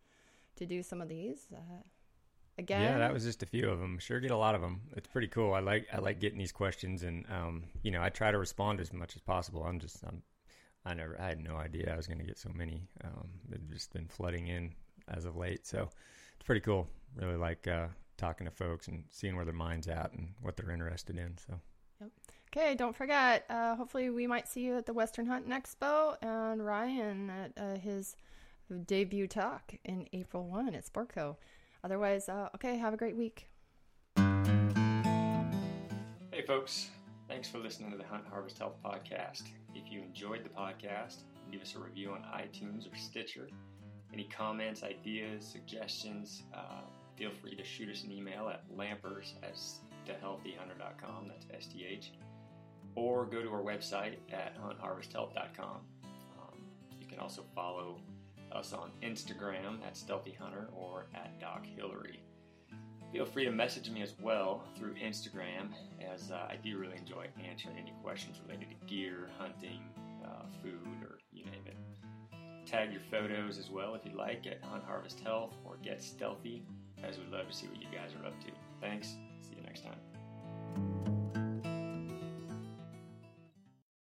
to 0.58 0.66
do 0.66 0.82
some 0.82 1.02
of 1.02 1.08
these. 1.08 1.48
Uh, 1.54 1.84
again, 2.58 2.82
yeah, 2.82 2.98
that 2.98 3.14
was 3.14 3.24
just 3.24 3.44
a 3.44 3.46
few 3.46 3.70
of 3.70 3.80
them. 3.80 3.98
Sure, 4.00 4.20
get 4.20 4.32
a 4.32 4.38
lot 4.38 4.56
of 4.56 4.62
them. 4.62 4.82
It's 4.96 5.08
pretty 5.08 5.28
cool. 5.28 5.54
I 5.54 5.60
like 5.60 5.88
I 5.94 6.00
like 6.00 6.20
getting 6.20 6.40
these 6.40 6.52
questions, 6.52 7.04
and 7.04 7.26
um, 7.30 7.64
you 7.84 7.92
know, 7.92 8.02
I 8.02 8.10
try 8.10 8.32
to 8.32 8.38
respond 8.38 8.80
as 8.80 8.94
much 8.94 9.16
as 9.16 9.22
possible. 9.22 9.64
I'm 9.64 9.80
just 9.80 10.04
I'm 10.06 10.22
I 10.86 10.94
never 10.94 11.20
I 11.20 11.28
had 11.28 11.44
no 11.44 11.56
idea 11.56 11.92
I 11.94 11.98
was 11.98 12.08
going 12.08 12.20
to 12.20 12.26
get 12.26 12.38
so 12.38 12.50
many. 12.54 12.88
Um, 13.04 13.30
they've 13.50 13.70
just 13.72 13.92
been 13.94 14.08
flooding 14.08 14.48
in 14.48 14.74
as 15.08 15.26
of 15.26 15.36
late, 15.36 15.68
so 15.68 15.90
it's 16.36 16.46
pretty 16.46 16.62
cool. 16.62 16.88
Really 17.16 17.38
like 17.38 17.68
uh, 17.68 17.88
talking 18.18 18.46
to 18.46 18.52
folks 18.52 18.88
and 18.88 19.04
seeing 19.10 19.36
where 19.36 19.46
their 19.46 19.54
minds 19.54 19.88
at 19.88 20.14
and 20.14 20.30
what 20.42 20.56
they're 20.58 20.72
interested 20.72 21.18
in. 21.18 21.36
So. 21.48 21.60
Yep. 22.02 22.10
Okay, 22.56 22.76
don't 22.76 22.96
forget. 22.96 23.46
Uh, 23.50 23.76
hopefully, 23.76 24.10
we 24.10 24.26
might 24.26 24.48
see 24.48 24.62
you 24.62 24.78
at 24.78 24.86
the 24.86 24.94
Western 24.94 25.26
Hunt 25.26 25.50
Expo 25.50 26.16
and 26.22 26.66
Ryan 26.66 27.30
at 27.30 27.52
uh, 27.58 27.78
his 27.78 28.16
debut 28.86 29.28
talk 29.28 29.74
in 29.84 30.08
April 30.14 30.48
1 30.48 30.74
at 30.74 30.86
Sportco. 30.86 31.36
Otherwise, 31.84 32.30
uh, 32.30 32.50
okay, 32.56 32.78
have 32.78 32.94
a 32.94 32.98
great 32.98 33.16
week. 33.16 33.50
Hey, 36.32 36.44
folks. 36.46 36.90
Thanks 37.28 37.50
for 37.50 37.58
listening 37.58 37.92
to 37.92 37.98
the 37.98 38.06
Hunt 38.06 38.24
Harvest 38.30 38.58
Health 38.58 38.76
Podcast. 38.84 39.44
If 39.76 39.92
you 39.92 40.02
enjoyed 40.02 40.44
the 40.46 40.50
podcast, 40.50 41.24
give 41.52 41.62
us 41.62 41.76
a 41.76 41.80
review 41.80 42.12
on 42.12 42.22
iTunes 42.34 42.92
or 42.92 42.96
Stitcher. 42.96 43.50
Any 44.14 44.26
comments, 44.26 44.84
ideas, 44.84 45.46
suggestions, 45.46 46.44
uh, 46.54 46.82
feel 47.18 47.32
free 47.42 47.56
to 47.56 47.64
shoot 47.64 47.90
us 47.90 48.04
an 48.04 48.12
email 48.12 48.50
at 48.50 48.64
lampers 48.76 49.34
at 49.44 49.56
thestealthyhunter.com. 50.08 51.28
That's 51.28 51.46
S-T-H. 51.54 52.14
Or 52.96 53.26
go 53.26 53.42
to 53.42 53.50
our 53.50 53.62
website 53.62 54.16
at 54.32 54.56
huntharvesthealth.com. 54.62 55.82
Um, 56.06 56.60
you 57.00 57.08
can 57.08 57.20
also 57.20 57.44
follow 57.54 58.00
us 58.52 58.74
on 58.74 58.92
Instagram 59.04 59.86
at 59.86 59.96
Stealthy 59.98 60.32
Hunter 60.40 60.70
or 60.76 61.08
at 61.14 61.40
Doc 61.40 61.66
Hillary. 61.66 62.22
Feel 63.12 63.26
free 63.26 63.46
to 63.46 63.52
message 63.52 63.90
me 63.90 64.02
as 64.02 64.14
well 64.22 64.64
through 64.78 64.94
Instagram, 64.96 65.70
as 66.14 66.32
uh, 66.32 66.48
I 66.50 66.58
do 66.62 66.78
really 66.78 66.98
enjoy 66.98 67.28
answering 67.50 67.78
any 67.78 67.94
questions 68.04 68.42
related 68.46 68.68
to 68.70 68.86
gear, 68.86 69.30
hunting, 69.38 69.82
uh, 70.26 70.46
food, 70.62 71.04
or 71.04 71.20
you 71.32 71.46
name 71.46 71.64
it. 71.66 71.78
Tag 72.66 72.92
your 72.92 73.02
photos 73.10 73.58
as 73.58 73.70
well 73.70 73.96
if 73.96 74.04
you'd 74.04 74.16
like 74.16 74.46
at 74.46 74.62
Hunt 74.62 74.84
Harvest 74.84 75.22
Health 75.22 75.56
or 75.64 75.78
Get 75.82 76.04
Stealthy, 76.04 76.64
as 77.02 77.18
we'd 77.18 77.32
love 77.32 77.48
to 77.48 77.54
see 77.56 77.68
what 77.68 77.80
you 77.82 77.88
guys 77.94 78.12
are 78.22 78.28
up 78.28 78.38
to. 78.42 78.48
Thanks. 78.82 79.16
See 79.42 79.56
you 79.56 79.64
next 79.64 79.84
time. 79.86 81.17